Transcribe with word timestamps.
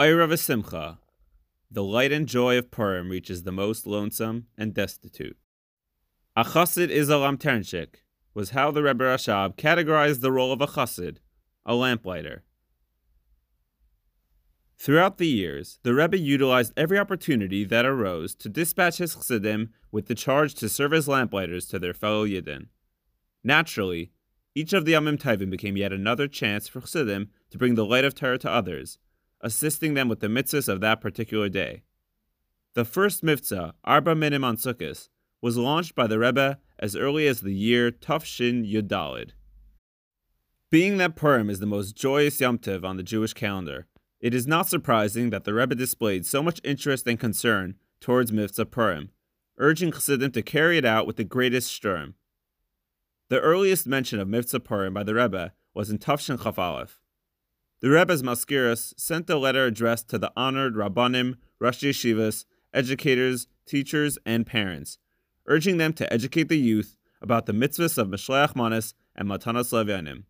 Ira 0.00 0.36
Simcha, 0.36 1.00
the 1.68 1.82
light 1.82 2.12
and 2.12 2.28
joy 2.28 2.56
of 2.56 2.70
Purim 2.70 3.08
reaches 3.10 3.42
the 3.42 3.50
most 3.50 3.84
lonesome 3.84 4.46
and 4.56 4.72
destitute. 4.72 5.36
A 6.36 6.44
chassid 6.44 6.88
is 6.88 7.08
a 7.08 7.14
lamternchik, 7.14 8.04
was 8.32 8.50
how 8.50 8.70
the 8.70 8.84
Rebbe 8.84 9.02
Rashab 9.02 9.56
categorized 9.56 10.20
the 10.20 10.30
role 10.30 10.52
of 10.52 10.60
a 10.60 10.68
chassid, 10.68 11.16
a 11.66 11.74
lamplighter. 11.74 12.44
Throughout 14.78 15.18
the 15.18 15.26
years, 15.26 15.80
the 15.82 15.94
Rebbe 15.94 16.16
utilized 16.16 16.74
every 16.76 16.96
opportunity 16.96 17.64
that 17.64 17.84
arose 17.84 18.36
to 18.36 18.48
dispatch 18.48 18.98
his 18.98 19.16
chassidim 19.16 19.70
with 19.90 20.06
the 20.06 20.14
charge 20.14 20.54
to 20.54 20.68
serve 20.68 20.92
as 20.92 21.08
lamplighters 21.08 21.66
to 21.66 21.80
their 21.80 21.92
fellow 21.92 22.24
Yidden. 22.24 22.68
Naturally, 23.42 24.12
each 24.54 24.72
of 24.72 24.84
the 24.84 24.92
Yomim 24.92 25.18
Tovim 25.20 25.50
became 25.50 25.76
yet 25.76 25.92
another 25.92 26.28
chance 26.28 26.68
for 26.68 26.82
chassidim 26.82 27.30
to 27.50 27.58
bring 27.58 27.74
the 27.74 27.84
light 27.84 28.04
of 28.04 28.14
Torah 28.14 28.38
to 28.38 28.48
others, 28.48 29.00
assisting 29.40 29.94
them 29.94 30.08
with 30.08 30.20
the 30.20 30.26
mitzvahs 30.26 30.68
of 30.68 30.80
that 30.80 31.00
particular 31.00 31.48
day. 31.48 31.82
The 32.74 32.84
first 32.84 33.22
mitzvah, 33.22 33.74
Arba 33.84 34.14
Minim 34.14 34.44
on 34.44 34.56
was 35.40 35.56
launched 35.56 35.94
by 35.94 36.06
the 36.06 36.18
Rebbe 36.18 36.58
as 36.78 36.96
early 36.96 37.26
as 37.26 37.40
the 37.40 37.54
year 37.54 37.90
Tufshin 37.90 38.70
Yudalid. 38.70 39.30
Being 40.70 40.98
that 40.98 41.16
Purim 41.16 41.48
is 41.48 41.60
the 41.60 41.66
most 41.66 41.96
joyous 41.96 42.40
Yom 42.40 42.58
Tov 42.58 42.84
on 42.84 42.96
the 42.96 43.02
Jewish 43.02 43.32
calendar, 43.32 43.86
it 44.20 44.34
is 44.34 44.46
not 44.46 44.68
surprising 44.68 45.30
that 45.30 45.44
the 45.44 45.54
Rebbe 45.54 45.74
displayed 45.74 46.26
so 46.26 46.42
much 46.42 46.60
interest 46.64 47.06
and 47.06 47.18
concern 47.18 47.76
towards 48.00 48.32
Mivtza 48.32 48.70
Purim, 48.70 49.10
urging 49.58 49.92
Chassidim 49.92 50.32
to 50.32 50.42
carry 50.42 50.76
it 50.76 50.84
out 50.84 51.06
with 51.06 51.16
the 51.16 51.24
greatest 51.24 51.70
sturm. 51.72 52.14
The 53.28 53.40
earliest 53.40 53.86
mention 53.86 54.20
of 54.20 54.28
Mivtza 54.28 54.62
Purim 54.62 54.94
by 54.94 55.04
the 55.04 55.14
Rebbe 55.14 55.52
was 55.72 55.90
in 55.90 55.98
Tufshin 55.98 56.42
Chaf 56.42 56.58
Aleph. 56.58 56.97
The 57.80 57.90
Rebbe's 57.90 58.24
Mazkirus 58.24 58.92
sent 58.96 59.30
a 59.30 59.38
letter 59.38 59.64
addressed 59.64 60.08
to 60.08 60.18
the 60.18 60.32
honored 60.36 60.74
Rabbanim, 60.74 61.36
Rosh 61.60 61.84
Yeshivas, 61.84 62.44
educators, 62.74 63.46
teachers, 63.66 64.18
and 64.26 64.44
parents, 64.44 64.98
urging 65.46 65.76
them 65.76 65.92
to 65.92 66.12
educate 66.12 66.48
the 66.48 66.58
youth 66.58 66.96
about 67.22 67.46
the 67.46 67.52
mitzvahs 67.52 67.96
of 67.96 68.08
Mishleach 68.08 68.56
Manas 68.56 68.94
and 69.14 69.28
Matanas 69.28 69.72
Levyanim. 69.72 70.24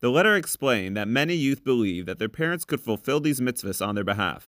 The 0.00 0.08
letter 0.08 0.36
explained 0.36 0.96
that 0.96 1.06
many 1.06 1.34
youth 1.34 1.62
believe 1.62 2.06
that 2.06 2.18
their 2.18 2.30
parents 2.30 2.64
could 2.64 2.80
fulfill 2.80 3.20
these 3.20 3.40
mitzvahs 3.40 3.86
on 3.86 3.94
their 3.94 4.04
behalf, 4.04 4.48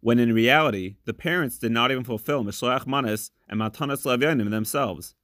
when 0.00 0.18
in 0.18 0.32
reality, 0.32 0.96
the 1.04 1.14
parents 1.14 1.58
did 1.58 1.70
not 1.70 1.92
even 1.92 2.02
fulfill 2.02 2.42
Mishleach 2.42 2.88
Manas 2.88 3.30
and 3.48 3.60
Matanas 3.60 4.04
Levyanim 4.04 4.50
themselves. 4.50 5.14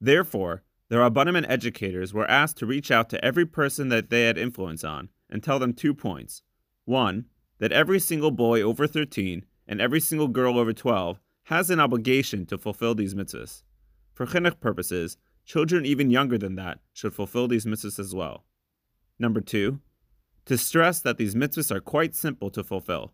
Therefore, 0.00 0.62
the 0.88 0.96
Rabbanim 0.96 1.36
and 1.36 1.46
educators 1.46 2.12
were 2.12 2.30
asked 2.30 2.58
to 2.58 2.66
reach 2.66 2.90
out 2.90 3.08
to 3.10 3.24
every 3.24 3.46
person 3.46 3.88
that 3.88 4.10
they 4.10 4.24
had 4.24 4.36
influence 4.36 4.84
on 4.84 5.08
and 5.30 5.42
tell 5.42 5.58
them 5.58 5.72
two 5.72 5.94
points. 5.94 6.42
One, 6.84 7.26
that 7.58 7.72
every 7.72 7.98
single 7.98 8.30
boy 8.30 8.60
over 8.60 8.86
13 8.86 9.44
and 9.66 9.80
every 9.80 10.00
single 10.00 10.28
girl 10.28 10.58
over 10.58 10.72
12 10.72 11.18
has 11.44 11.70
an 11.70 11.80
obligation 11.80 12.46
to 12.46 12.58
fulfill 12.58 12.94
these 12.94 13.14
mitzvahs. 13.14 13.62
For 14.12 14.26
chinuch 14.26 14.60
purposes, 14.60 15.16
children 15.44 15.84
even 15.86 16.10
younger 16.10 16.38
than 16.38 16.56
that 16.56 16.80
should 16.92 17.14
fulfill 17.14 17.48
these 17.48 17.66
mitzvahs 17.66 17.98
as 17.98 18.14
well. 18.14 18.44
Number 19.18 19.40
two, 19.40 19.80
to 20.46 20.58
stress 20.58 21.00
that 21.00 21.16
these 21.16 21.34
mitzvahs 21.34 21.70
are 21.70 21.80
quite 21.80 22.14
simple 22.14 22.50
to 22.50 22.62
fulfill. 22.62 23.12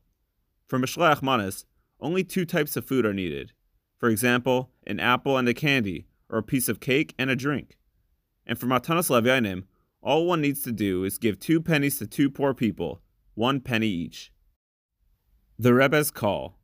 For 0.66 0.78
Mishleach 0.78 1.22
Manas, 1.22 1.64
only 2.00 2.24
two 2.24 2.44
types 2.44 2.76
of 2.76 2.84
food 2.84 3.06
are 3.06 3.14
needed. 3.14 3.52
For 3.98 4.08
example, 4.08 4.70
an 4.86 4.98
apple 4.98 5.36
and 5.36 5.48
a 5.48 5.54
candy, 5.54 6.06
or 6.30 6.38
a 6.38 6.42
piece 6.42 6.68
of 6.68 6.80
cake 6.80 7.14
and 7.18 7.28
a 7.28 7.36
drink. 7.36 7.76
And 8.46 8.58
for 8.58 8.66
Matanas 8.66 9.10
Levyanim, 9.10 9.64
all 10.02 10.26
one 10.26 10.40
needs 10.40 10.62
to 10.62 10.72
do 10.72 11.04
is 11.04 11.18
give 11.18 11.38
two 11.38 11.60
pennies 11.60 11.98
to 11.98 12.06
two 12.06 12.30
poor 12.30 12.54
people, 12.54 13.02
one 13.34 13.60
penny 13.60 13.88
each. 13.88 14.32
The 15.58 15.74
Rebbe's 15.74 16.10
Call 16.10 16.58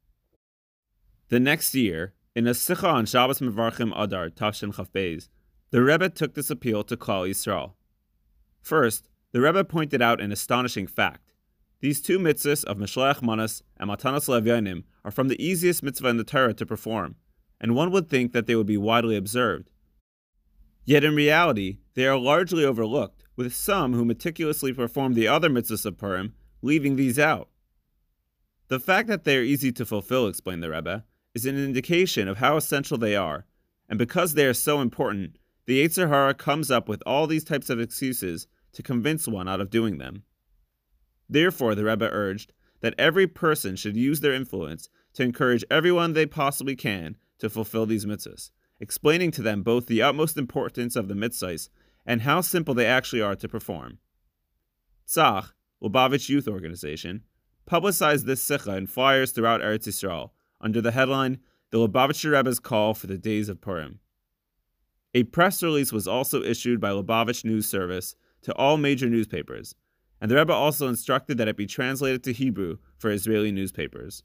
The 1.28 1.41
next 1.41 1.75
year, 1.75 2.14
in 2.34 2.47
a 2.47 2.55
Sikha 2.55 2.89
on 2.89 3.06
Shabbos 3.06 3.41
Mevarchim 3.41 3.92
Adar 3.95 4.31
Tafshin 4.31 4.74
Chafbez, 4.74 5.29
the 5.70 5.83
Rebbe 5.83 6.08
took 6.08 6.35
this 6.35 6.51
appeal 6.51 6.83
to 6.85 6.96
Klal 6.96 7.29
Yisrael. 7.29 7.73
First, 8.62 9.08
the 9.33 9.41
Rebbe 9.41 9.64
pointed 9.64 10.01
out 10.01 10.20
an 10.20 10.33
astonishing 10.33 10.86
fact. 10.86 11.35
These 11.80 12.01
two 12.01 12.18
mitzvahs 12.18 12.64
of 12.64 12.79
Mishleach 12.79 13.20
Manas 13.20 13.62
and 13.77 13.91
Matanas 13.91 14.29
Levyanim 14.29 14.85
are 15.05 15.11
from 15.11 15.29
the 15.29 15.42
easiest 15.45 15.83
mitzvah 15.83 16.08
in 16.08 16.17
the 16.17 16.24
Torah 16.24 16.55
to 16.55 16.64
perform, 16.64 17.17
and 17.61 17.74
one 17.74 17.90
would 17.90 18.08
think 18.08 18.33
that 18.33 18.46
they 18.46 18.55
would 18.55 18.67
be 18.67 18.77
widely 18.77 19.17
observed. 19.17 19.70
Yet 20.84 21.05
in 21.05 21.14
reality, 21.14 21.78
they 21.94 22.06
are 22.06 22.18
largely 22.18 22.64
overlooked, 22.64 23.24
with 23.34 23.55
some 23.55 23.92
who 23.92 24.05
meticulously 24.05 24.72
perform 24.72 25.14
the 25.14 25.28
other 25.28 25.50
mitzvahs 25.50 25.84
of 25.84 25.98
Purim 25.98 26.34
leaving 26.62 26.96
these 26.96 27.18
out. 27.18 27.48
The 28.68 28.80
fact 28.80 29.08
that 29.08 29.24
they 29.24 29.36
are 29.36 29.42
easy 29.42 29.70
to 29.72 29.86
fulfill, 29.86 30.27
explained 30.27 30.62
the 30.62 30.70
Rebbe, 30.70 31.05
is 31.34 31.46
an 31.46 31.56
indication 31.56 32.28
of 32.28 32.39
how 32.39 32.56
essential 32.56 32.98
they 32.98 33.14
are, 33.14 33.46
and 33.88 33.98
because 33.98 34.34
they 34.34 34.46
are 34.46 34.55
so 34.55 34.80
important, 34.80 35.36
the 35.67 35.84
Yetzer 35.84 36.08
Hara 36.08 36.34
comes 36.34 36.70
up 36.70 36.88
with 36.88 37.02
all 37.06 37.27
these 37.27 37.44
types 37.44 37.70
of 37.70 37.78
excuses 37.78 38.46
to 38.73 38.83
convince 38.83 39.28
one 39.28 39.48
out 39.48 39.61
of 39.61 39.70
doing 39.70 39.98
them. 39.98 40.23
Therefore, 41.28 41.74
the 41.74 41.84
Rebbe 41.84 42.08
urged 42.11 42.52
that 42.80 42.94
every 42.98 43.27
person 43.27 43.77
should 43.77 43.96
use 43.96 44.20
their 44.20 44.33
influence 44.33 44.88
to 45.14 45.23
encourage 45.23 45.64
everyone 45.70 46.12
they 46.12 46.27
possibly 46.27 46.77
can 46.77 47.17
to 47.39 47.51
fulfill 47.51 47.86
these 47.86 48.07
mitzvahs, 48.07 48.51
explaining 48.80 49.30
to 49.33 49.42
them 49.42 49.63
both 49.63 49.86
the 49.86 50.02
utmost 50.02 50.36
importance 50.36 50.97
of 50.97 51.08
the 51.08 51.14
mitzvahs 51.14 51.69
and 52.05 52.23
how 52.23 52.41
simple 52.41 52.74
they 52.74 52.86
actually 52.86 53.20
are 53.20 53.36
to 53.36 53.48
perform. 53.48 53.98
Tzach, 55.07 55.52
Lubavitch 55.83 56.29
Youth 56.29 56.48
Organization, 56.48 57.23
publicized 57.67 58.27
this 58.27 58.42
sikha 58.42 58.77
in 58.77 58.86
flyers 58.86 59.33
throughout 59.33 59.61
Eretz 59.61 59.89
Yisrael 59.89 60.30
under 60.61 60.80
the 60.80 60.92
headline 60.92 61.39
"The 61.70 61.79
Lubavitcher 61.79 62.33
Rebbe's 62.33 62.58
Call 62.58 62.95
for 62.95 63.07
the 63.07 63.19
Days 63.19 63.48
of 63.48 63.61
Purim." 63.61 64.01
A 65.14 65.24
press 65.24 65.63
release 65.63 65.92
was 65.92 66.07
also 66.07 66.42
issued 66.42 66.80
by 66.80 66.91
Lubavitch 66.91 67.45
News 67.45 67.67
Service 67.67 68.14
to 68.42 68.55
all 68.55 68.77
major 68.77 69.08
newspapers, 69.08 69.74
and 70.20 70.30
the 70.30 70.36
Rebbe 70.36 70.53
also 70.53 70.89
instructed 70.89 71.39
that 71.39 71.48
it 71.48 71.57
be 71.57 71.67
translated 71.67 72.23
to 72.24 72.33
Hebrew 72.33 72.79
for 72.97 73.11
Israeli 73.11 73.53
newspapers. 73.53 74.23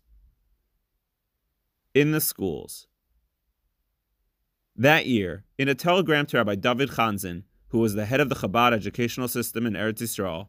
In 1.93 2.11
the 2.11 2.21
schools. 2.21 2.87
That 4.81 5.05
year, 5.05 5.43
in 5.59 5.67
a 5.67 5.75
telegram 5.75 6.25
to 6.25 6.37
Rabbi 6.37 6.55
David 6.55 6.89
Chanin, 6.89 7.43
who 7.67 7.77
was 7.77 7.93
the 7.93 8.07
head 8.07 8.19
of 8.19 8.29
the 8.29 8.35
Chabad 8.35 8.73
educational 8.73 9.27
system 9.27 9.67
in 9.67 9.73
Eretz 9.73 10.01
Yisrael, 10.01 10.47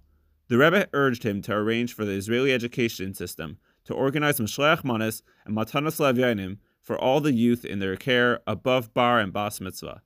the 0.49 0.57
Rebbe 0.57 0.89
urged 0.95 1.23
him 1.23 1.43
to 1.43 1.53
arrange 1.53 1.93
for 1.93 2.07
the 2.07 2.13
Israeli 2.13 2.51
education 2.51 3.13
system 3.13 3.59
to 3.85 3.93
organize 3.93 4.41
Mishleach 4.41 4.85
Manas 4.85 5.23
and 5.45 5.55
Matanas 5.55 6.01
Levyanim 6.01 6.57
for 6.81 6.99
all 6.99 7.21
the 7.21 7.35
youth 7.35 7.67
in 7.67 7.79
their 7.79 7.95
care 7.95 8.41
above 8.47 8.95
bar 8.95 9.21
and 9.21 9.35
bas 9.35 9.61
mitzvah. 9.61 10.01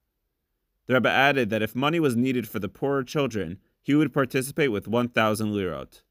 The 0.89 0.95
Rebbe 0.95 1.09
added 1.09 1.51
that 1.51 1.63
if 1.63 1.77
money 1.77 2.01
was 2.01 2.17
needed 2.17 2.49
for 2.49 2.59
the 2.59 2.69
poorer 2.69 3.05
children, 3.05 3.59
he 3.81 3.95
would 3.95 4.13
participate 4.13 4.73
with 4.73 4.89
1,000 4.89 5.53
lirot. 5.53 6.03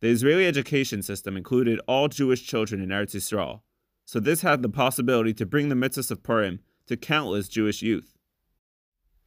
The 0.00 0.08
Israeli 0.08 0.46
education 0.46 1.02
system 1.02 1.38
included 1.38 1.80
all 1.88 2.08
Jewish 2.08 2.46
children 2.46 2.82
in 2.82 2.90
Eretz 2.90 3.16
Yisrael, 3.16 3.62
so 4.10 4.18
this 4.18 4.42
had 4.42 4.60
the 4.60 4.68
possibility 4.68 5.32
to 5.32 5.46
bring 5.46 5.68
the 5.68 5.76
mitzvahs 5.76 6.10
of 6.10 6.24
Purim 6.24 6.58
to 6.88 6.96
countless 6.96 7.46
Jewish 7.46 7.80
youth. 7.80 8.18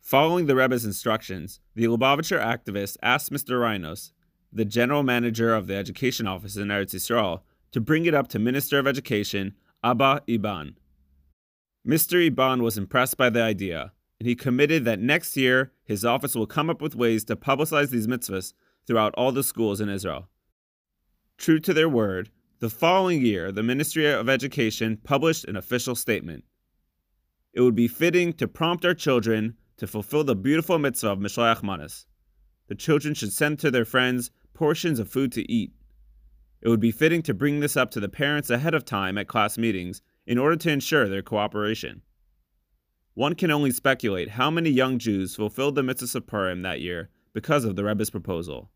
Following 0.02 0.46
the 0.46 0.58
Rebbe's 0.58 0.84
instructions, 0.84 1.62
the 1.74 1.86
Lubavitcher 1.86 2.38
activist 2.38 2.98
asked 3.02 3.32
Mr. 3.32 3.62
Reinos, 3.62 4.12
the 4.52 4.66
general 4.66 5.02
manager 5.02 5.56
of 5.56 5.68
the 5.68 5.76
education 5.78 6.28
office 6.28 6.58
in 6.58 6.68
Eretz 6.68 6.94
Yisrael, 6.94 7.44
to 7.72 7.80
bring 7.80 8.06
it 8.06 8.14
up 8.14 8.28
to 8.28 8.40
Minister 8.40 8.78
of 8.78 8.86
Education 8.86 9.56
Abba 9.86 10.22
Eban. 10.28 10.76
Mr. 11.88 12.22
Eban 12.22 12.62
was 12.62 12.78
impressed 12.78 13.16
by 13.16 13.30
the 13.30 13.42
idea, 13.42 13.94
and 14.20 14.28
he 14.28 14.36
committed 14.36 14.84
that 14.84 15.00
next 15.00 15.38
year 15.38 15.72
his 15.86 16.04
office 16.04 16.36
will 16.36 16.46
come 16.46 16.70
up 16.70 16.82
with 16.82 16.94
ways 16.94 17.24
to 17.24 17.38
publicize 17.38 17.92
these 17.92 18.08
mitzvahs 18.08 18.52
throughout 18.86 19.16
all 19.16 19.32
the 19.32 19.44
schools 19.44 19.80
in 19.80 19.88
Israel. 19.88 20.28
True 21.38 21.62
to 21.62 21.74
their 21.74 21.88
word, 21.88 22.32
the 22.64 22.70
following 22.70 23.22
year 23.22 23.52
the 23.52 23.62
Ministry 23.62 24.10
of 24.10 24.30
Education 24.30 24.96
published 25.04 25.44
an 25.44 25.58
official 25.58 25.96
statement. 25.96 26.46
It 27.52 27.60
would 27.60 27.76
be 27.76 27.90
fitting 27.90 28.32
to 28.36 28.48
prompt 28.48 28.86
our 28.86 28.94
children 28.94 29.58
to 29.76 29.86
fulfill 29.86 30.24
the 30.24 30.34
beautiful 30.34 30.80
mitzvah 30.80 31.10
of 31.10 31.20
Mishleach 31.20 31.62
Manas. 31.62 32.06
The 32.70 32.76
children 32.76 33.16
should 33.16 33.34
send 33.34 33.60
to 33.60 33.70
their 33.70 33.84
friends 33.84 34.32
portions 34.54 35.00
of 35.00 35.10
food 35.10 35.34
to 35.34 35.52
eat. 35.52 35.74
It 36.62 36.70
would 36.70 36.80
be 36.80 36.92
fitting 36.92 37.22
to 37.24 37.34
bring 37.34 37.60
this 37.60 37.76
up 37.76 37.92
to 37.92 38.00
the 38.00 38.08
parents 38.08 38.50
ahead 38.50 38.74
of 38.74 38.86
time 38.86 39.18
at 39.18 39.28
class 39.28 39.58
meetings 39.58 40.02
in 40.26 40.38
order 40.38 40.56
to 40.56 40.72
ensure 40.72 41.10
their 41.10 41.22
cooperation. 41.22 42.02
One 43.14 43.36
can 43.36 43.52
only 43.52 43.72
speculate 43.72 44.30
how 44.30 44.50
many 44.50 44.70
young 44.70 45.00
Jews 45.00 45.36
fulfilled 45.36 45.76
the 45.76 45.84
mitzvah 45.84 46.20
of 46.20 46.28
Purim 46.28 46.62
that 46.62 46.80
year 46.80 47.10
because 47.34 47.66
of 47.66 47.76
the 47.76 47.84
Rebbe's 47.84 48.10
proposal. 48.10 48.72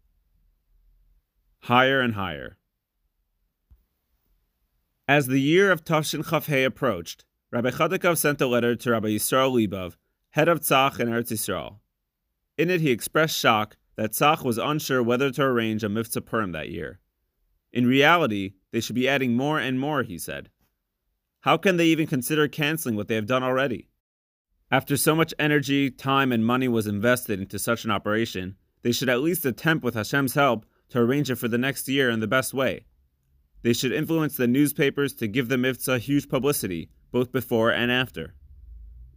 Higher 1.62 2.02
and 2.02 2.16
higher. 2.16 2.58
As 5.10 5.28
the 5.28 5.40
year 5.40 5.72
of 5.72 5.86
Tafshin 5.86 6.22
Chafhei 6.22 6.66
approached, 6.66 7.24
Rabbi 7.50 7.70
Chodakov 7.70 8.18
sent 8.18 8.42
a 8.42 8.48
letter 8.48 8.76
to 8.76 8.92
Rabbi 8.92 9.08
Yisrael 9.08 9.54
Leibov, 9.54 9.96
head 10.32 10.50
of 10.50 10.60
Tzach 10.60 11.00
in 11.00 11.08
Eretz 11.08 11.32
Yisrael. 11.32 11.78
In 12.58 12.70
it, 12.70 12.82
he 12.82 12.92
expressed 12.92 13.38
shock 13.38 13.78
that 13.96 14.12
Tzach 14.12 14.44
was 14.44 14.58
unsure 14.58 15.02
whether 15.02 15.32
to 15.32 15.44
arrange 15.44 15.82
a 15.82 15.88
Mivtza 15.88 16.26
Purim 16.26 16.52
that 16.52 16.72
year. 16.72 17.00
In 17.72 17.88
reality, 17.88 18.56
they 18.72 18.82
should 18.82 18.96
be 18.96 19.08
adding 19.08 19.34
more 19.34 19.58
and 19.58 19.80
more, 19.80 20.04
he 20.04 20.18
said. 20.18 20.50
How 21.42 21.56
can 21.56 21.78
they 21.78 21.86
even 21.86 22.08
consider 22.08 22.50
canceling 22.50 22.98
what 22.98 23.08
they 23.08 23.16
have 23.16 23.28
done 23.28 23.44
already? 23.44 23.88
After 24.70 24.98
so 24.98 25.16
much 25.16 25.34
energy, 25.40 25.90
time, 25.90 26.34
and 26.34 26.46
money 26.46 26.68
was 26.68 26.86
invested 26.86 27.40
into 27.40 27.58
such 27.58 27.86
an 27.86 27.92
operation, 27.92 28.58
they 28.82 28.92
should 28.92 29.08
at 29.08 29.22
least 29.22 29.46
attempt 29.46 29.86
with 29.86 29.96
Hashem's 29.96 30.34
help 30.34 30.66
to 30.90 31.00
arrange 31.00 31.32
it 31.32 31.36
for 31.36 31.48
the 31.48 31.58
next 31.58 31.88
year 31.88 32.10
in 32.10 32.20
the 32.20 32.28
best 32.28 32.54
way. 32.54 32.88
They 33.68 33.74
should 33.74 33.92
influence 33.92 34.38
the 34.38 34.48
newspapers 34.48 35.14
to 35.16 35.28
give 35.28 35.50
the 35.50 35.58
Mivtza 35.58 36.00
huge 36.00 36.30
publicity, 36.30 36.88
both 37.12 37.34
before 37.34 37.70
and 37.70 37.92
after. 37.92 38.34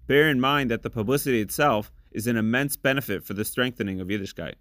Bear 0.08 0.28
in 0.28 0.40
mind 0.40 0.72
that 0.72 0.82
the 0.82 0.90
publicity 0.90 1.40
itself 1.40 1.92
is 2.10 2.26
an 2.26 2.36
immense 2.36 2.74
benefit 2.74 3.22
for 3.22 3.32
the 3.32 3.44
strengthening 3.44 4.00
of 4.00 4.08
Yiddishkeit. 4.08 4.54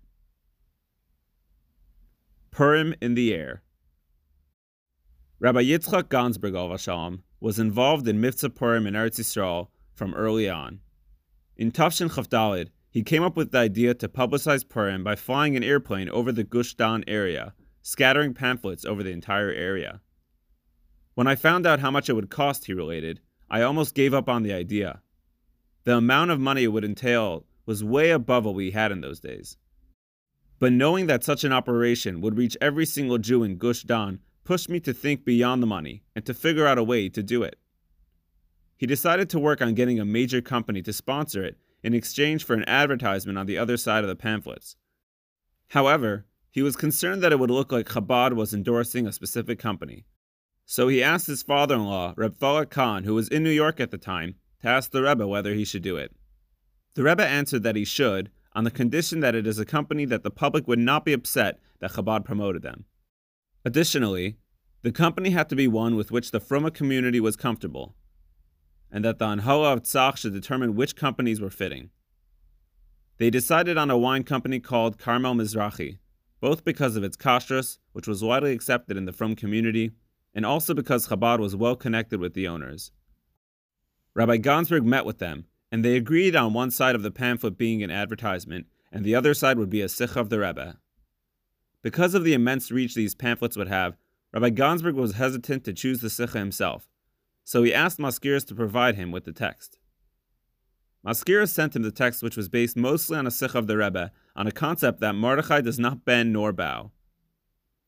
Purim 2.51 2.94
in 3.01 3.15
the 3.15 3.33
air. 3.33 3.63
Rabbi 5.39 5.63
Yitzchak 5.63 6.03
Gansberg 6.03 6.56
al 6.56 7.18
was 7.39 7.57
involved 7.57 8.07
in 8.07 8.21
Mivtza 8.21 8.53
Purim 8.53 8.85
in 8.85 8.94
Eretz 8.94 9.19
Yisrael 9.19 9.69
from 9.95 10.13
early 10.13 10.47
on. 10.47 10.81
In 11.57 11.71
Tafshin 11.71 12.12
Chavdalid, 12.12 12.68
he 12.92 13.01
came 13.01 13.24
up 13.24 13.35
with 13.35 13.51
the 13.51 13.57
idea 13.57 13.95
to 13.95 14.07
publicize 14.07 14.69
Purim 14.69 15.03
by 15.03 15.15
flying 15.15 15.56
an 15.56 15.63
airplane 15.63 16.09
over 16.09 16.31
the 16.31 16.44
Gush 16.44 16.75
Dan 16.75 17.03
area, 17.07 17.56
scattering 17.81 18.33
pamphlets 18.33 18.85
over 18.85 19.03
the 19.03 19.11
entire 19.11 19.51
area. 19.51 20.01
When 21.15 21.27
I 21.27 21.35
found 21.35 21.65
out 21.65 21.79
how 21.79 21.91
much 21.91 22.09
it 22.09 22.13
would 22.13 22.29
cost, 22.29 22.65
he 22.65 22.73
related, 22.73 23.19
I 23.49 23.61
almost 23.61 23.95
gave 23.95 24.13
up 24.13 24.29
on 24.29 24.43
the 24.43 24.53
idea. 24.53 25.01
The 25.83 25.97
amount 25.97 26.31
of 26.31 26.39
money 26.39 26.63
it 26.63 26.67
would 26.67 26.85
entail 26.85 27.45
was 27.65 27.83
way 27.83 28.11
above 28.11 28.45
what 28.45 28.55
we 28.55 28.71
had 28.71 28.91
in 28.91 29.01
those 29.01 29.19
days. 29.19 29.57
But 30.59 30.73
knowing 30.73 31.07
that 31.07 31.23
such 31.23 31.43
an 31.43 31.53
operation 31.53 32.21
would 32.21 32.37
reach 32.37 32.57
every 32.59 32.85
single 32.85 33.17
Jew 33.17 33.43
in 33.43 33.57
Gush 33.57 33.83
Dan 33.83 34.19
pushed 34.43 34.69
me 34.69 34.79
to 34.81 34.93
think 34.93 35.23
beyond 35.23 35.61
the 35.61 35.67
money 35.67 36.03
and 36.15 36.25
to 36.25 36.33
figure 36.33 36.67
out 36.67 36.77
a 36.77 36.83
way 36.83 37.09
to 37.09 37.23
do 37.23 37.43
it. 37.43 37.57
He 38.75 38.85
decided 38.85 39.29
to 39.29 39.39
work 39.39 39.61
on 39.61 39.73
getting 39.73 39.99
a 39.99 40.05
major 40.05 40.41
company 40.41 40.81
to 40.83 40.93
sponsor 40.93 41.43
it 41.43 41.57
in 41.83 41.93
exchange 41.93 42.43
for 42.43 42.53
an 42.53 42.67
advertisement 42.67 43.37
on 43.37 43.45
the 43.45 43.57
other 43.57 43.77
side 43.77 44.03
of 44.03 44.09
the 44.09 44.15
pamphlets. 44.15 44.75
However, 45.69 46.25
he 46.51 46.61
was 46.61 46.75
concerned 46.75 47.21
that 47.21 47.31
it 47.31 47.39
would 47.39 47.51
look 47.51 47.71
like 47.71 47.87
Chabad 47.87 48.33
was 48.33 48.53
endorsing 48.53 49.05
a 49.05 49.11
specific 49.11 49.59
company. 49.59 50.05
So 50.65 50.87
he 50.87 51.03
asked 51.03 51.27
his 51.27 51.43
father 51.43 51.75
in 51.75 51.85
law, 51.85 52.13
Reb 52.15 52.37
Falak 52.37 52.69
Khan, 52.69 53.03
who 53.03 53.15
was 53.15 53.27
in 53.27 53.43
New 53.43 53.49
York 53.49 53.79
at 53.79 53.91
the 53.91 53.97
time, 53.97 54.35
to 54.61 54.67
ask 54.67 54.91
the 54.91 55.01
Rebbe 55.01 55.25
whether 55.27 55.53
he 55.53 55.65
should 55.65 55.81
do 55.81 55.97
it. 55.97 56.11
The 56.95 57.03
Rebbe 57.03 57.25
answered 57.25 57.63
that 57.63 57.75
he 57.75 57.85
should, 57.85 58.29
on 58.53 58.63
the 58.63 58.71
condition 58.71 59.19
that 59.19 59.35
it 59.35 59.47
is 59.47 59.59
a 59.59 59.65
company 59.65 60.05
that 60.05 60.23
the 60.23 60.31
public 60.31 60.67
would 60.67 60.79
not 60.79 61.05
be 61.05 61.13
upset 61.13 61.59
that 61.79 61.91
Chabad 61.91 62.25
promoted 62.25 62.61
them. 62.61 62.85
Additionally, 63.63 64.37
the 64.81 64.91
company 64.91 65.29
had 65.31 65.49
to 65.49 65.55
be 65.55 65.67
one 65.67 65.95
with 65.95 66.11
which 66.11 66.31
the 66.31 66.39
Fruma 66.39 66.73
community 66.73 67.19
was 67.19 67.35
comfortable, 67.35 67.95
and 68.91 69.05
that 69.05 69.19
the 69.19 69.25
Anhala 69.25 69.73
of 69.73 69.83
Tzach 69.83 70.17
should 70.17 70.33
determine 70.33 70.75
which 70.75 70.95
companies 70.95 71.39
were 71.39 71.49
fitting. 71.49 71.89
They 73.17 73.29
decided 73.29 73.77
on 73.77 73.91
a 73.91 73.97
wine 73.97 74.23
company 74.23 74.59
called 74.59 74.97
Carmel 74.97 75.35
Mizrahi, 75.35 75.99
both 76.39 76.63
because 76.63 76.95
of 76.95 77.03
its 77.03 77.18
kashrus, 77.18 77.80
which 77.94 78.07
was 78.07 78.24
widely 78.24 78.53
accepted 78.53 78.97
in 78.97 79.06
the 79.06 79.13
Frum 79.13 79.36
community, 79.36 79.91
and 80.33 80.45
also 80.45 80.74
because 80.74 81.07
Chabad 81.07 81.39
was 81.39 81.56
well 81.56 81.75
connected 81.75 82.19
with 82.19 82.33
the 82.33 82.47
owners. 82.47 82.91
Rabbi 84.13 84.38
Gansberg 84.38 84.83
met 84.83 85.06
with 85.06 85.19
them, 85.19 85.45
and 85.71 85.83
they 85.83 85.95
agreed 85.95 86.36
on 86.36 86.53
one 86.53 86.71
side 86.71 86.95
of 86.95 87.03
the 87.03 87.12
pamphlet 87.12 87.57
being 87.57 87.83
an 87.83 87.91
advertisement, 87.91 88.68
and 88.91 89.06
the 89.06 89.15
other 89.15 89.33
side 89.33 89.57
would 89.57 89.69
be 89.69 89.81
a 89.81 89.89
sikh 89.89 90.15
of 90.15 90.30
the 90.30 90.39
Rebbe. 90.39 90.77
Because 91.81 92.13
of 92.13 92.24
the 92.24 92.33
immense 92.33 92.71
reach 92.71 92.95
these 92.95 93.15
pamphlets 93.15 93.56
would 93.56 93.68
have, 93.68 93.97
Rabbi 94.33 94.50
Gansberg 94.50 94.95
was 94.95 95.13
hesitant 95.13 95.63
to 95.65 95.74
choose 95.74 96.01
the 96.01 96.09
sikha 96.09 96.38
himself, 96.38 96.89
so 97.44 97.63
he 97.63 97.74
asked 97.74 98.00
Mazkirus 98.00 98.45
to 98.47 98.56
provide 98.56 98.95
him 98.95 99.12
with 99.12 99.25
the 99.25 99.33
text. 99.33 99.80
Mazkirus 101.06 101.50
sent 101.50 101.75
him 101.75 101.83
the 101.83 101.92
text, 101.92 102.21
which 102.21 102.35
was 102.35 102.50
based 102.50 102.75
mostly 102.75 103.18
on 103.18 103.25
a 103.25 103.31
sikha 103.31 103.57
of 103.57 103.68
the 103.68 103.77
Rebbe, 103.77 104.12
on 104.39 104.47
a 104.47 104.51
concept 104.53 105.01
that 105.01 105.15
Mordechai 105.15 105.59
does 105.59 105.77
not 105.77 106.06
bend 106.06 106.31
nor 106.31 106.53
bow. 106.53 106.91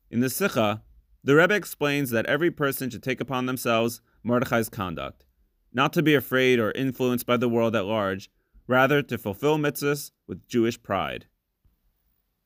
In 0.10 0.20
the 0.20 0.30
sikha, 0.30 0.84
the 1.24 1.34
Rebbe 1.34 1.56
explains 1.56 2.10
that 2.10 2.26
every 2.26 2.52
person 2.52 2.90
should 2.90 3.02
take 3.02 3.22
upon 3.22 3.46
themselves 3.46 4.02
Mordechai's 4.22 4.68
conduct, 4.68 5.24
not 5.72 5.94
to 5.94 6.04
be 6.04 6.14
afraid 6.14 6.60
or 6.60 6.74
influenced 6.74 7.26
by 7.26 7.38
the 7.38 7.48
world 7.48 7.74
at 7.74 7.86
large, 7.86 8.30
rather 8.68 9.02
to 9.02 9.18
fulfill 9.18 9.58
mitzvahs 9.58 10.12
with 10.28 10.46
Jewish 10.46 10.82
pride. 10.84 11.28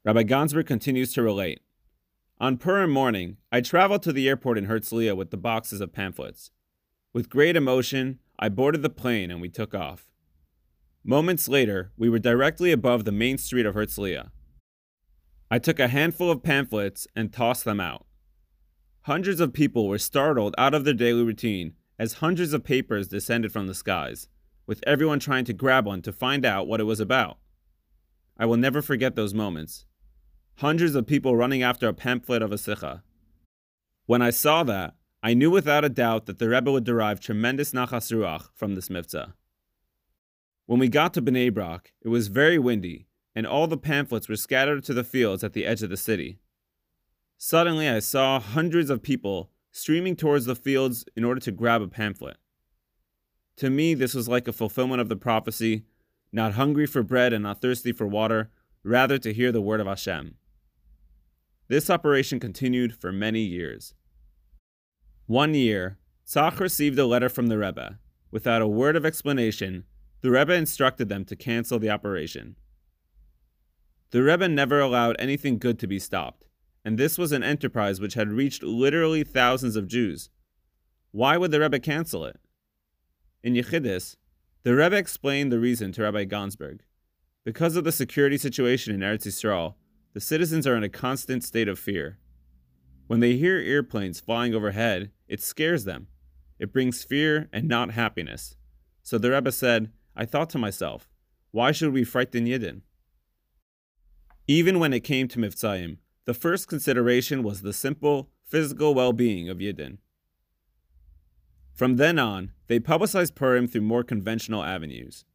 Rabbi 0.04 0.22
Gansberg 0.22 0.68
continues 0.68 1.12
to 1.13 1.24
relate. 1.24 1.62
On 2.40 2.58
Purim 2.58 2.92
morning, 2.92 3.38
I 3.51 3.60
traveled 3.62 4.04
to 4.04 4.13
the 4.13 4.30
airport 4.30 4.60
in 4.60 4.68
Herzliya 4.68 5.18
with 5.18 5.31
the 5.31 5.38
boxes 5.38 5.81
of 5.81 5.94
pamphlets. 5.94 6.51
With 7.12 7.28
great 7.28 7.56
emotion, 7.56 8.19
I 8.38 8.50
boarded 8.50 8.84
the 8.84 8.90
plane 8.92 9.31
and 9.31 9.42
we 9.42 9.50
took 9.50 9.74
off. 9.74 10.12
Moments 11.07 11.48
later, 11.48 11.92
we 11.96 12.10
were 12.10 12.18
directly 12.18 12.72
above 12.72 13.06
the 13.06 13.12
main 13.12 13.38
street 13.38 13.68
of 13.68 13.75
Herzliya. 13.75 14.31
I 15.52 15.60
took 15.60 15.80
a 15.80 15.88
handful 15.88 16.31
of 16.31 16.42
pamphlets 16.42 17.07
and 17.16 17.31
tossed 17.31 17.63
them 17.63 17.80
out. 17.80 18.07
Hundreds 19.02 19.40
of 19.40 19.54
people 19.54 19.88
were 19.88 20.00
startled 20.00 20.56
out 20.57 20.74
of 20.74 20.84
their 20.84 20.96
daily 20.96 21.22
routine 21.22 21.74
as 22.00 22.13
hundreds 22.13 22.54
of 22.54 22.63
papers 22.63 23.07
descended 23.07 23.52
from 23.52 23.68
the 23.68 23.75
skies, 23.75 24.30
with 24.66 24.84
everyone 24.88 25.19
trying 25.19 25.46
to 25.46 25.54
grab 25.54 25.86
one 25.86 26.02
to 26.02 26.12
find 26.12 26.44
out 26.44 26.66
what 26.66 26.80
it 26.80 26.86
was 26.86 27.00
about. 27.00 27.38
I 28.36 28.48
will 28.48 28.58
never 28.58 28.81
forget 28.81 29.16
those 29.16 29.31
moments. 29.36 29.86
Hundreds 30.56 30.96
of 30.96 31.06
people 31.06 31.36
running 31.36 31.62
after 31.62 31.88
a 31.88 31.94
pamphlet 31.94 32.42
of 32.42 32.51
a 32.51 32.58
sikha. 32.58 33.04
When 34.08 34.24
I 34.24 34.31
saw 34.31 34.63
that, 34.63 34.96
I 35.22 35.36
knew 35.36 35.51
without 35.51 35.86
a 35.86 35.90
doubt 35.90 36.25
that 36.25 36.40
the 36.40 36.50
Rebbe 36.50 36.72
would 36.72 36.84
derive 36.84 37.19
tremendous 37.19 37.74
nachas 37.74 38.12
ruach 38.12 38.48
from 38.56 38.74
this 38.74 38.90
mitzvah. 38.90 39.36
When 40.65 40.79
we 40.79 40.88
got 40.88 41.13
to 41.13 41.21
Bnei 41.21 41.53
Brak, 41.53 41.94
it 42.01 42.09
was 42.09 42.27
very 42.27 42.57
windy, 42.57 43.07
and 43.35 43.45
all 43.45 43.67
the 43.67 43.77
pamphlets 43.77 44.27
were 44.27 44.35
scattered 44.35 44.83
to 44.85 44.94
the 44.94 45.03
fields 45.03 45.44
at 45.44 45.53
the 45.53 45.65
edge 45.65 45.83
of 45.83 45.89
the 45.89 45.97
city. 45.97 46.39
Suddenly, 47.38 47.88
I 47.88 48.00
saw 48.00 48.39
hundreds 48.39 48.89
of 48.89 49.03
people 49.03 49.51
streaming 49.71 50.15
towards 50.15 50.45
the 50.45 50.56
fields 50.56 51.06
in 51.15 51.23
order 51.23 51.41
to 51.41 51.51
grab 51.51 51.81
a 51.81 51.88
pamphlet. 51.88 52.38
To 53.57 53.69
me, 53.69 53.94
this 53.94 54.13
was 54.13 54.27
like 54.27 54.47
a 54.47 54.53
fulfillment 54.53 55.01
of 55.01 55.09
the 55.09 55.15
prophecy 55.15 55.85
not 56.35 56.53
hungry 56.53 56.85
for 56.85 57.01
bread 57.01 57.31
and 57.31 57.44
not 57.44 57.62
thirsty 57.62 57.94
for 57.94 58.06
water, 58.06 58.51
rather 58.83 59.17
to 59.17 59.33
hear 59.33 59.53
the 59.53 59.62
word 59.62 59.79
of 59.79 59.88
Hashem. 59.88 60.35
This 61.69 61.89
operation 61.89 62.41
continued 62.41 62.94
for 62.94 63.13
many 63.13 63.39
years. 63.39 63.93
One 65.27 65.53
year, 65.53 65.98
Tzach 66.27 66.60
received 66.60 67.00
a 67.00 67.05
letter 67.05 67.29
from 67.29 67.48
the 67.48 67.57
Rebbe. 67.57 68.00
Without 68.31 68.62
a 68.62 68.67
word 68.67 68.98
of 68.98 69.05
explanation, 69.05 69.86
the 70.25 70.32
Rebbe 70.32 70.53
instructed 70.53 71.08
them 71.08 71.24
to 71.25 71.36
cancel 71.36 71.79
the 71.79 71.89
operation. 71.89 72.55
The 74.12 74.24
Rebbe 74.24 74.48
never 74.48 74.79
allowed 74.79 75.15
anything 75.20 75.60
good 75.60 75.79
to 75.79 75.88
be 75.88 76.00
stopped 76.00 76.46
and 76.86 77.00
this 77.00 77.17
was 77.17 77.32
an 77.32 77.44
enterprise 77.44 78.00
which 78.00 78.13
had 78.13 78.29
reached 78.29 78.62
literally 78.62 79.24
thousands 79.24 79.75
of 79.75 79.88
Jews. 79.88 80.29
Why 81.12 81.36
would 81.36 81.50
the 81.50 81.60
Rebbe 81.60 81.79
cancel 81.79 82.25
it? 82.25 82.39
In 83.44 83.55
Yechidus, 83.55 84.17
the 84.62 84.75
Rebbe 84.75 84.96
explained 84.96 85.51
the 85.51 85.60
reason 85.60 85.91
to 85.94 86.03
Rabbi 86.03 86.25
Gansberg. 86.25 86.82
Because 87.44 87.75
of 87.75 87.84
the 87.84 87.91
security 87.91 88.38
situation 88.38 88.94
in 88.94 89.01
Eretz 89.01 89.25
Yisrael, 89.25 89.74
the 90.13 90.22
citizens 90.22 90.67
are 90.67 90.75
in 90.75 90.84
a 90.84 90.89
constant 90.89 91.44
state 91.44 91.67
of 91.67 91.79
fear. 91.79 92.20
When 93.08 93.20
they 93.20 93.36
hear 93.36 93.58
airplanes 93.58 94.20
flying 94.20 94.53
overhead, 94.53 95.12
it 95.27 95.41
scares 95.41 95.86
them. 95.86 96.08
It 96.60 96.72
brings 96.72 97.03
fear 97.03 97.50
and 97.51 97.67
not 97.67 97.91
happiness. 97.91 98.55
So 99.01 99.17
the 99.17 99.32
Rebbe 99.32 99.51
said, 99.51 99.91
I 100.15 100.25
thought 100.25 100.50
to 100.51 100.57
myself, 100.57 101.10
why 101.51 101.72
should 101.72 101.93
we 101.93 102.03
frighten 102.03 102.45
Yidden? 102.45 102.81
Even 104.48 104.79
when 104.79 104.93
it 104.93 105.03
came 105.03 105.27
to 105.27 105.39
Mivtzaim, 105.39 105.98
the 106.25 106.34
first 106.34 106.67
consideration 106.67 107.43
was 107.43 107.62
the 107.62 107.74
simple 107.74 108.29
physical 108.43 108.93
well 108.93 109.13
being 109.13 109.50
of 109.50 109.57
Yidden. 109.57 109.98
From 111.74 111.98
then 111.98 112.17
on, 112.17 112.51
they 112.67 112.79
publicized 112.79 113.36
Purim 113.36 113.67
through 113.67 113.81
more 113.81 114.03
conventional 114.03 114.63
avenues. 114.63 115.25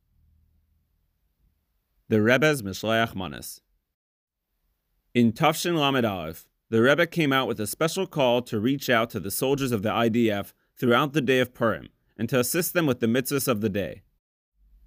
The 2.08 2.22
Rebbe's 2.22 2.62
Mishleach 2.62 3.14
Manas. 3.14 3.60
In 5.14 5.32
Tafshin 5.32 5.76
Lamed 5.76 6.04
Aleph, 6.04 6.46
the 6.70 6.80
Rebbe 6.80 7.06
came 7.06 7.32
out 7.32 7.48
with 7.48 7.60
a 7.60 7.66
special 7.66 8.06
call 8.06 8.42
to 8.42 8.60
reach 8.60 8.88
out 8.88 9.10
to 9.10 9.20
the 9.20 9.30
soldiers 9.30 9.72
of 9.72 9.82
the 9.82 9.90
IDF 9.90 10.52
throughout 10.76 11.12
the 11.12 11.20
day 11.20 11.40
of 11.40 11.52
Purim 11.52 11.88
and 12.16 12.28
to 12.28 12.38
assist 12.38 12.74
them 12.74 12.86
with 12.86 13.00
the 13.00 13.06
mitzvahs 13.06 13.48
of 13.48 13.60
the 13.60 13.68
day. 13.68 14.02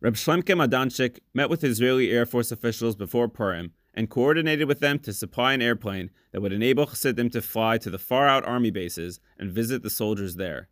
Reb 0.04 0.16
Shlemke 0.16 0.54
Maidanchik 0.54 1.20
met 1.34 1.50
with 1.50 1.64
Israeli 1.64 2.12
Air 2.12 2.26
Force 2.26 2.52
officials 2.52 2.94
before 2.94 3.30
Purim 3.30 3.72
and 3.94 4.10
coordinated 4.10 4.68
with 4.68 4.82
them 4.82 5.00
to 5.00 5.14
supply 5.14 5.54
an 5.54 5.62
airplane 5.62 6.12
that 6.34 6.42
would 6.42 6.52
enable 6.52 6.86
Chassidim 6.86 7.30
to 7.30 7.42
fly 7.42 7.78
to 7.78 7.90
the 7.90 7.98
far 7.98 8.28
out 8.28 8.44
army 8.44 8.70
bases 8.70 9.22
and 9.40 9.50
visit 9.50 9.82
the 9.82 9.90
soldiers 9.90 10.36
there. 10.36 10.68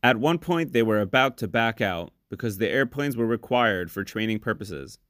At 0.00 0.18
one 0.18 0.38
point, 0.38 0.72
they 0.72 0.84
were 0.84 1.00
about 1.00 1.38
to 1.38 1.48
back 1.48 1.80
out 1.80 2.12
because 2.28 2.58
the 2.58 2.68
airplanes 2.68 3.16
were 3.16 3.26
required 3.26 3.90
for 3.90 4.04
training 4.04 4.38
purposes. 4.38 5.00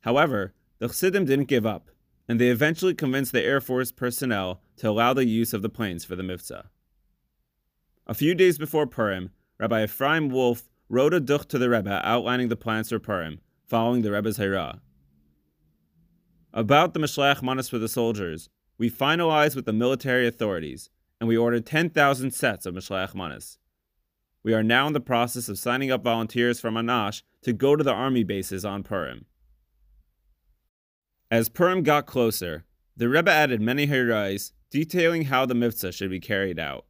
However, 0.00 0.54
the 0.78 0.88
Chassidim 0.88 1.26
didn't 1.26 1.48
give 1.48 1.66
up, 1.66 1.90
and 2.26 2.40
they 2.40 2.48
eventually 2.48 2.94
convinced 2.94 3.32
the 3.32 3.44
Air 3.44 3.60
Force 3.60 3.92
personnel 3.92 4.62
to 4.78 4.88
allow 4.88 5.12
the 5.12 5.26
use 5.26 5.52
of 5.52 5.60
the 5.60 5.68
planes 5.68 6.06
for 6.06 6.16
the 6.16 6.22
Mivtza. 6.22 6.68
A 8.06 8.14
few 8.14 8.34
days 8.34 8.56
before 8.56 8.86
Purim, 8.86 9.32
Rabbi 9.58 9.84
Ephraim 9.84 10.30
Wolf 10.30 10.62
wrote 10.94 11.12
a 11.12 11.18
duch 11.18 11.48
to 11.48 11.58
the 11.58 11.68
Rebbe 11.68 12.00
outlining 12.04 12.48
the 12.48 12.56
plans 12.56 12.88
for 12.88 13.00
Purim, 13.00 13.40
following 13.66 14.02
the 14.02 14.12
Rebbe's 14.12 14.36
Hira. 14.36 14.80
About 16.52 16.94
the 16.94 17.00
Mishleach 17.00 17.42
Manas 17.42 17.68
for 17.68 17.78
the 17.78 17.88
soldiers, 17.88 18.48
we 18.78 18.88
finalized 18.88 19.56
with 19.56 19.64
the 19.64 19.72
military 19.72 20.24
authorities, 20.24 20.90
and 21.18 21.26
we 21.26 21.36
ordered 21.36 21.66
10,000 21.66 22.30
sets 22.30 22.64
of 22.64 22.76
Mishleach 22.76 23.12
Manas. 23.12 23.58
We 24.44 24.54
are 24.54 24.62
now 24.62 24.86
in 24.86 24.92
the 24.92 25.00
process 25.00 25.48
of 25.48 25.58
signing 25.58 25.90
up 25.90 26.04
volunteers 26.04 26.60
from 26.60 26.74
Anash 26.74 27.22
to 27.42 27.52
go 27.52 27.74
to 27.74 27.82
the 27.82 27.92
army 27.92 28.22
bases 28.22 28.64
on 28.64 28.84
Purim. 28.84 29.24
As 31.28 31.48
Purim 31.48 31.82
got 31.82 32.06
closer, 32.06 32.66
the 32.96 33.08
Rebbe 33.08 33.32
added 33.32 33.60
many 33.60 33.88
hirais 33.88 34.52
detailing 34.70 35.22
how 35.24 35.44
the 35.44 35.56
mitzvah 35.56 35.90
should 35.90 36.10
be 36.10 36.20
carried 36.20 36.60
out. 36.60 36.84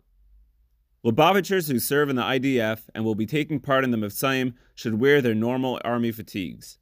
Lubavitchers 1.04 1.70
who 1.70 1.78
serve 1.78 2.08
in 2.08 2.16
the 2.16 2.22
IDF 2.22 2.88
and 2.94 3.04
will 3.04 3.14
be 3.14 3.26
taking 3.26 3.60
part 3.60 3.84
in 3.84 3.90
the 3.90 3.98
Mivtzaim 3.98 4.54
should 4.74 5.00
wear 5.00 5.20
their 5.20 5.34
normal 5.34 5.78
army 5.84 6.10
fatigues. 6.10 6.78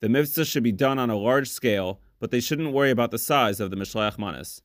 The 0.00 0.10
mitzvah 0.10 0.44
should 0.44 0.62
be 0.62 0.72
done 0.72 0.98
on 0.98 1.08
a 1.08 1.16
large 1.16 1.48
scale, 1.48 2.00
but 2.18 2.30
they 2.30 2.40
shouldn't 2.40 2.72
worry 2.72 2.90
about 2.90 3.10
the 3.10 3.18
size 3.18 3.58
of 3.58 3.70
the 3.70 3.76
Mishleach 3.76 4.18
Manas. 4.18 4.60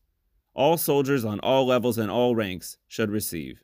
All 0.53 0.77
soldiers 0.77 1.23
on 1.23 1.39
all 1.39 1.65
levels 1.65 1.97
and 1.97 2.11
all 2.11 2.35
ranks 2.35 2.77
should 2.87 3.11
receive. 3.11 3.63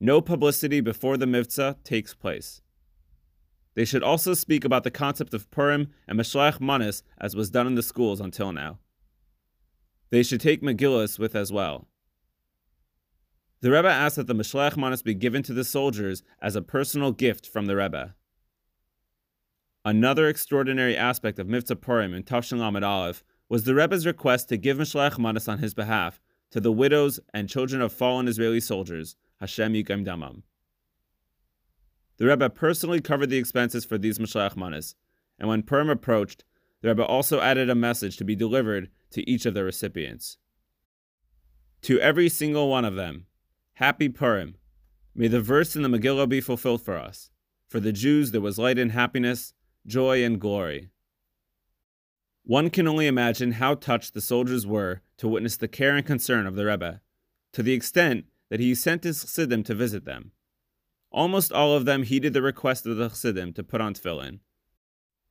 No 0.00 0.20
publicity 0.20 0.80
before 0.80 1.16
the 1.16 1.26
mitzvah 1.26 1.76
takes 1.84 2.14
place. 2.14 2.60
They 3.74 3.84
should 3.84 4.02
also 4.02 4.34
speak 4.34 4.64
about 4.64 4.82
the 4.82 4.90
concept 4.90 5.32
of 5.32 5.48
Purim 5.52 5.90
and 6.08 6.18
Mishleach 6.18 6.60
Manas 6.60 7.04
as 7.18 7.36
was 7.36 7.50
done 7.50 7.68
in 7.68 7.76
the 7.76 7.82
schools 7.82 8.20
until 8.20 8.52
now. 8.52 8.80
They 10.10 10.24
should 10.24 10.40
take 10.40 10.62
Megillus 10.62 11.20
with 11.20 11.36
as 11.36 11.52
well. 11.52 11.86
The 13.60 13.72
Rebbe 13.72 13.88
asked 13.88 14.16
that 14.16 14.28
the 14.28 14.34
Mishleach 14.34 14.76
Manas 14.76 15.02
be 15.02 15.14
given 15.14 15.42
to 15.42 15.52
the 15.52 15.64
soldiers 15.64 16.22
as 16.40 16.54
a 16.54 16.62
personal 16.62 17.10
gift 17.10 17.46
from 17.46 17.66
the 17.66 17.76
Rebbe. 17.76 18.14
Another 19.84 20.28
extraordinary 20.28 20.96
aspect 20.96 21.38
of 21.38 21.48
Mivtza 21.48 21.80
Purim 21.80 22.14
in 22.14 22.22
Tafshin 22.22 22.58
Lamed 22.58 22.84
Aleph 22.84 23.24
was 23.48 23.64
the 23.64 23.74
Rebbe's 23.74 24.06
request 24.06 24.48
to 24.48 24.56
give 24.56 24.78
Mishleach 24.78 25.18
Manas 25.18 25.48
on 25.48 25.58
his 25.58 25.74
behalf 25.74 26.20
to 26.50 26.60
the 26.60 26.72
widows 26.72 27.18
and 27.34 27.48
children 27.48 27.82
of 27.82 27.92
fallen 27.92 28.28
Israeli 28.28 28.60
soldiers, 28.60 29.16
Hashem 29.40 29.72
Yikam 29.72 30.04
Damam. 30.04 30.42
The 32.18 32.26
Rebbe 32.26 32.50
personally 32.50 33.00
covered 33.00 33.30
the 33.30 33.38
expenses 33.38 33.84
for 33.84 33.98
these 33.98 34.18
Mishleach 34.18 34.56
Manas, 34.56 34.94
and 35.38 35.48
when 35.48 35.62
Purim 35.62 35.90
approached, 35.90 36.44
the 36.80 36.88
Rebbe 36.88 37.04
also 37.04 37.40
added 37.40 37.70
a 37.70 37.74
message 37.74 38.16
to 38.18 38.24
be 38.24 38.36
delivered 38.36 38.90
to 39.10 39.28
each 39.28 39.46
of 39.46 39.54
the 39.54 39.64
recipients. 39.64 40.38
To 41.82 42.00
every 42.00 42.28
single 42.28 42.68
one 42.68 42.84
of 42.84 42.94
them, 42.94 43.26
Happy 43.78 44.08
Purim. 44.08 44.56
May 45.14 45.28
the 45.28 45.40
verse 45.40 45.76
in 45.76 45.82
the 45.82 45.88
Megillah 45.88 46.28
be 46.28 46.40
fulfilled 46.40 46.82
for 46.82 46.96
us. 46.96 47.30
For 47.68 47.78
the 47.78 47.92
Jews 47.92 48.32
there 48.32 48.40
was 48.40 48.58
light 48.58 48.76
and 48.76 48.90
happiness, 48.90 49.54
joy 49.86 50.24
and 50.24 50.40
glory. 50.40 50.88
One 52.42 52.70
can 52.70 52.88
only 52.88 53.06
imagine 53.06 53.52
how 53.52 53.76
touched 53.76 54.14
the 54.14 54.20
soldiers 54.20 54.66
were 54.66 55.02
to 55.18 55.28
witness 55.28 55.56
the 55.56 55.68
care 55.68 55.94
and 55.94 56.04
concern 56.04 56.44
of 56.44 56.56
the 56.56 56.66
Rebbe, 56.66 57.02
to 57.52 57.62
the 57.62 57.72
extent 57.72 58.24
that 58.50 58.58
he 58.58 58.74
sent 58.74 59.04
his 59.04 59.20
chassidim 59.20 59.62
to 59.62 59.76
visit 59.76 60.04
them. 60.04 60.32
Almost 61.12 61.52
all 61.52 61.76
of 61.76 61.84
them 61.84 62.02
heeded 62.02 62.32
the 62.32 62.42
request 62.42 62.84
of 62.84 62.96
the 62.96 63.08
chassidim 63.08 63.52
to 63.52 63.62
put 63.62 63.80
on 63.80 63.94
tefillin. 63.94 64.40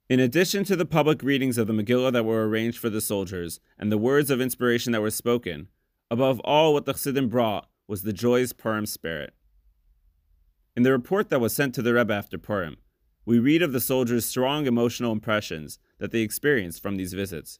In 0.07 0.21
addition 0.21 0.63
to 0.63 0.77
the 0.77 0.85
public 0.85 1.21
readings 1.21 1.57
of 1.57 1.67
the 1.67 1.73
Megillah 1.73 2.13
that 2.13 2.23
were 2.23 2.47
arranged 2.47 2.77
for 2.77 2.89
the 2.89 3.01
soldiers 3.01 3.59
and 3.77 3.91
the 3.91 3.97
words 3.97 4.31
of 4.31 4.39
inspiration 4.39 4.93
that 4.93 5.01
were 5.01 5.11
spoken, 5.11 5.67
above 6.09 6.39
all 6.45 6.73
what 6.73 6.85
the 6.85 6.93
chassidim 6.93 7.27
brought 7.27 7.67
was 7.87 8.01
the 8.01 8.13
joyous 8.13 8.53
Purim 8.53 8.85
spirit. 8.85 9.33
In 10.75 10.83
the 10.83 10.91
report 10.91 11.29
that 11.29 11.41
was 11.41 11.53
sent 11.53 11.73
to 11.75 11.81
the 11.81 11.93
Rebbe 11.93 12.13
after 12.13 12.37
Purim, 12.37 12.77
we 13.25 13.39
read 13.39 13.61
of 13.61 13.71
the 13.73 13.81
soldiers' 13.81 14.25
strong 14.25 14.67
emotional 14.67 15.11
impressions 15.11 15.79
that 15.97 16.11
they 16.11 16.21
experienced 16.21 16.81
from 16.81 16.97
these 16.97 17.13
visits. 17.13 17.59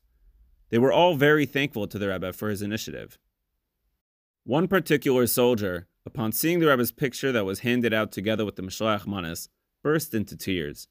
They 0.70 0.78
were 0.78 0.92
all 0.92 1.16
very 1.16 1.46
thankful 1.46 1.88
to 1.88 1.98
the 1.98 2.10
Rebbe 2.10 2.34
for 2.34 2.50
his 2.50 2.62
initiative. 2.62 3.18
One 4.44 4.68
particular 4.68 5.28
soldier, 5.28 5.88
upon 6.06 6.32
seeing 6.32 6.60
the 6.60 6.68
Rebbe's 6.68 6.92
picture 6.92 7.32
that 7.32 7.46
was 7.46 7.60
handed 7.60 7.94
out 7.94 8.12
together 8.12 8.46
with 8.46 8.56
the 8.56 8.62
Mishleach 8.62 9.06
Manas, 9.06 9.50
burst 9.84 10.14
into 10.14 10.38
tears. 10.38 10.88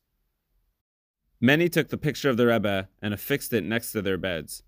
Many 1.40 1.68
took 1.68 1.88
the 1.88 1.98
picture 1.98 2.28
of 2.28 2.36
the 2.36 2.46
Rebbe 2.46 2.88
and 3.00 3.14
affixed 3.14 3.52
it 3.52 3.64
next 3.64 3.92
to 3.92 4.02
their 4.02 4.18
beds. 4.18 4.62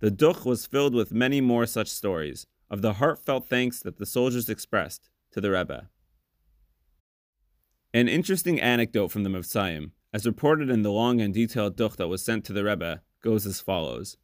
The 0.00 0.10
Duch 0.10 0.44
was 0.44 0.66
filled 0.66 0.94
with 0.94 1.12
many 1.12 1.40
more 1.40 1.66
such 1.66 1.88
stories, 1.88 2.46
of 2.70 2.82
the 2.82 2.94
heartfelt 2.94 3.48
thanks 3.48 3.80
that 3.80 3.98
the 3.98 4.06
soldiers 4.06 4.48
expressed 4.48 5.10
to 5.32 5.40
the 5.40 5.50
Rebbe. 5.50 5.88
An 7.92 8.08
interesting 8.08 8.60
anecdote 8.60 9.08
from 9.08 9.24
the 9.24 9.30
Mivtzaim, 9.30 9.90
as 10.12 10.26
reported 10.26 10.70
in 10.70 10.82
the 10.82 10.92
long 10.92 11.20
and 11.20 11.34
detailed 11.34 11.76
duch 11.76 11.96
that 11.96 12.08
was 12.08 12.22
sent 12.22 12.44
to 12.44 12.52
the 12.52 12.64
Rebbe, 12.64 13.02
goes 13.22 13.46
as 13.46 13.60
follows. 13.60 14.16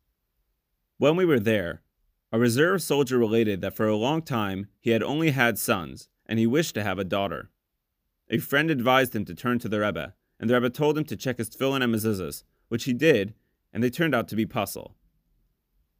When 0.98 1.16
we 1.16 1.24
were 1.24 1.40
there, 1.40 1.82
a 2.32 2.38
reserve 2.38 2.82
soldier 2.82 3.18
related 3.18 3.60
that 3.60 3.74
for 3.74 3.86
a 3.86 3.96
long 3.96 4.22
time 4.22 4.68
he 4.80 4.90
had 4.90 5.02
only 5.02 5.30
had 5.30 5.58
sons, 5.58 6.08
and 6.26 6.38
he 6.38 6.46
wished 6.46 6.74
to 6.74 6.84
have 6.84 6.98
a 6.98 7.04
daughter. 7.04 7.50
A 8.30 8.38
friend 8.38 8.70
advised 8.70 9.14
him 9.14 9.24
to 9.24 9.34
turn 9.34 9.58
to 9.60 9.68
the 9.68 9.80
Rebbe, 9.80 10.14
and 10.38 10.48
the 10.48 10.54
Rebbe 10.54 10.70
told 10.70 10.96
him 10.96 11.04
to 11.04 11.16
check 11.16 11.38
his 11.38 11.48
tefillin 11.48 11.82
and 11.82 11.94
mezuzahs, 11.94 12.44
which 12.68 12.84
he 12.84 12.92
did, 12.92 13.34
and 13.72 13.82
they 13.82 13.90
turned 13.90 14.14
out 14.14 14.28
to 14.28 14.36
be 14.36 14.46
pasul. 14.46 14.94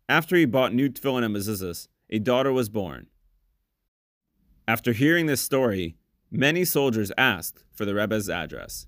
After 0.09 0.37
he 0.37 0.45
bought 0.45 0.73
new 0.73 0.89
tefillin 0.89 1.25
and 1.25 1.35
mezuzahs, 1.35 1.89
a 2.11 2.19
daughter 2.19 2.53
was 2.53 2.69
born. 2.69 3.07
After 4.69 4.93
hearing 4.93 5.27
this 5.27 5.41
story, 5.41 5.97
many 6.31 6.65
soldiers 6.65 7.13
asked 7.17 7.65
for 7.73 7.85
the 7.85 7.95
Rebbe's 7.95 8.29
address. 8.29 8.87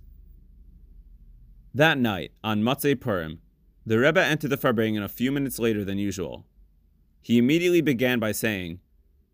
That 1.75 1.99
night, 1.99 2.33
on 2.43 2.63
Motzei 2.63 2.99
Purim, 2.99 3.41
the 3.87 3.99
Rebbe 3.99 4.25
entered 4.25 4.51
the 4.51 4.57
Farbrengen 4.57 5.03
a 5.03 5.09
few 5.09 5.31
minutes 5.31 5.59
later 5.59 5.85
than 5.85 5.99
usual. 5.99 6.45
He 7.23 7.39
immediately 7.39 7.81
began 7.81 8.19
by 8.19 8.33
saying, 8.33 8.81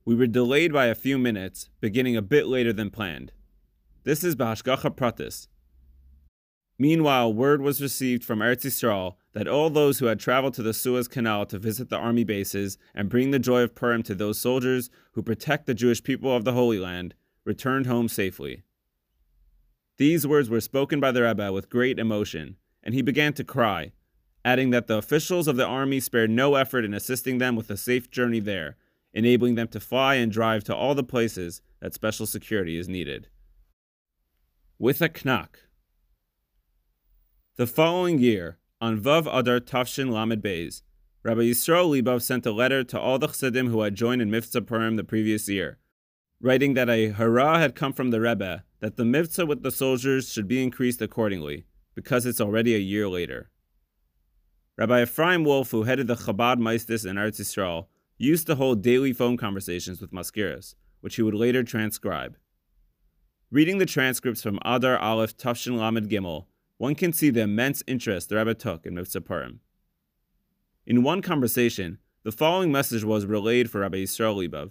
We 0.04 0.14
were 0.14 0.26
delayed 0.26 0.72
by 0.72 0.86
a 0.86 0.94
few 0.94 1.18
minutes, 1.18 1.70
beginning 1.80 2.16
a 2.16 2.22
bit 2.22 2.46
later 2.46 2.72
than 2.72 2.90
planned. 2.90 3.32
This 4.04 4.22
is 4.22 4.36
Bahashgacha 4.36 4.94
Pratis. 4.96 5.48
Meanwhile, 6.78 7.32
word 7.32 7.62
was 7.62 7.80
received 7.80 8.24
from 8.24 8.40
Eretz 8.40 8.66
Yisrael 8.66 9.14
that 9.34 9.48
all 9.48 9.68
those 9.68 9.98
who 9.98 10.06
had 10.06 10.20
traveled 10.20 10.54
to 10.54 10.62
the 10.62 10.72
Suez 10.72 11.08
Canal 11.08 11.44
to 11.46 11.58
visit 11.58 11.90
the 11.90 11.98
army 11.98 12.24
bases 12.24 12.78
and 12.94 13.08
bring 13.08 13.32
the 13.32 13.38
joy 13.38 13.62
of 13.62 13.74
Purim 13.74 14.02
to 14.04 14.14
those 14.14 14.40
soldiers 14.40 14.90
who 15.12 15.22
protect 15.22 15.66
the 15.66 15.74
Jewish 15.74 16.02
people 16.02 16.34
of 16.34 16.44
the 16.44 16.52
Holy 16.52 16.78
Land 16.78 17.14
returned 17.44 17.86
home 17.86 18.08
safely. 18.08 18.62
These 19.96 20.26
words 20.26 20.48
were 20.48 20.60
spoken 20.60 21.00
by 21.00 21.12
the 21.12 21.22
Rebbe 21.22 21.52
with 21.52 21.68
great 21.68 21.98
emotion, 21.98 22.56
and 22.82 22.94
he 22.94 23.02
began 23.02 23.32
to 23.34 23.44
cry, 23.44 23.92
adding 24.44 24.70
that 24.70 24.86
the 24.86 24.98
officials 24.98 25.48
of 25.48 25.56
the 25.56 25.66
army 25.66 25.98
spared 25.98 26.30
no 26.30 26.54
effort 26.54 26.84
in 26.84 26.94
assisting 26.94 27.38
them 27.38 27.56
with 27.56 27.70
a 27.70 27.76
safe 27.76 28.10
journey 28.10 28.40
there, 28.40 28.76
enabling 29.12 29.56
them 29.56 29.68
to 29.68 29.80
fly 29.80 30.14
and 30.14 30.30
drive 30.30 30.62
to 30.64 30.74
all 30.74 30.94
the 30.94 31.04
places 31.04 31.60
that 31.80 31.94
special 31.94 32.26
security 32.26 32.76
is 32.76 32.88
needed. 32.88 33.28
With 34.78 35.00
a 35.00 35.10
knack. 35.24 35.58
The 37.56 37.66
following 37.66 38.18
year, 38.18 38.58
on 38.84 39.00
Vav 39.00 39.26
Adar 39.34 39.60
Tafshin 39.60 40.12
Lamed 40.12 40.42
Beis, 40.42 40.82
Rabbi 41.22 41.40
Yisrael 41.40 41.88
Leibov 41.88 42.20
sent 42.20 42.44
a 42.44 42.52
letter 42.52 42.84
to 42.84 43.00
all 43.00 43.18
the 43.18 43.28
chassidim 43.28 43.68
who 43.68 43.80
had 43.80 43.94
joined 43.94 44.20
in 44.20 44.30
Mivtza 44.30 44.66
Purim 44.66 44.96
the 44.96 45.02
previous 45.02 45.48
year, 45.48 45.78
writing 46.38 46.74
that 46.74 46.90
a 46.90 47.08
hurrah 47.08 47.58
had 47.58 47.74
come 47.74 47.94
from 47.94 48.10
the 48.10 48.20
Rebbe 48.20 48.62
that 48.80 48.98
the 48.98 49.04
Mivtza 49.04 49.48
with 49.48 49.62
the 49.62 49.70
soldiers 49.70 50.30
should 50.30 50.46
be 50.46 50.62
increased 50.62 51.00
accordingly, 51.00 51.64
because 51.94 52.26
it's 52.26 52.42
already 52.42 52.74
a 52.74 52.78
year 52.78 53.08
later. 53.08 53.48
Rabbi 54.76 55.00
Ephraim 55.04 55.44
Wolf, 55.44 55.70
who 55.70 55.84
headed 55.84 56.06
the 56.06 56.16
Chabad 56.16 56.58
Maistis 56.58 57.08
in 57.08 57.16
Eretz 57.16 57.40
Yisrael, 57.40 57.86
used 58.18 58.46
to 58.48 58.56
hold 58.56 58.82
daily 58.82 59.14
phone 59.14 59.38
conversations 59.38 60.02
with 60.02 60.12
Mazkirus, 60.12 60.74
which 61.00 61.16
he 61.16 61.22
would 61.22 61.32
later 61.32 61.62
transcribe. 61.62 62.36
Reading 63.50 63.78
the 63.78 63.86
transcripts 63.86 64.42
from 64.42 64.58
Adar 64.62 64.98
Aleph 64.98 65.38
Tafshin 65.38 65.78
Lamed 65.78 66.10
Gimel, 66.10 66.44
one 66.84 66.94
can 66.94 67.14
see 67.14 67.30
the 67.30 67.40
immense 67.40 67.82
interest 67.86 68.28
the 68.28 68.36
Rebbe 68.36 68.52
took 68.52 68.84
in 68.84 68.94
Mivtza 68.94 69.24
Purim. 69.24 69.60
In 70.84 71.02
one 71.02 71.22
conversation, 71.22 71.96
the 72.24 72.30
following 72.30 72.70
message 72.70 73.02
was 73.04 73.24
relayed 73.24 73.70
for 73.70 73.80
Rabbi 73.80 74.02
Yisrael 74.02 74.36
Leibov. 74.36 74.70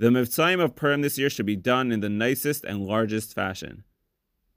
The 0.00 0.08
Mivtzaim 0.08 0.60
of 0.60 0.74
Purim 0.74 1.02
this 1.02 1.16
year 1.16 1.30
should 1.30 1.46
be 1.46 1.54
done 1.54 1.92
in 1.92 2.00
the 2.00 2.08
nicest 2.08 2.64
and 2.64 2.84
largest 2.84 3.34
fashion. 3.34 3.84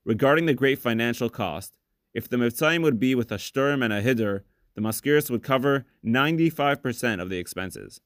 Regarding 0.03 0.47
the 0.47 0.55
great 0.55 0.79
financial 0.79 1.29
cost, 1.29 1.71
if 2.15 2.27
the 2.27 2.37
Mivtzaim 2.37 2.81
would 2.81 2.99
be 2.99 3.13
with 3.13 3.31
a 3.31 3.37
Sturm 3.37 3.83
and 3.83 3.93
a 3.93 4.01
Hiddur, 4.01 4.41
the 4.73 4.81
Mazkirus 4.81 5.29
would 5.29 5.43
cover 5.43 5.85
95% 6.03 7.21
of 7.21 7.29
the 7.29 7.37
expenses. 7.37 8.01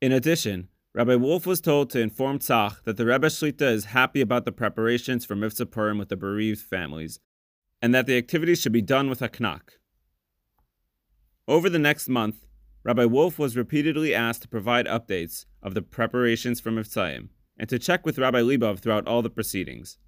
In 0.00 0.10
addition, 0.10 0.66
Rabbi 0.94 1.14
Wolf 1.14 1.46
was 1.46 1.60
told 1.60 1.90
to 1.90 2.00
inform 2.00 2.40
Tzach 2.40 2.82
that 2.82 2.96
the 2.96 3.06
Rebbe 3.06 3.28
Shlita 3.28 3.70
is 3.70 3.84
happy 3.84 4.20
about 4.20 4.46
the 4.46 4.50
preparations 4.50 5.24
for 5.24 5.36
Mivtza 5.36 5.70
Purim 5.70 5.96
with 5.96 6.08
the 6.08 6.16
bereaved 6.16 6.60
families 6.60 7.20
and 7.80 7.94
that 7.94 8.06
the 8.06 8.16
activities 8.16 8.60
should 8.60 8.72
be 8.72 8.82
done 8.82 9.08
with 9.08 9.22
a 9.22 9.30
knack. 9.38 9.74
Over 11.46 11.70
the 11.70 11.78
next 11.78 12.08
month, 12.08 12.46
Rabbi 12.84 13.04
Wolf 13.04 13.38
was 13.38 13.56
repeatedly 13.56 14.14
asked 14.14 14.42
to 14.42 14.48
provide 14.48 14.86
updates 14.86 15.46
of 15.62 15.74
the 15.74 15.82
preparations 15.82 16.60
for 16.60 16.70
Mivtzaim 16.70 17.28
and 17.58 17.68
to 17.68 17.78
check 17.78 18.06
with 18.06 18.18
Rabbi 18.18 18.40
Leibov 18.40 18.78
throughout 18.78 19.06
all 19.06 19.22
the 19.22 19.30
proceedings. 19.30 19.98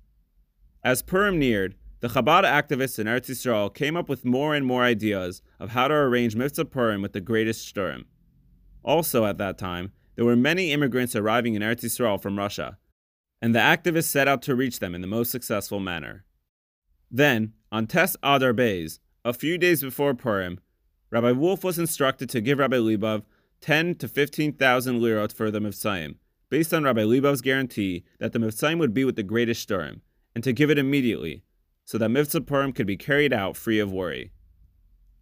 As 0.84 1.02
Purim 1.02 1.38
neared, 1.38 1.74
the 2.00 2.08
Chabad 2.08 2.44
activists 2.44 2.98
in 2.98 3.06
Eretz 3.06 3.28
Yisrael 3.28 3.74
came 3.74 3.96
up 3.96 4.08
with 4.08 4.24
more 4.24 4.54
and 4.54 4.64
more 4.64 4.82
ideas 4.82 5.42
of 5.58 5.70
how 5.70 5.88
to 5.88 5.94
arrange 5.94 6.34
Mivtza 6.34 6.70
Purim 6.70 7.02
with 7.02 7.12
the 7.12 7.20
greatest 7.20 7.74
shturim. 7.74 8.04
Also 8.82 9.26
at 9.26 9.36
that 9.38 9.58
time, 9.58 9.92
there 10.16 10.24
were 10.24 10.36
many 10.36 10.72
immigrants 10.72 11.14
arriving 11.14 11.54
in 11.54 11.62
Eretz 11.62 11.84
Yisrael 11.84 12.20
from 12.20 12.38
Russia, 12.38 12.78
and 13.42 13.54
the 13.54 13.58
activists 13.58 14.04
set 14.04 14.28
out 14.28 14.40
to 14.42 14.54
reach 14.54 14.78
them 14.78 14.94
in 14.94 15.00
the 15.02 15.06
most 15.06 15.30
successful 15.30 15.80
manner. 15.80 16.24
Then, 17.10 17.54
on 17.72 17.86
Tes 17.86 18.16
Adar 18.22 18.52
Beis, 18.52 19.00
a 19.24 19.32
few 19.32 19.58
days 19.58 19.82
before 19.82 20.14
Purim, 20.14 20.60
Rabbi 21.10 21.32
Wolf 21.32 21.64
was 21.64 21.78
instructed 21.78 22.30
to 22.30 22.40
give 22.40 22.58
Rabbi 22.58 22.76
Leibov 22.76 23.24
10 23.60 23.96
to 23.96 24.08
15,000 24.08 25.00
lirot 25.00 25.32
for 25.32 25.50
the 25.50 25.58
Mivtzaim, 25.58 26.16
based 26.48 26.72
on 26.72 26.84
Rabbi 26.84 27.02
Leibov's 27.02 27.40
guarantee 27.40 28.04
that 28.18 28.32
the 28.32 28.38
Mivtzaim 28.38 28.78
would 28.78 28.94
be 28.94 29.04
with 29.04 29.16
the 29.16 29.22
greatest 29.22 29.68
shturim, 29.68 30.00
and 30.34 30.44
to 30.44 30.52
give 30.52 30.70
it 30.70 30.78
immediately, 30.78 31.42
so 31.84 31.98
that 31.98 32.10
Mivtza 32.10 32.46
Purim 32.46 32.72
could 32.72 32.86
be 32.86 32.96
carried 32.96 33.32
out 33.32 33.56
free 33.56 33.80
of 33.80 33.92
worry. 33.92 34.30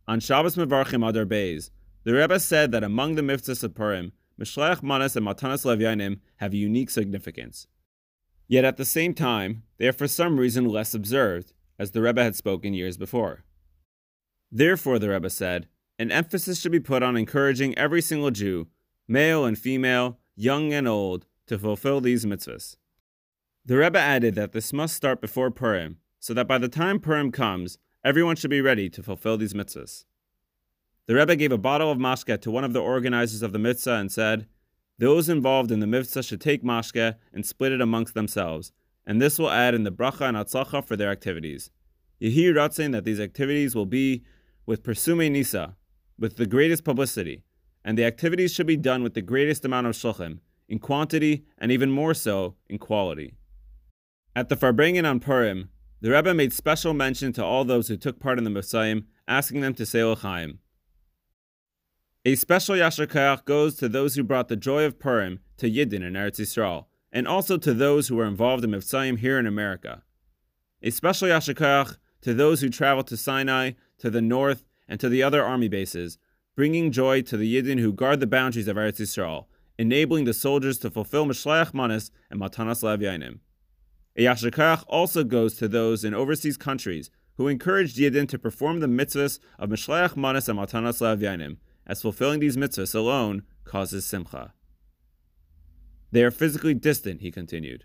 On 0.07 0.21
Shabbos 0.21 0.57
Mevarchim 0.57 1.09
Adar 1.09 1.25
Beis, 1.25 1.71
the 2.05 2.15
Rebbe 2.15 2.39
said 2.39 2.71
that 2.73 2.85
among 2.85 3.15
the 3.15 3.23
mitzvahs 3.23 3.65
of 3.65 3.75
Purim, 3.75 4.13
Mishleach 4.41 4.83
Manas 4.83 5.17
and 5.17 5.27
Matanas 5.27 5.65
Levyanim 5.65 6.21
have 6.37 6.55
unique 6.55 6.91
significance. 6.91 7.67
Yet 8.47 8.65
at 8.65 8.77
the 8.77 8.85
same 8.85 9.15
time, 9.15 9.65
they 9.79 9.89
are 9.89 9.93
for 9.93 10.09
some 10.09 10.39
reason 10.39 10.65
less 10.65 10.95
observed, 10.95 11.53
as 11.79 11.93
the 11.93 12.03
Rebbe 12.03 12.23
had 12.23 12.37
spoken 12.37 12.75
years 12.75 12.97
before. 12.97 13.45
Therefore, 14.51 14.99
the 14.99 15.11
Rebbe 15.11 15.31
said, 15.31 15.69
an 15.99 16.13
emphasis 16.13 16.61
should 16.61 16.73
be 16.73 16.81
put 16.81 17.03
on 17.03 17.17
encouraging 17.17 17.77
every 17.77 18.01
single 18.01 18.31
Jew, 18.31 18.69
male 19.09 19.45
and 19.45 19.59
female, 19.59 20.19
young 20.37 20.73
and 20.73 20.87
old, 20.87 21.27
to 21.49 21.59
fulfill 21.59 22.01
these 22.01 22.25
mitzvahs. 22.25 22.77
The 23.65 23.77
Rebbe 23.77 23.99
added 23.99 24.35
that 24.37 24.53
this 24.53 24.73
must 24.73 24.95
start 24.95 25.21
before 25.21 25.51
Purim, 25.51 25.99
so 26.21 26.33
that 26.35 26.47
by 26.47 26.59
the 26.59 26.69
time 26.69 27.01
Purim 27.01 27.33
comes, 27.33 27.79
everyone 28.05 28.37
should 28.37 28.51
be 28.51 28.61
ready 28.61 28.89
to 28.91 29.03
fulfill 29.03 29.37
these 29.37 29.55
mitzvahs. 29.55 30.05
The 31.07 31.15
Rebbe 31.15 31.37
gave 31.37 31.53
a 31.53 31.59
bottle 31.59 31.91
of 31.91 31.99
mashke 31.99 32.41
to 32.41 32.51
one 32.51 32.65
of 32.65 32.73
the 32.73 32.83
organizers 32.83 33.43
of 33.43 33.53
the 33.53 33.59
mitzvah 33.59 33.95
and 33.95 34.13
said, 34.13 34.47
Those 34.99 35.29
involved 35.29 35.73
in 35.73 35.81
the 35.81 35.87
mitzvah 35.87 36.23
should 36.23 36.41
take 36.41 36.63
mashke 36.63 37.17
and 37.33 37.45
split 37.45 37.73
it 37.73 37.81
amongst 37.81 38.15
themselves, 38.15 38.73
and 39.09 39.23
this 39.23 39.39
will 39.39 39.51
add 39.51 39.75
in 39.75 39.85
the 39.85 39.91
bracha 39.91 40.29
and 40.29 40.37
atzlacha 40.37 40.85
for 40.85 40.95
their 40.95 41.11
activities. 41.11 41.71
Yehi 42.21 42.53
Ratzin 42.53 42.93
that 42.93 43.05
these 43.05 43.19
activities 43.19 43.75
will 43.75 43.87
be 43.87 44.23
with 44.67 44.85
Persume 44.85 45.33
Nisa, 45.33 45.77
with 46.19 46.37
the 46.37 46.47
greatest 46.47 46.85
publicity, 46.85 47.43
and 47.83 47.97
the 47.97 48.05
activities 48.05 48.53
should 48.53 48.67
be 48.67 48.77
done 48.77 49.03
with 49.03 49.15
the 49.15 49.23
greatest 49.23 49.65
amount 49.65 49.87
of 49.87 49.95
shulchan, 49.95 50.41
in 50.69 50.79
quantity 50.79 51.47
and 51.57 51.73
even 51.73 51.91
more 51.91 52.13
so 52.13 52.57
in 52.69 52.77
quality. 52.77 53.33
At 54.37 54.51
the 54.51 54.57
Farbrengen 54.57 55.09
on 55.09 55.21
Purim, 55.21 55.71
the 56.03 56.11
Rebbe 56.11 56.35
made 56.35 56.53
special 56.53 56.93
mention 56.93 57.33
to 57.33 57.45
all 57.45 57.65
those 57.65 57.89
who 57.89 57.97
took 57.97 58.21
part 58.21 58.37
in 58.37 58.45
the 58.45 58.51
Mivtza, 58.51 59.05
asking 59.27 59.63
them 59.63 59.73
to 59.75 59.87
say 59.87 60.05
L'chaim. 60.05 60.59
A 62.27 62.35
special 62.35 62.75
Yasher 62.75 63.07
Koach 63.07 63.47
goes 63.47 63.77
to 63.77 63.89
those 63.89 64.17
who 64.17 64.23
brought 64.23 64.49
the 64.49 64.57
joy 64.57 64.85
of 64.85 64.99
Purim 64.99 65.41
to 65.57 65.71
Yidden 65.71 66.07
in 66.07 66.13
Eretz 66.13 66.39
Yisrael, 66.39 66.85
and 67.13 67.27
also 67.27 67.57
to 67.57 67.75
those 67.75 68.09
who 68.09 68.17
were 68.17 68.27
involved 68.27 68.65
in 68.65 68.71
Mivtzaim 68.71 69.19
here 69.19 69.39
in 69.39 69.47
America. 69.47 70.03
A 70.83 70.91
special 70.91 71.29
Yasher 71.29 71.55
Koach 71.55 71.97
to 72.23 72.35
those 72.35 72.61
who 72.61 72.69
traveled 72.69 73.07
to 73.09 73.17
Sinai, 73.17 73.73
to 73.99 74.11
the 74.11 74.23
north, 74.23 74.65
and 74.89 74.99
to 75.01 75.09
the 75.09 75.23
other 75.23 75.43
army 75.43 75.69
bases, 75.69 76.19
bringing 76.57 76.91
joy 76.91 77.23
to 77.23 77.37
the 77.37 77.55
Yidden 77.55 77.79
who 77.79 77.93
guard 77.93 78.21
the 78.21 78.27
boundaries 78.27 78.69
of 78.69 78.77
Eretz 78.77 79.01
Yisrael, 79.01 79.47
enabling 79.79 80.25
the 80.25 80.35
soldiers 80.35 80.79
to 80.79 80.91
fulfill 80.91 81.27
Mishleach 81.27 81.73
Manas 81.73 82.11
and 82.31 82.41
Matanas 82.41 82.83
Levyainim. 82.83 83.39
A 84.17 84.25
Yasher 84.25 84.51
Koach 84.51 84.85
also 84.89 85.23
goes 85.23 85.55
to 85.57 85.69
those 85.69 86.05
in 86.05 86.15
overseas 86.15 86.57
countries 86.57 87.11
who 87.37 87.47
encouraged 87.47 87.97
Yidden 87.97 88.29
to 88.29 88.39
perform 88.39 88.81
the 88.81 88.89
mitzvahs 88.89 89.39
of 89.59 89.71
Mishleach 89.71 90.17
Manas 90.17 90.49
and 90.49 90.59
Matanas 90.59 91.01
Levyainim, 91.01 91.59
as 91.87 92.03
fulfilling 92.03 92.41
these 92.41 92.57
mitzvahs 92.57 92.95
alone 92.95 93.45
causes 93.65 94.05
simcha. 94.05 94.53
They 96.11 96.23
are 96.25 96.31
physically 96.31 96.75
distant, 96.75 97.21
he 97.21 97.31
continued, 97.31 97.85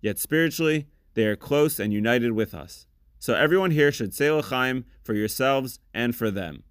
yet 0.00 0.18
spiritually 0.18 0.86
they 1.14 1.24
are 1.26 1.36
close 1.36 1.78
and 1.78 1.92
united 1.92 2.32
with 2.32 2.54
us. 2.54 2.86
So 3.18 3.34
everyone 3.34 3.70
here 3.70 3.90
should 3.90 4.14
say 4.14 4.30
l'chaim 4.30 4.84
for 5.02 5.14
yourselves 5.14 5.78
and 5.92 6.14
for 6.14 6.30
them. 6.30 6.64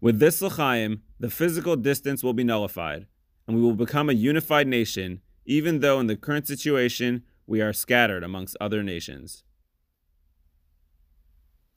With 0.00 0.18
this 0.18 0.42
l'chaim, 0.42 1.02
the 1.18 1.30
physical 1.30 1.76
distance 1.76 2.22
will 2.22 2.34
be 2.34 2.44
nullified, 2.44 3.06
and 3.46 3.56
we 3.56 3.62
will 3.62 3.74
become 3.74 4.10
a 4.10 4.14
unified 4.14 4.66
nation, 4.66 5.20
even 5.44 5.80
though 5.80 6.00
in 6.00 6.08
the 6.08 6.16
current 6.16 6.46
situation 6.46 7.22
we 7.46 7.60
are 7.62 7.72
scattered 7.72 8.24
amongst 8.24 8.56
other 8.60 8.82
nations. 8.82 9.44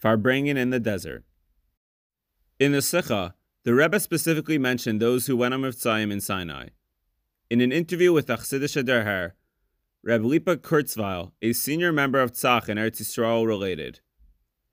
Farbrengen 0.03 0.57
in 0.57 0.71
the 0.71 0.79
desert. 0.79 1.23
In 2.59 2.71
the 2.71 2.81
Sikha, 2.81 3.35
the 3.63 3.73
Rebbe 3.73 3.99
specifically 3.99 4.57
mentioned 4.57 4.99
those 4.99 5.27
who 5.27 5.37
went 5.37 5.53
on 5.53 5.61
Mivtzayim 5.61 6.11
in 6.11 6.21
Sinai. 6.21 6.69
In 7.49 7.61
an 7.61 7.71
interview 7.71 8.13
with 8.13 8.29
A 8.29 8.37
Chassidisher 8.37 8.83
Derher, 8.83 9.31
Reb 10.03 10.23
Lipa 10.23 10.55
Kurzweil, 10.57 11.31
a 11.41 11.51
senior 11.53 11.91
member 11.91 12.21
of 12.21 12.31
Tzach 12.31 12.69
and 12.69 12.79
Eretz 12.79 13.01
Yisrael, 13.01 13.47
related. 13.47 14.01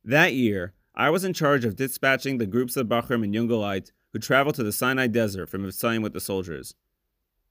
That 0.05 0.35
year, 0.35 0.75
I 0.95 1.09
was 1.09 1.25
in 1.25 1.33
charge 1.33 1.65
of 1.65 1.75
dispatching 1.75 2.37
the 2.37 2.45
groups 2.45 2.77
of 2.77 2.87
Bachrim 2.87 3.25
and 3.25 3.35
Jungelite 3.35 3.93
who 4.13 4.19
traveled 4.19 4.57
to 4.57 4.63
the 4.63 4.73
Sinai 4.73 5.07
desert 5.07 5.49
from 5.49 5.63
Mivtzayim 5.63 6.03
with 6.03 6.13
the 6.13 6.21
soldiers. 6.21 6.75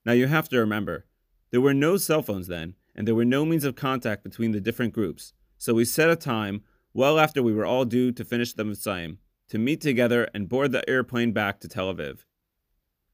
Now 0.06 0.12
you 0.12 0.28
have 0.28 0.48
to 0.50 0.60
remember, 0.60 1.08
there 1.50 1.60
were 1.60 1.74
no 1.74 1.98
cell 1.98 2.22
phones 2.22 2.46
then, 2.46 2.76
and 2.96 3.08
there 3.08 3.16
were 3.16 3.26
no 3.26 3.46
means 3.46 3.64
of 3.64 3.76
contact 3.76 4.24
between 4.24 4.52
the 4.52 4.62
different 4.62 4.94
groups, 4.94 5.34
so 5.58 5.74
we 5.74 5.86
set 5.86 6.12
a 6.12 6.16
time, 6.16 6.62
well 6.94 7.18
after 7.18 7.42
we 7.42 7.54
were 7.54 7.66
all 7.66 7.86
due 7.86 8.12
to 8.12 8.24
finish 8.24 8.54
the 8.54 8.64
Mivtzayim, 8.64 9.18
to 9.50 9.58
meet 9.58 9.82
together 9.82 10.30
and 10.36 10.48
board 10.48 10.72
the 10.72 10.88
airplane 10.88 11.32
back 11.32 11.60
to 11.62 11.68
Tel 11.68 11.92
Aviv. 11.92 12.26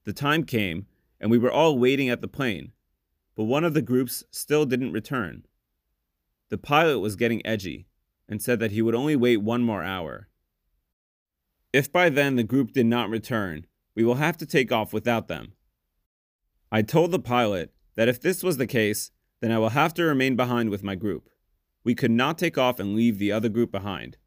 The 0.03 0.13
time 0.13 0.43
came, 0.43 0.87
and 1.21 1.31
we 1.31 1.37
were 1.37 1.51
all 1.51 1.77
waiting 1.77 2.09
at 2.09 2.19
the 2.19 2.27
plane, 2.27 2.73
but 3.35 3.43
one 3.43 3.63
of 3.63 3.73
the 3.73 3.81
groups 3.81 4.23
still 4.31 4.65
didn't 4.65 4.91
return. 4.91 5.45
The 6.49 6.57
pilot 6.57 6.99
was 6.99 7.15
getting 7.15 7.45
edgy 7.45 7.87
and 8.27 8.41
said 8.41 8.59
that 8.59 8.71
he 8.71 8.81
would 8.81 8.95
only 8.95 9.15
wait 9.15 9.37
one 9.37 9.61
more 9.61 9.83
hour. 9.83 10.27
If 11.71 11.91
by 11.91 12.09
then 12.09 12.35
the 12.35 12.43
group 12.43 12.73
did 12.73 12.87
not 12.87 13.09
return, 13.09 13.67
we 13.95 14.03
will 14.03 14.15
have 14.15 14.35
to 14.37 14.45
take 14.45 14.71
off 14.71 14.91
without 14.91 15.27
them. 15.27 15.53
I 16.71 16.81
told 16.81 17.11
the 17.11 17.19
pilot 17.19 17.73
that 17.95 18.09
if 18.09 18.19
this 18.19 18.43
was 18.43 18.57
the 18.57 18.67
case, 18.67 19.11
then 19.41 19.51
I 19.51 19.59
will 19.59 19.69
have 19.69 19.93
to 19.95 20.03
remain 20.03 20.35
behind 20.35 20.69
with 20.69 20.83
my 20.83 20.95
group. 20.95 21.29
We 21.83 21.95
could 21.95 22.11
not 22.11 22.37
take 22.37 22.57
off 22.57 22.79
and 22.79 22.95
leave 22.95 23.19
the 23.19 23.31
other 23.31 23.49
group 23.49 23.71
behind. 23.71 24.17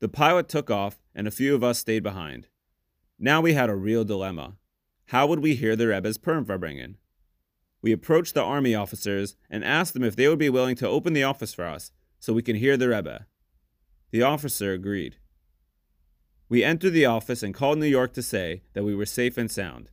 The 0.00 0.08
pilot 0.08 0.48
took 0.48 0.70
off, 0.70 1.00
and 1.14 1.26
a 1.26 1.32
few 1.32 1.54
of 1.54 1.62
us 1.62 1.78
stayed 1.78 2.02
behind. 2.02 2.48
Now 3.18 3.40
we 3.40 3.52
had 3.52 3.68
a 3.68 3.76
real 3.76 4.04
dilemma. 4.04 4.56
How 5.10 5.26
would 5.26 5.40
we 5.40 5.56
hear 5.56 5.74
the 5.74 5.88
Rebbe's 5.88 6.18
Purim 6.18 6.44
Farbrengen? 6.44 6.94
We 7.82 7.90
approached 7.90 8.34
the 8.34 8.44
army 8.44 8.76
officers 8.76 9.34
and 9.50 9.64
asked 9.64 9.92
them 9.92 10.04
if 10.04 10.14
they 10.14 10.28
would 10.28 10.38
be 10.38 10.48
willing 10.48 10.76
to 10.76 10.86
open 10.86 11.14
the 11.14 11.24
office 11.24 11.52
for 11.52 11.64
us 11.64 11.90
so 12.20 12.32
we 12.32 12.42
can 12.42 12.54
hear 12.54 12.76
the 12.76 12.90
Rebbe. 12.90 13.26
The 14.12 14.22
officer 14.22 14.72
agreed. 14.72 15.16
We 16.48 16.62
entered 16.62 16.92
the 16.92 17.06
office 17.06 17.42
and 17.42 17.52
called 17.52 17.78
New 17.78 17.86
York 17.86 18.12
to 18.14 18.22
say 18.22 18.62
that 18.72 18.84
we 18.84 18.94
were 18.94 19.04
safe 19.04 19.36
and 19.36 19.50
sound. 19.50 19.90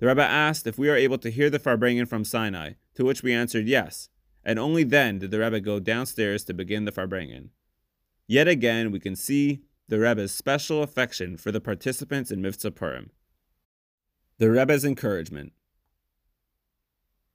The 0.00 0.08
Rebbe 0.08 0.24
asked 0.24 0.66
if 0.66 0.76
we 0.76 0.88
were 0.88 0.96
able 0.96 1.18
to 1.18 1.30
hear 1.30 1.50
the 1.50 1.60
Farbringen 1.60 2.08
from 2.08 2.24
Sinai, 2.24 2.72
to 2.96 3.04
which 3.04 3.22
we 3.22 3.32
answered 3.32 3.68
yes, 3.68 4.08
and 4.44 4.58
only 4.58 4.82
then 4.82 5.20
did 5.20 5.30
the 5.30 5.38
Rebbe 5.38 5.60
go 5.60 5.78
downstairs 5.78 6.42
to 6.46 6.52
begin 6.52 6.84
the 6.84 6.90
Farbringen. 6.90 7.50
Yet 8.26 8.48
again, 8.48 8.90
we 8.90 8.98
can 8.98 9.14
see 9.14 9.60
the 9.86 10.00
Rebbe's 10.00 10.34
special 10.34 10.82
affection 10.82 11.36
for 11.36 11.52
the 11.52 11.60
participants 11.60 12.32
in 12.32 12.42
Mivtza 12.42 12.74
Purim. 12.74 13.12
The 14.38 14.52
Rebbe's 14.52 14.84
encouragement. 14.84 15.52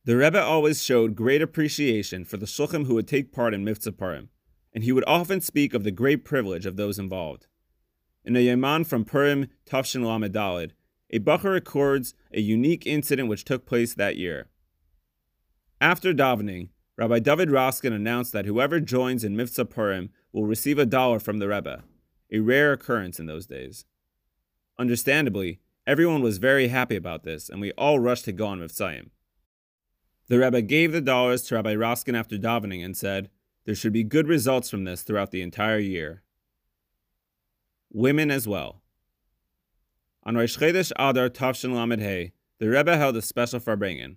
The 0.06 0.16
Rebbe 0.16 0.42
always 0.42 0.82
showed 0.82 1.18
great 1.18 1.42
appreciation 1.42 2.24
for 2.24 2.38
the 2.38 2.46
shulchim 2.46 2.86
who 2.86 2.96
would 2.96 3.10
take 3.10 3.34
part 3.34 3.54
in 3.54 3.66
Purim, 3.66 4.30
and 4.74 4.86
he 4.86 4.94
would 4.94 5.04
often 5.06 5.42
speak 5.42 5.74
of 5.74 5.84
the 5.84 5.92
great 5.92 6.24
privilege 6.24 6.66
of 6.66 6.78
those 6.78 6.98
involved. 6.98 7.48
In 8.24 8.38
a 8.38 8.40
Yoman 8.40 8.86
from 8.86 9.04
Purim 9.04 9.50
Tafshin 9.66 10.06
Lamed 10.06 10.34
Daled, 10.34 10.72
a 11.10 11.20
Bacher 11.20 11.52
records 11.52 12.14
a 12.32 12.40
unique 12.40 12.88
incident 12.88 13.28
which 13.28 13.44
took 13.44 13.66
place 13.66 13.94
that 13.94 14.16
year. 14.16 14.48
After 15.82 16.14
davening, 16.14 16.70
Rabbi 16.96 17.20
David 17.20 17.50
Raskin 17.50 17.94
announced 17.94 18.32
that 18.32 18.46
whoever 18.46 18.80
joins 18.80 19.26
in 19.26 19.36
Mivtza 19.36 19.70
Purim 19.70 20.10
will 20.32 20.46
receive 20.46 20.80
a 20.80 20.86
dollar 20.86 21.20
from 21.20 21.40
the 21.40 21.50
Rebbe, 21.50 21.84
a 22.32 22.40
rare 22.40 22.72
occurrence 22.72 23.20
in 23.20 23.26
those 23.26 23.46
days. 23.46 23.84
Understandably, 24.80 25.60
everyone 25.86 26.22
was 26.22 26.38
very 26.38 26.70
happy 26.70 26.96
about 26.96 27.24
this, 27.24 27.50
and 27.50 27.62
we 27.62 27.72
all 27.74 28.00
rushed 28.00 28.26
to 28.26 28.32
go 28.32 28.48
on 28.48 28.60
Mivtzayim. 28.60 29.10
The 30.28 30.40
Rebbe 30.40 30.62
gave 30.62 30.92
the 30.92 31.02
dollars 31.02 31.42
to 31.44 31.56
Rabbi 31.56 31.76
Raskin 31.76 32.18
after 32.18 32.38
davening 32.38 32.84
and 32.84 32.96
said, 32.96 33.30
There 33.66 33.76
should 33.76 33.94
be 33.94 34.04
good 34.04 34.28
results 34.28 34.70
from 34.70 34.86
this 34.86 35.04
throughout 35.04 35.32
the 35.32 35.42
entire 35.42 35.80
year. 35.80 36.24
Women 37.92 38.32
as 38.32 38.48
well. 38.48 38.82
on 40.24 40.36
Rosh 40.36 40.58
Chodesh 40.58 40.92
Adar 40.98 41.30
Tavshin 41.30 41.76
Lamed 41.76 42.02
Hey, 42.02 42.32
the 42.60 42.70
Rebbe 42.70 42.96
held 42.96 43.18
a 43.18 43.22
special 43.22 43.60
farbrengen. 43.60 44.16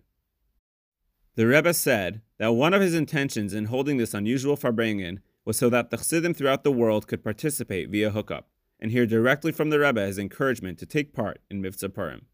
The 1.35 1.47
Rebbe 1.47 1.75
said 1.75 2.23
that 2.39 2.53
one 2.53 2.73
of 2.73 2.81
his 2.81 2.95
intentions 2.95 3.53
in 3.53 3.67
holding 3.67 3.97
this 3.97 4.15
unusual 4.15 4.57
farbrengen 4.57 5.19
was 5.45 5.59
so 5.59 5.69
that 5.71 5.91
the 5.91 5.97
Chassidim 5.97 6.33
throughout 6.33 6.65
the 6.65 6.73
world 6.73 7.07
could 7.07 7.25
participate 7.25 7.91
via 7.91 8.11
hookup 8.11 8.49
and 8.81 8.91
hear 8.91 9.07
directly 9.07 9.53
from 9.53 9.71
the 9.71 9.79
Rebbe 9.79 10.05
his 10.05 10.19
encouragement 10.19 10.79
to 10.79 10.87
take 10.87 11.13
part 11.13 11.41
in 11.51 11.63
Mivtza 11.63 11.93
Purim. 11.93 12.27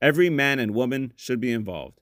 Every 0.00 0.30
man 0.30 0.58
and 0.58 0.74
woman 0.74 1.12
should 1.16 1.40
be 1.40 1.52
involved. 1.52 2.00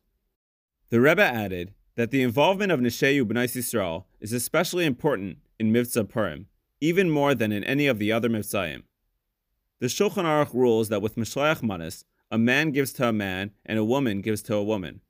The 0.91 1.01
Rebbe 1.01 1.23
added 1.23 1.75
that 1.97 2.11
the 2.11 2.23
involvement 2.23 2.73
of 2.73 2.81
Nishayu 2.81 3.25
B'nai 3.25 3.45
Yisrael 3.45 4.05
is 4.21 4.33
especially 4.33 4.85
important 4.85 5.39
in 5.59 5.73
Mivtza 5.73 6.09
Purim, 6.09 6.47
even 6.81 7.11
more 7.11 7.35
than 7.35 7.53
in 7.53 7.65
any 7.65 7.87
of 7.87 7.99
the 7.99 8.13
other 8.13 8.29
Mivtzayim. 8.29 8.83
The 9.79 9.87
Shulchan 9.87 10.25
Aruch 10.25 10.55
rules 10.55 10.89
that 10.89 11.03
with 11.03 11.17
Mishleach 11.17 11.63
Manas, 11.63 12.05
a 12.31 12.39
man 12.39 12.71
gives 12.71 12.93
to 12.95 13.09
a 13.09 13.13
man 13.13 13.53
and 13.65 13.79
a 13.79 13.85
woman 13.85 14.21
gives 14.21 14.43
to 14.43 14.55
a 14.55 14.65
woman. 14.65 15.01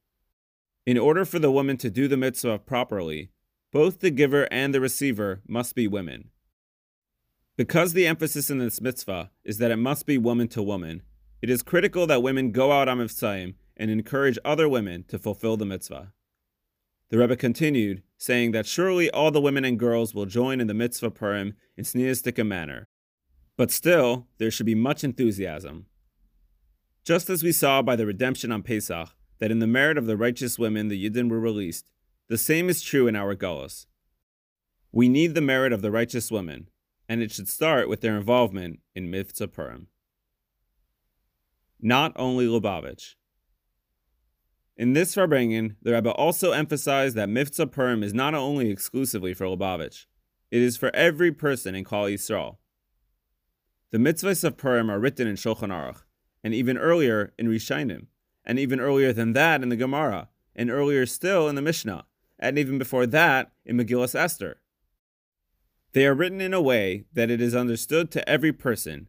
In 0.84 0.98
order 0.98 1.24
for 1.24 1.38
the 1.38 1.50
woman 1.50 1.76
to 1.78 1.90
do 1.90 2.08
the 2.08 2.16
mitzvah 2.16 2.58
properly, 2.60 3.30
both 3.72 4.00
the 4.00 4.10
giver 4.10 4.46
and 4.52 4.72
the 4.72 4.80
receiver 4.80 5.40
must 5.46 5.74
be 5.74 5.88
women. 5.88 6.30
Because 7.56 7.94
the 7.94 8.06
emphasis 8.06 8.50
in 8.50 8.58
this 8.58 8.80
mitzvah 8.80 9.30
is 9.42 9.58
that 9.58 9.70
it 9.70 9.76
must 9.76 10.04
be 10.04 10.18
woman 10.18 10.48
to 10.48 10.62
woman, 10.62 11.02
it 11.40 11.50
is 11.50 11.62
critical 11.62 12.06
that 12.06 12.22
women 12.22 12.50
go 12.50 12.72
out 12.72 12.88
on 12.88 12.98
Mivtzayim 12.98 13.54
and 13.76 13.90
encourage 13.90 14.38
other 14.44 14.68
women 14.68 15.04
to 15.08 15.18
fulfill 15.18 15.56
the 15.56 15.66
mitzvah. 15.66 16.12
The 17.10 17.18
Rebbe 17.18 17.36
continued, 17.36 18.02
saying 18.18 18.52
that 18.52 18.66
surely 18.66 19.10
all 19.10 19.30
the 19.30 19.40
women 19.40 19.64
and 19.64 19.78
girls 19.78 20.14
will 20.14 20.26
join 20.26 20.60
in 20.60 20.66
the 20.66 20.74
Mivtza 20.74 21.14
Purim 21.14 21.54
in 21.76 21.84
sneistic 21.84 22.44
manner. 22.44 22.88
But 23.56 23.70
still, 23.70 24.26
there 24.38 24.50
should 24.50 24.66
be 24.66 24.74
much 24.74 25.04
enthusiasm. 25.04 25.86
Just 27.04 27.30
as 27.30 27.42
we 27.42 27.52
saw 27.52 27.80
by 27.80 27.96
the 27.96 28.06
redemption 28.06 28.50
on 28.50 28.62
Pesach, 28.62 29.10
that 29.38 29.50
in 29.50 29.60
the 29.60 29.66
merit 29.66 29.96
of 29.96 30.06
the 30.06 30.16
righteous 30.16 30.58
women 30.58 30.88
the 30.88 31.08
Yidden 31.08 31.30
were 31.30 31.40
released, 31.40 31.90
the 32.28 32.38
same 32.38 32.68
is 32.68 32.82
true 32.82 33.06
in 33.06 33.14
our 33.14 33.36
Gullus. 33.36 33.86
We 34.90 35.08
need 35.08 35.34
the 35.34 35.40
merit 35.40 35.72
of 35.72 35.82
the 35.82 35.92
righteous 35.92 36.30
women, 36.30 36.68
and 37.08 37.22
it 37.22 37.30
should 37.30 37.48
start 37.48 37.88
with 37.88 38.00
their 38.00 38.16
involvement 38.16 38.80
in 38.94 39.10
Mivtza 39.10 39.52
Purim. 39.52 39.88
Not 41.80 42.12
only 42.16 42.46
Lubavitch. 42.46 43.14
In 44.76 44.92
this 44.92 45.14
Farbrengen, 45.14 45.76
the 45.80 45.92
Rebbe 45.92 46.10
also 46.10 46.52
emphasized 46.52 47.16
that 47.16 47.28
Mivtza 47.28 47.70
Purim 47.70 48.02
is 48.02 48.12
not 48.12 48.34
only 48.34 48.70
exclusively 48.70 49.32
for 49.32 49.46
Lubavitch, 49.46 50.06
it 50.50 50.62
is 50.62 50.76
for 50.76 50.94
every 50.94 51.32
person 51.32 51.74
in 51.74 51.84
Klal 51.84 52.12
Yisrael. 52.12 52.56
The 53.90 53.98
mitzvahs 53.98 54.44
of 54.44 54.56
Purim 54.56 54.90
are 54.90 54.98
written 54.98 55.26
in 55.26 55.36
Shulchan 55.36 55.70
Aruch, 55.70 56.02
and 56.44 56.52
even 56.52 56.76
earlier 56.76 57.32
in 57.38 57.48
Rishonim, 57.48 58.06
and 58.44 58.58
even 58.58 58.80
earlier 58.80 59.12
than 59.12 59.32
that 59.32 59.62
in 59.62 59.68
the 59.68 59.76
Gemara, 59.76 60.28
and 60.54 60.70
earlier 60.70 61.06
still 61.06 61.48
in 61.48 61.54
the 61.54 61.62
Mishnah, 61.62 62.04
and 62.38 62.58
even 62.58 62.78
before 62.78 63.06
that 63.06 63.52
in 63.64 63.76
Megillas 63.76 64.14
Esther. 64.14 64.60
They 65.92 66.06
are 66.06 66.14
written 66.14 66.40
in 66.40 66.52
a 66.52 66.60
way 66.60 67.04
that 67.12 67.30
it 67.30 67.40
is 67.40 67.54
understood 67.54 68.10
to 68.12 68.28
every 68.28 68.52
person, 68.52 69.08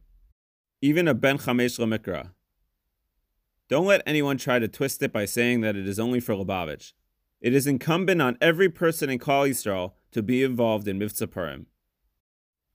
even 0.81 1.07
a 1.07 1.13
Ben 1.13 1.37
Chamesh 1.37 1.79
Lamikra, 1.79 2.31
don't 3.69 3.85
let 3.85 4.01
anyone 4.05 4.37
try 4.37 4.59
to 4.59 4.67
twist 4.67 5.03
it 5.03 5.11
by 5.11 5.25
saying 5.25 5.61
that 5.61 5.75
it 5.75 5.87
is 5.87 5.99
only 5.99 6.21
for 6.21 6.33
Lubavitch. 6.33 6.93
It 7.41 7.53
is 7.53 7.67
incumbent 7.67 8.21
on 8.21 8.37
every 8.39 8.69
person 8.69 9.09
in 9.09 9.19
Klal 9.19 9.49
Yisrael 9.49 9.91
to 10.11 10.23
be 10.23 10.41
involved 10.41 10.87
in 10.87 10.97
Mivtza 10.97 11.29
Purim. 11.29 11.67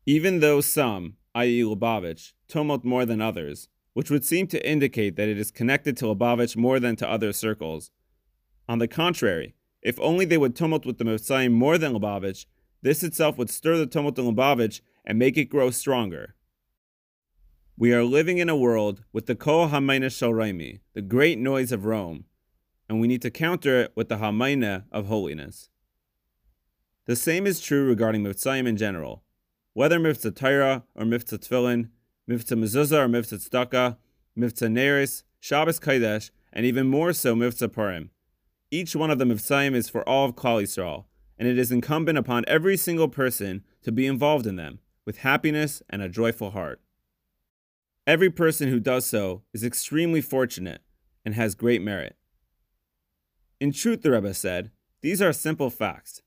Even 0.05 0.41
though 0.41 0.61
some, 0.61 1.17
i.e. 1.35 1.63
Lubavitch, 1.63 2.33
tumult 2.47 2.85
more 2.85 3.07
than 3.07 3.23
others, 3.23 3.69
which 3.95 4.11
would 4.11 4.25
seem 4.25 4.47
to 4.49 4.69
indicate 4.69 5.17
that 5.17 5.29
it 5.29 5.39
is 5.39 5.51
connected 5.51 5.97
to 5.97 6.05
Lubavitch 6.07 6.57
more 6.57 6.79
than 6.79 6.95
to 6.97 7.09
other 7.09 7.33
circles. 7.33 7.91
On 8.69 8.79
the 8.79 8.89
contrary, 8.89 9.55
if 9.81 9.99
only 9.99 10.27
they 10.27 10.39
would 10.39 10.55
tumult 10.55 10.85
with 10.85 10.99
the 10.99 11.05
Mivtza 11.05 11.51
more 11.51 11.79
than 11.79 11.95
Lubavitch, 11.95 12.45
this 12.83 13.03
itself 13.03 13.39
would 13.39 13.51
stir 13.51 13.77
the 13.77 13.87
tumult 13.87 14.19
in 14.19 14.25
Lubavitch 14.25 14.81
and 15.05 15.19
make 15.19 15.37
it 15.37 15.47
grow 15.47 15.71
stronger. 15.71 16.35
We 17.77 17.93
are 17.95 18.05
living 18.05 18.39
in 18.39 18.49
a 18.49 18.57
world 18.57 19.03
with 19.13 19.27
the 19.27 19.35
Kol 19.35 19.69
Hamayna 19.69 20.07
Shalraimi, 20.07 20.81
the 20.95 21.03
great 21.03 21.39
noise 21.39 21.73
of 21.73 21.85
Rome, 21.85 22.25
and 22.89 23.01
we 23.01 23.09
need 23.09 23.23
to 23.23 23.31
counter 23.31 23.81
it 23.81 23.93
with 23.97 24.09
the 24.09 24.17
Hamayna 24.17 24.85
of 24.93 25.07
holiness. 25.07 25.71
The 27.07 27.17
same 27.17 27.47
is 27.47 27.61
true 27.61 27.87
regarding 27.87 28.23
Mivtzayim 28.23 28.67
in 28.67 28.77
general. 28.77 29.25
Whether 29.73 29.99
Mivtza 29.99 30.37
Torah 30.37 30.85
or 30.95 31.05
Mivtza 31.05 31.39
Tfilin, 31.39 31.89
Mivtza 32.29 32.57
Mezuzah 32.57 33.05
or 33.05 33.09
Mivtza 33.09 33.39
Tzedakah, 33.39 33.97
Mivtza 34.39 34.69
Neris, 34.71 35.23
Shabbos 35.41 35.81
Kodesh, 35.81 36.31
and 36.53 36.67
even 36.67 36.87
more 36.87 37.13
so 37.13 37.35
Mivtza 37.35 37.73
Purim. 37.73 38.11
Each 38.71 38.95
one 38.95 39.11
of 39.11 39.19
the 39.19 39.25
Mivtzayim 39.25 39.75
is 39.75 39.89
for 39.89 40.07
all 40.09 40.27
of 40.27 40.37
Klal 40.37 40.63
Yisrael, 40.63 41.07
and 41.43 41.51
it 41.51 41.59
is 41.59 41.73
incumbent 41.73 42.17
upon 42.17 42.45
every 42.47 42.77
single 42.77 43.09
person 43.09 43.65
to 43.83 43.91
be 43.91 44.07
involved 44.07 44.47
in 44.47 44.55
them 44.55 44.79
with 45.05 45.19
happiness 45.19 45.83
and 45.91 46.01
a 46.01 46.09
joyful 46.09 46.53
heart. 46.53 46.81
Every 48.07 48.31
person 48.31 48.69
who 48.69 48.79
does 48.79 49.07
so 49.07 49.43
is 49.53 49.65
extremely 49.65 50.21
fortunate 50.21 50.83
and 51.25 51.35
has 51.35 51.57
great 51.57 51.83
merit. 51.83 52.15
In 53.61 53.73
truth, 53.73 54.03
the 54.03 54.13
Rebbe 54.13 54.33
said, 54.35 54.71
these 55.01 55.21
are 55.21 55.33
simple 55.33 55.69
facts, 55.69 56.23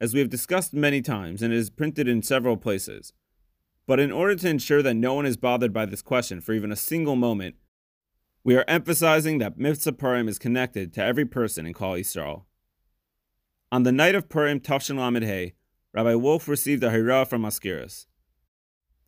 as 0.00 0.14
we 0.14 0.20
have 0.20 0.30
discussed 0.30 0.72
many 0.72 1.02
times 1.02 1.42
and 1.42 1.52
it 1.52 1.56
is 1.56 1.68
printed 1.68 2.06
in 2.06 2.22
several 2.22 2.56
places. 2.56 3.12
But 3.88 3.98
in 3.98 4.12
order 4.12 4.36
to 4.36 4.48
ensure 4.48 4.84
that 4.84 4.94
no 4.94 5.14
one 5.14 5.26
is 5.26 5.36
bothered 5.36 5.72
by 5.72 5.86
this 5.86 6.00
question 6.00 6.40
for 6.40 6.52
even 6.52 6.70
a 6.70 6.76
single 6.76 7.16
moment, 7.16 7.56
we 8.44 8.54
are 8.54 8.64
emphasizing 8.68 9.38
that 9.38 9.58
Mivtza 9.58 9.98
Purim 9.98 10.28
is 10.28 10.38
connected 10.38 10.92
to 10.92 11.02
every 11.02 11.24
person 11.24 11.66
in 11.66 11.74
Klal 11.74 11.98
Yisrael. 11.98 12.44
On 13.72 13.84
the 13.84 13.92
night 13.92 14.16
of 14.16 14.28
Purim 14.28 14.58
Tafshin 14.58 14.98
Lamed 14.98 15.22
Hey, 15.22 15.54
Rabbi 15.92 16.16
Wolf 16.16 16.48
received 16.48 16.82
a 16.82 16.90
hira 16.90 17.24
from 17.24 17.42
Mazkirus. 17.42 18.06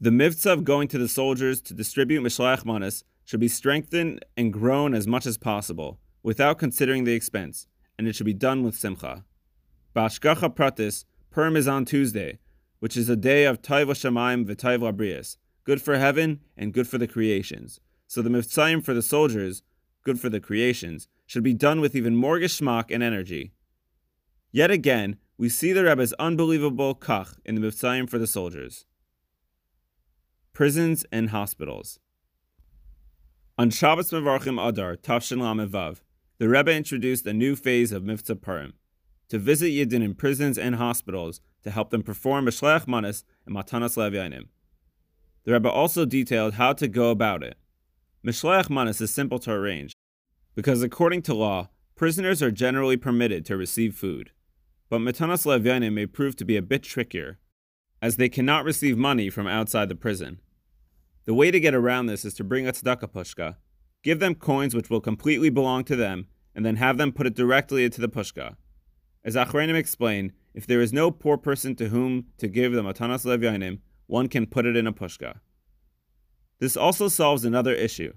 The 0.01 0.13
mitzvah 0.13 0.53
of 0.53 0.63
going 0.63 0.87
to 0.87 0.99
the 0.99 1.09
soldiers 1.09 1.61
to 1.63 1.75
distribute 1.75 2.23
Mishlach 2.23 2.65
Manas 2.65 3.03
should 3.25 3.41
be 3.41 3.49
strengthened 3.49 4.25
and 4.37 4.53
grown 4.53 4.95
as 4.95 5.09
much 5.09 5.27
as 5.27 5.37
possible, 5.37 5.99
without 6.23 6.61
considering 6.61 7.03
the 7.03 7.13
expense, 7.13 7.67
and 7.99 8.07
it 8.07 8.15
should 8.15 8.25
be 8.25 8.33
done 8.33 8.63
with 8.63 8.77
simcha. 8.77 9.25
Bashgacha 9.97 10.55
Pratis, 10.55 11.07
Purim 11.33 11.57
is 11.57 11.67
on 11.67 11.85
Tuesday, 11.85 12.39
which 12.79 12.97
is 12.97 13.09
a 13.09 13.17
day 13.17 13.45
of 13.45 13.63
Taiva 13.63 13.97
Shemaim 13.97 14.47
v'Taiv 14.47 14.79
Labrias, 14.79 15.39
good 15.65 15.83
for 15.83 15.99
heaven 15.99 16.39
and 16.57 16.73
good 16.73 16.87
for 16.87 16.99
the 16.99 17.09
creations. 17.09 17.81
So 18.07 18.23
the 18.23 18.31
Mivtzayim 18.31 18.85
for 18.85 18.95
the 18.95 19.03
soldiers, 19.03 19.65
good 20.05 20.21
for 20.21 20.29
the 20.29 20.39
creations, 20.39 21.09
should 21.27 21.43
be 21.43 21.53
done 21.53 21.81
with 21.81 21.97
even 21.97 22.15
more 22.15 22.39
geschmack 22.39 22.93
and 22.93 23.03
energy. 23.03 23.55
Yet 24.53 24.71
again, 24.71 25.17
we 25.39 25.49
see 25.49 25.73
the 25.73 25.85
Rebbe's 25.85 26.13
unbelievable 26.15 26.95
kach 26.95 27.39
in 27.45 27.55
the 27.55 27.61
Mivtzayim 27.61 28.09
for 28.09 28.19
the 28.19 28.27
soldiers 28.27 28.85
prisons, 30.53 31.07
and 31.11 31.31
hospitals. 31.31 31.99
On 33.57 33.71
Shabbos 33.71 34.11
Mevarchim 34.11 34.61
Adar, 34.61 34.97
Tafshin 34.97 35.39
Lamevav, 35.39 36.03
the 36.39 36.49
Rebbe 36.49 36.73
introduced 36.73 37.27
a 37.27 37.33
new 37.33 37.57
phase 37.57 37.91
of 37.91 38.03
Mivtza 38.03 38.41
Purim, 38.41 38.75
to 39.29 39.39
visit 39.39 39.69
Yidden 39.69 40.05
in 40.05 40.15
prisons 40.15 40.59
and 40.59 40.75
hospitals 40.75 41.41
to 41.63 41.71
help 41.71 41.91
them 41.91 42.03
perform 42.03 42.45
Mishlech 42.45 42.87
Manas 42.87 43.25
and 43.47 43.57
Matanas 43.57 43.97
Levyanim. 43.97 44.49
The 45.45 45.53
Rebbe 45.53 45.71
also 45.71 46.05
detailed 46.05 46.55
how 46.55 46.75
to 46.75 46.87
go 46.87 47.11
about 47.11 47.43
it. 47.43 47.57
Mishlech 48.25 48.69
Manas 48.69 49.01
is 49.01 49.11
simple 49.11 49.39
to 49.41 49.53
arrange, 49.53 49.95
because 50.55 50.83
according 50.83 51.23
to 51.23 51.35
law, 51.35 51.71
prisoners 51.95 52.43
are 52.43 52.51
generally 52.51 52.97
permitted 52.97 53.47
to 53.47 53.57
receive 53.57 53.95
food. 53.95 54.33
But 54.93 55.01
Matanas 55.01 55.47
Levyanim 55.47 55.95
may 55.95 56.05
prove 56.05 56.37
to 56.37 56.45
be 56.45 56.59
a 56.59 56.61
bit 56.61 56.83
trickier, 56.83 57.39
as 58.03 58.17
they 58.17 58.29
cannot 58.29 58.67
receive 58.67 58.99
money 58.99 59.31
from 59.31 59.47
outside 59.47 59.89
the 59.89 59.95
prison. 59.95 60.39
The 61.25 61.33
way 61.33 61.51
to 61.51 61.59
get 61.59 61.75
around 61.75 62.09
this 62.09 62.27
is 62.27 62.35
to 62.35 62.45
bring 62.45 62.69
a 62.69 62.73
tzedakah 62.73 63.11
pushka, 63.11 63.57
give 64.03 64.21
them 64.21 64.35
coins 64.35 64.75
which 64.75 64.91
will 64.91 65.01
completely 65.01 65.49
belong 65.49 65.85
to 65.85 65.97
them, 65.97 66.27
and 66.55 66.63
then 66.67 66.77
have 66.77 66.99
them 66.99 67.11
put 67.11 67.27
it 67.27 67.35
directly 67.35 67.87
into 67.87 68.03
the 68.03 68.09
pushka. 68.11 68.57
As 69.25 69.35
Achrenim 69.35 69.77
explained, 69.77 70.35
if 70.53 70.67
there 70.67 70.83
is 70.83 70.93
no 70.93 71.11
poor 71.11 71.39
person 71.39 71.75
to 71.77 71.89
whom 71.89 72.27
to 72.37 72.47
give 72.47 72.75
the 72.75 72.83
matanas 72.83 73.25
levyanim, 73.25 73.79
one 74.09 74.29
can 74.29 74.45
put 74.45 74.67
it 74.67 74.77
in 74.77 74.87
a 74.87 74.93
pushka. 74.93 75.41
This 76.59 76.77
also 76.77 77.09
solves 77.09 77.47
another 77.47 77.73
issue. 77.73 78.13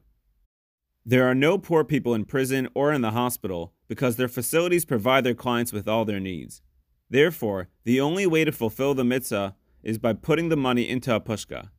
There 1.05 1.25
are 1.25 1.35
no 1.35 1.57
poor 1.57 1.85
people 1.85 2.13
in 2.13 2.25
prison 2.25 2.67
or 2.75 2.91
in 2.91 2.99
the 2.99 3.11
hospital 3.11 3.74
because 3.87 4.15
their 4.15 4.27
facilities 4.27 4.85
provide 4.85 5.23
their 5.23 5.33
clients 5.33 5.71
with 5.73 5.87
all 5.87 6.05
their 6.05 6.19
needs. 6.19 6.61
Therefore, 7.09 7.69
the 7.83 8.01
only 8.01 8.25
way 8.25 8.43
to 8.43 8.51
fulfill 8.51 8.93
the 8.93 9.03
mitzvah 9.03 9.55
is 9.83 9.97
by 9.97 10.13
putting 10.13 10.49
the 10.49 10.57
money 10.57 10.89
into 10.89 11.13
a 11.13 11.19
pushka. 11.19 11.69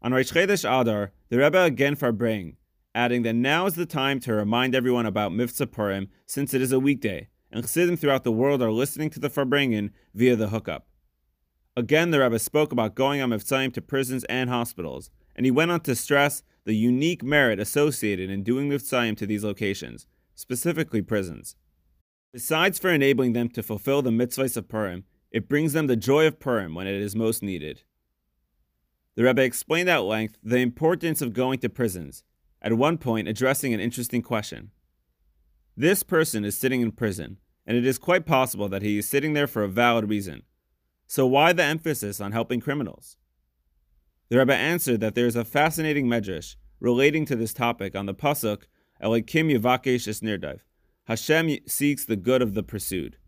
On 0.00 0.12
Rosh 0.12 0.32
Chodesh 0.32 0.64
Adar, 0.64 1.12
the 1.28 1.38
Rebbe 1.38 1.62
again 1.62 1.96
farbrang, 1.96 2.56
adding 2.94 3.22
that 3.22 3.34
now 3.34 3.66
is 3.66 3.74
the 3.74 3.86
time 3.86 4.20
to 4.20 4.34
remind 4.34 4.74
everyone 4.74 5.06
about 5.06 5.32
Mivtza 5.32 5.70
Purim 5.70 6.08
since 6.26 6.54
it 6.54 6.62
is 6.62 6.72
a 6.72 6.80
weekday, 6.80 7.28
and 7.50 7.62
Chassidim 7.62 7.96
throughout 7.96 8.24
the 8.24 8.32
world 8.32 8.62
are 8.62 8.72
listening 8.72 9.10
to 9.10 9.20
the 9.20 9.30
farbrengen 9.30 9.90
via 10.14 10.36
the 10.36 10.48
hookup. 10.48 10.86
Again, 11.76 12.10
the 12.10 12.20
Rebbe 12.20 12.38
spoke 12.38 12.70
about 12.70 12.94
going 12.94 13.20
on 13.20 13.30
Mivtzayim 13.30 13.72
to 13.74 13.82
prisons 13.82 14.24
and 14.24 14.48
hospitals, 14.48 15.10
and 15.34 15.44
he 15.44 15.50
went 15.50 15.70
on 15.70 15.80
to 15.80 15.94
stress 15.94 16.42
the 16.64 16.74
unique 16.74 17.22
merit 17.22 17.58
associated 17.58 18.30
in 18.30 18.42
doing 18.42 18.70
Mivtzaim 18.70 19.16
to 19.16 19.26
these 19.26 19.44
locations, 19.44 20.06
specifically 20.34 21.02
prisons. 21.02 21.56
Besides 22.32 22.78
for 22.78 22.90
enabling 22.90 23.32
them 23.32 23.48
to 23.50 23.62
fulfill 23.62 24.02
the 24.02 24.10
mitzvahs 24.10 24.56
of 24.56 24.68
Purim, 24.68 25.04
it 25.30 25.48
brings 25.48 25.72
them 25.72 25.86
the 25.86 25.96
joy 25.96 26.26
of 26.26 26.40
Purim 26.40 26.74
when 26.74 26.86
it 26.86 26.94
is 26.94 27.14
most 27.14 27.42
needed. 27.42 27.82
The 29.14 29.22
Rebbe 29.22 29.42
explained 29.42 29.88
at 29.88 30.02
length 30.02 30.36
the 30.42 30.56
importance 30.56 31.22
of 31.22 31.32
going 31.32 31.60
to 31.60 31.68
prisons, 31.68 32.24
at 32.60 32.72
one 32.72 32.98
point 32.98 33.28
addressing 33.28 33.72
an 33.72 33.80
interesting 33.80 34.22
question. 34.22 34.70
This 35.76 36.02
person 36.02 36.44
is 36.44 36.56
sitting 36.56 36.80
in 36.80 36.92
prison, 36.92 37.38
and 37.66 37.76
it 37.76 37.86
is 37.86 37.98
quite 37.98 38.26
possible 38.26 38.68
that 38.68 38.82
he 38.82 38.98
is 38.98 39.08
sitting 39.08 39.32
there 39.32 39.46
for 39.46 39.62
a 39.62 39.68
valid 39.68 40.08
reason. 40.08 40.42
So 41.06 41.26
why 41.26 41.52
the 41.52 41.62
emphasis 41.62 42.20
on 42.20 42.32
helping 42.32 42.60
criminals? 42.60 43.16
The 44.28 44.38
Rebbe 44.38 44.54
answered 44.54 45.00
that 45.00 45.14
there 45.14 45.26
is 45.26 45.36
a 45.36 45.44
fascinating 45.44 46.06
medrash 46.06 46.56
relating 46.80 47.24
to 47.26 47.36
this 47.36 47.52
topic 47.52 47.94
on 47.94 48.06
the 48.06 48.14
pasuk 48.14 48.62
Elikim 49.04 49.52
Yavakesh 49.52 50.08
Esnirdiv. 50.08 50.60
Hashem 51.04 51.58
seeks 51.66 52.06
the 52.06 52.16
good 52.16 52.40
of 52.40 52.54
the 52.54 52.62
pursued. 52.62 53.18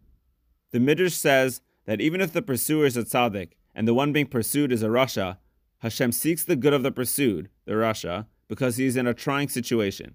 The 0.70 0.80
midrash 0.80 1.12
says 1.12 1.60
that 1.84 2.00
even 2.00 2.22
if 2.22 2.32
the 2.32 2.40
pursuer 2.40 2.86
is 2.86 2.96
a 2.96 3.04
tzaddik 3.04 3.52
and 3.74 3.86
the 3.86 3.92
one 3.92 4.12
being 4.12 4.26
pursued 4.26 4.72
is 4.72 4.82
a 4.82 4.88
rasha, 4.88 5.36
Hashem 5.80 6.12
seeks 6.12 6.42
the 6.42 6.56
good 6.56 6.72
of 6.72 6.82
the 6.82 6.90
pursued, 6.90 7.50
the 7.66 7.74
rasha, 7.74 8.26
because 8.48 8.78
he 8.78 8.86
is 8.86 8.96
in 8.96 9.06
a 9.06 9.12
trying 9.12 9.48
situation. 9.48 10.14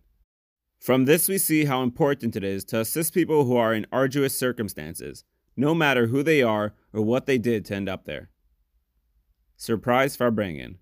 From 0.80 1.06
this, 1.06 1.30
we 1.30 1.38
see 1.38 1.66
how 1.66 1.84
important 1.84 2.36
it 2.36 2.44
is 2.44 2.64
to 2.66 2.80
assist 2.80 3.14
people 3.14 3.46
who 3.46 3.56
are 3.56 3.74
in 3.74 3.86
arduous 3.92 4.36
circumstances, 4.36 5.24
no 5.56 5.76
matter 5.76 6.08
who 6.08 6.24
they 6.24 6.42
are 6.42 6.74
or 6.92 7.04
what 7.04 7.28
they 7.28 7.38
did 7.38 7.66
to 7.66 7.76
end 7.76 7.88
up 7.88 8.06
there. 8.06 8.30
Surprise 9.58 10.18
Farbrengen. 10.18 10.78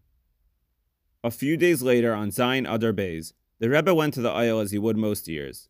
A 1.22 1.32
few 1.32 1.58
days 1.58 1.82
later, 1.82 2.14
on 2.14 2.30
Zayin 2.30 2.72
Adar 2.74 2.94
Beis, 2.94 3.34
the 3.60 3.70
Rebbe 3.70 3.94
went 3.94 4.14
to 4.16 4.22
the 4.22 4.32
Ohel 4.32 4.62
as 4.62 4.72
he 4.72 4.80
would 4.80 4.98
most 4.98 5.28
years. 5.28 5.70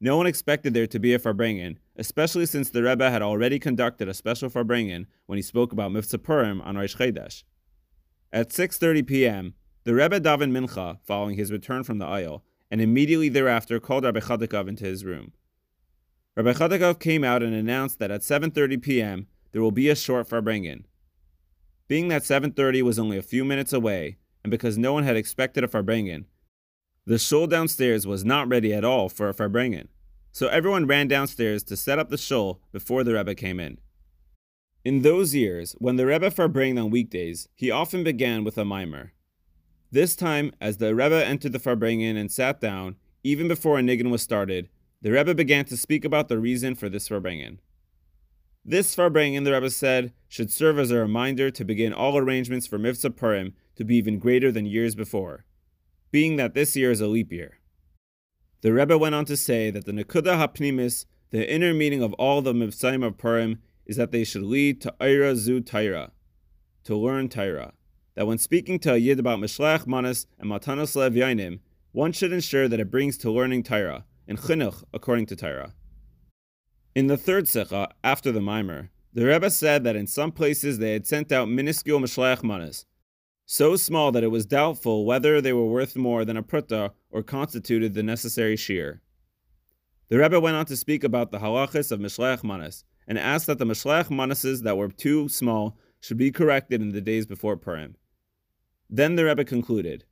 No 0.00 0.16
one 0.16 0.26
expected 0.26 0.74
there 0.74 0.86
to 0.86 0.98
be 0.98 1.12
a 1.12 1.18
farbringen, 1.18 1.76
especially 1.96 2.46
since 2.46 2.70
the 2.70 2.82
Rebbe 2.82 3.10
had 3.10 3.22
already 3.22 3.58
conducted 3.58 4.08
a 4.08 4.14
special 4.14 4.48
farbringen 4.48 5.06
when 5.26 5.36
he 5.36 5.42
spoke 5.42 5.72
about 5.72 5.90
Mivtza 5.90 6.22
Purim 6.22 6.60
on 6.60 6.76
Rosh 6.76 6.96
Chodesh. 6.96 7.42
At 8.32 8.50
6.30 8.50 9.06
p.m., 9.06 9.54
the 9.84 9.94
Rebbe 9.94 10.20
davened 10.20 10.52
Mincha 10.52 10.98
following 11.04 11.36
his 11.36 11.50
return 11.50 11.82
from 11.82 11.98
the 11.98 12.06
Ohel, 12.06 12.42
and 12.70 12.80
immediately 12.80 13.28
thereafter 13.28 13.80
called 13.80 14.04
Rabbi 14.04 14.20
Chodakov 14.20 14.68
into 14.68 14.84
his 14.84 15.04
room. 15.04 15.32
Rabbi 16.36 16.52
Chodakov 16.52 17.00
came 17.00 17.24
out 17.24 17.42
and 17.42 17.54
announced 17.54 17.98
that 17.98 18.10
at 18.10 18.20
7.30 18.20 18.82
p.m. 18.82 19.26
there 19.52 19.62
will 19.62 19.72
be 19.72 19.88
a 19.88 19.96
short 19.96 20.28
farbringen. 20.28 20.84
Being 21.88 22.08
that 22.08 22.22
7.30 22.22 22.82
was 22.82 22.98
only 22.98 23.16
a 23.16 23.22
few 23.22 23.44
minutes 23.44 23.72
away, 23.72 24.18
and 24.44 24.50
because 24.50 24.76
no 24.76 24.92
one 24.92 25.04
had 25.04 25.16
expected 25.16 25.64
a 25.64 25.68
Farbrengen, 25.68 26.26
the 27.08 27.18
shul 27.18 27.46
downstairs 27.46 28.06
was 28.06 28.22
not 28.22 28.50
ready 28.50 28.74
at 28.74 28.84
all 28.84 29.08
for 29.08 29.30
a 29.30 29.32
Farbrengen, 29.34 29.88
so 30.30 30.46
everyone 30.48 30.86
ran 30.86 31.08
downstairs 31.08 31.62
to 31.62 31.74
set 31.74 31.98
up 31.98 32.10
the 32.10 32.18
shul 32.18 32.60
before 32.70 33.02
the 33.02 33.14
Rebbe 33.14 33.34
came 33.34 33.58
in. 33.58 33.78
In 34.84 35.00
those 35.00 35.34
years, 35.34 35.74
when 35.78 35.96
the 35.96 36.04
Rebbe 36.04 36.30
Farbrengen 36.30 36.84
on 36.84 36.90
weekdays, 36.90 37.48
he 37.54 37.70
often 37.70 38.04
began 38.04 38.44
with 38.44 38.58
a 38.58 38.64
mimer. 38.66 39.14
This 39.90 40.14
time, 40.14 40.52
as 40.60 40.76
the 40.76 40.94
Rebbe 40.94 41.26
entered 41.26 41.52
the 41.52 41.58
Farbrengen 41.58 42.18
and 42.18 42.30
sat 42.30 42.60
down, 42.60 42.96
even 43.24 43.48
before 43.48 43.78
a 43.78 43.82
niggin 43.82 44.10
was 44.10 44.20
started, 44.20 44.68
the 45.00 45.10
Rebbe 45.10 45.34
began 45.34 45.64
to 45.64 45.78
speak 45.78 46.04
about 46.04 46.28
the 46.28 46.38
reason 46.38 46.74
for 46.74 46.90
this 46.90 47.08
Farbrengen. 47.08 47.56
This 48.66 48.94
Farbrengen, 48.94 49.44
the 49.44 49.52
Rebbe 49.52 49.70
said, 49.70 50.12
should 50.28 50.52
serve 50.52 50.78
as 50.78 50.90
a 50.90 50.98
reminder 50.98 51.50
to 51.52 51.64
begin 51.64 51.94
all 51.94 52.18
arrangements 52.18 52.66
for 52.66 52.78
Mivtza 52.78 53.16
Purim 53.16 53.54
to 53.76 53.84
be 53.84 53.96
even 53.96 54.18
greater 54.18 54.52
than 54.52 54.66
years 54.66 54.94
before, 54.94 55.46
being 56.10 56.36
that 56.36 56.54
this 56.54 56.76
year 56.76 56.90
is 56.90 57.00
a 57.00 57.06
leap 57.06 57.32
year. 57.32 57.58
The 58.62 58.72
Rebbe 58.72 58.98
went 58.98 59.14
on 59.14 59.24
to 59.26 59.36
say 59.36 59.70
that 59.70 59.84
the 59.84 59.92
Nekuda 59.92 60.36
Hapnimis, 60.36 61.06
the 61.30 61.50
inner 61.50 61.72
meaning 61.72 62.02
of 62.02 62.12
all 62.14 62.42
the 62.42 62.52
Mivtzaim 62.52 63.06
of 63.06 63.18
Purim, 63.18 63.60
is 63.86 63.96
that 63.96 64.12
they 64.12 64.24
should 64.24 64.42
lead 64.42 64.80
to 64.80 64.94
Ira 65.00 65.36
Zu 65.36 65.60
Taira, 65.60 66.12
to 66.84 66.96
learn 66.96 67.28
Taira 67.28 67.72
that 68.18 68.26
when 68.26 68.36
speaking 68.36 68.80
to 68.80 68.94
a 68.94 68.96
Yid 68.96 69.20
about 69.20 69.38
Mishlech 69.38 69.86
Manas 69.86 70.26
and 70.40 70.50
Matanos 70.50 70.96
Lev 70.96 71.12
Yainim, 71.12 71.60
one 71.92 72.10
should 72.10 72.32
ensure 72.32 72.66
that 72.66 72.80
it 72.80 72.90
brings 72.90 73.16
to 73.18 73.30
learning 73.30 73.62
Torah 73.62 74.04
and 74.26 74.36
Chinuch 74.36 74.82
according 74.92 75.26
to 75.26 75.36
Torah. 75.36 75.72
In 76.96 77.06
the 77.06 77.16
third 77.16 77.46
Sikha, 77.46 77.90
after 78.02 78.32
the 78.32 78.40
Mimer, 78.40 78.90
the 79.14 79.24
Rebbe 79.24 79.48
said 79.50 79.84
that 79.84 79.94
in 79.94 80.08
some 80.08 80.32
places 80.32 80.78
they 80.78 80.94
had 80.94 81.06
sent 81.06 81.30
out 81.30 81.48
minuscule 81.48 82.00
Mishlech 82.00 82.42
Manas, 82.42 82.86
so 83.50 83.76
small 83.76 84.12
that 84.12 84.22
it 84.22 84.30
was 84.30 84.44
doubtful 84.44 85.06
whether 85.06 85.40
they 85.40 85.54
were 85.54 85.64
worth 85.64 85.96
more 85.96 86.22
than 86.22 86.36
a 86.36 86.42
pruta 86.42 86.90
or 87.10 87.22
constituted 87.22 87.94
the 87.94 88.02
necessary 88.02 88.56
shiur. 88.56 89.00
The 90.10 90.18
Rebbe 90.18 90.38
went 90.38 90.56
on 90.56 90.66
to 90.66 90.76
speak 90.76 91.02
about 91.02 91.30
the 91.30 91.38
halachas 91.38 91.90
of 91.90 91.98
Mishlech 91.98 92.44
Manas 92.44 92.84
and 93.06 93.18
asked 93.18 93.46
that 93.46 93.58
the 93.58 93.64
Mishlech 93.64 94.10
Manases 94.10 94.60
that 94.62 94.76
were 94.76 94.88
too 94.88 95.30
small 95.30 95.78
should 95.98 96.18
be 96.18 96.30
corrected 96.30 96.82
in 96.82 96.92
the 96.92 97.00
days 97.00 97.24
before 97.24 97.56
Purim. 97.56 97.96
Then 98.90 99.16
the 99.16 99.24
Rebbe 99.24 99.46
concluded, 99.46 100.04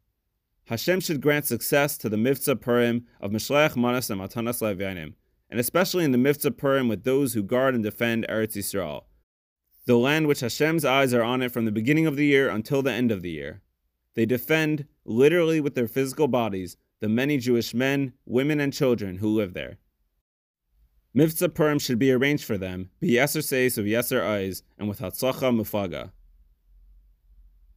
Hashem 0.69 1.01
should 1.01 1.21
grant 1.21 1.45
success 1.45 1.99
to 1.99 2.09
the 2.09 2.17
Mivtza 2.17 2.59
Purim 2.59 3.05
of 3.21 3.33
Mishlech 3.33 3.77
Manas 3.77 4.09
and 4.09 4.19
Matanas 4.19 4.63
Levianim, 4.63 5.13
and 5.51 5.61
especially 5.61 6.05
in 6.05 6.13
the 6.13 6.19
Mivtza 6.19 6.57
Purim 6.57 6.89
with 6.89 7.05
those 7.05 7.35
who 7.35 7.43
guard 7.43 7.75
and 7.75 7.85
defend 7.85 8.27
Eretz 8.31 8.57
Yisrael, 8.57 9.03
the 9.87 9.97
land 9.97 10.27
which 10.27 10.41
Hashem's 10.41 10.85
eyes 10.85 11.15
are 11.15 11.23
on 11.23 11.43
it 11.43 11.53
from 11.53 11.65
the 11.65 11.73
beginning 11.73 12.07
of 12.07 12.17
the 12.17 12.27
year 12.27 12.49
until 12.51 12.83
the 12.83 12.93
end 12.93 13.11
of 13.11 13.23
the 13.23 13.31
year. 13.31 13.63
They 14.15 14.27
defend, 14.27 14.87
literally 15.05 15.61
with 15.61 15.75
their 15.75 15.87
physical 15.87 16.27
bodies, 16.27 16.77
the 17.01 17.09
many 17.09 17.39
Jewish 17.39 17.73
men, 17.73 18.13
women, 18.25 18.59
and 18.59 18.73
children 18.73 19.19
who 19.19 19.29
live 19.29 19.55
there. 19.55 19.79
Mivtza 21.17 21.55
Purim 21.55 21.79
should 21.79 21.99
be 21.99 22.13
arranged 22.13 22.45
for 22.45 22.59
them, 22.59 22.91
be 23.01 23.13
Yeser 23.13 23.43
Seis 23.43 23.79
of 23.79 23.87
Yeser 23.87 24.23
Eyes, 24.23 24.63
and 24.79 24.89
with 24.89 25.01
Hatzlacha 25.01 25.55
Mufaga. 25.55 26.11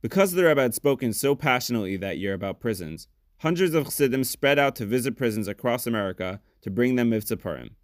Because 0.02 0.32
the 0.32 0.46
Rebbe 0.46 0.62
had 0.62 0.74
spoken 0.74 1.14
so 1.14 1.36
passionately 1.36 1.96
that 1.98 2.18
year 2.18 2.34
about 2.34 2.60
prisons, 2.60 3.08
hundreds 3.40 3.74
of 3.74 3.86
Chassidim 3.86 4.24
spread 4.24 4.58
out 4.58 4.76
to 4.78 4.86
visit 4.86 5.16
prisons 5.16 5.48
across 5.48 5.86
America 5.86 6.42
to 6.62 6.72
bring 6.72 6.96
them 6.96 7.12
Mivtza 7.12 7.40
Purim. 7.40 7.76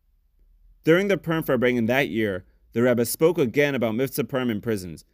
During 0.83 1.09
the 1.09 1.17
Purim 1.17 1.43
Farbrengen 1.43 1.87
that 1.87 2.09
year, 2.09 2.45
the 2.75 2.83
Rebbe 2.83 3.05
spoke 3.05 3.37
again 3.37 3.73
about 3.73 3.93
Mivtza 3.93 4.27
Purim 4.27 4.49
in 4.49 4.59
prisons 4.59 5.05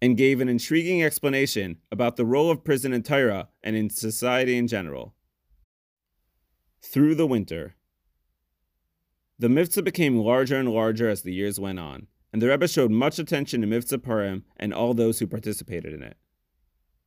and 0.00 0.16
gave 0.16 0.40
an 0.40 0.48
intriguing 0.48 1.02
explanation 1.02 1.78
about 1.90 2.14
the 2.14 2.24
role 2.24 2.52
of 2.52 2.62
prison 2.62 2.92
in 2.92 3.02
Torah 3.02 3.48
and 3.64 3.74
in 3.74 3.90
society 3.90 4.56
in 4.56 4.68
general. 4.68 5.12
Through 6.80 7.16
the 7.16 7.26
winter, 7.26 7.74
the 9.40 9.48
Mivtza 9.48 9.82
became 9.82 10.20
larger 10.20 10.56
and 10.56 10.70
larger 10.70 11.08
as 11.08 11.22
the 11.22 11.34
years 11.34 11.58
went 11.58 11.80
on, 11.80 12.06
and 12.32 12.40
the 12.40 12.48
Rebbe 12.48 12.68
showed 12.68 12.92
much 12.92 13.18
attention 13.18 13.60
to 13.62 13.66
Mivtza 13.66 14.00
Purim 14.00 14.44
and 14.56 14.72
all 14.72 14.94
those 14.94 15.18
who 15.18 15.26
participated 15.26 15.92
in 15.92 16.02
it. 16.04 16.16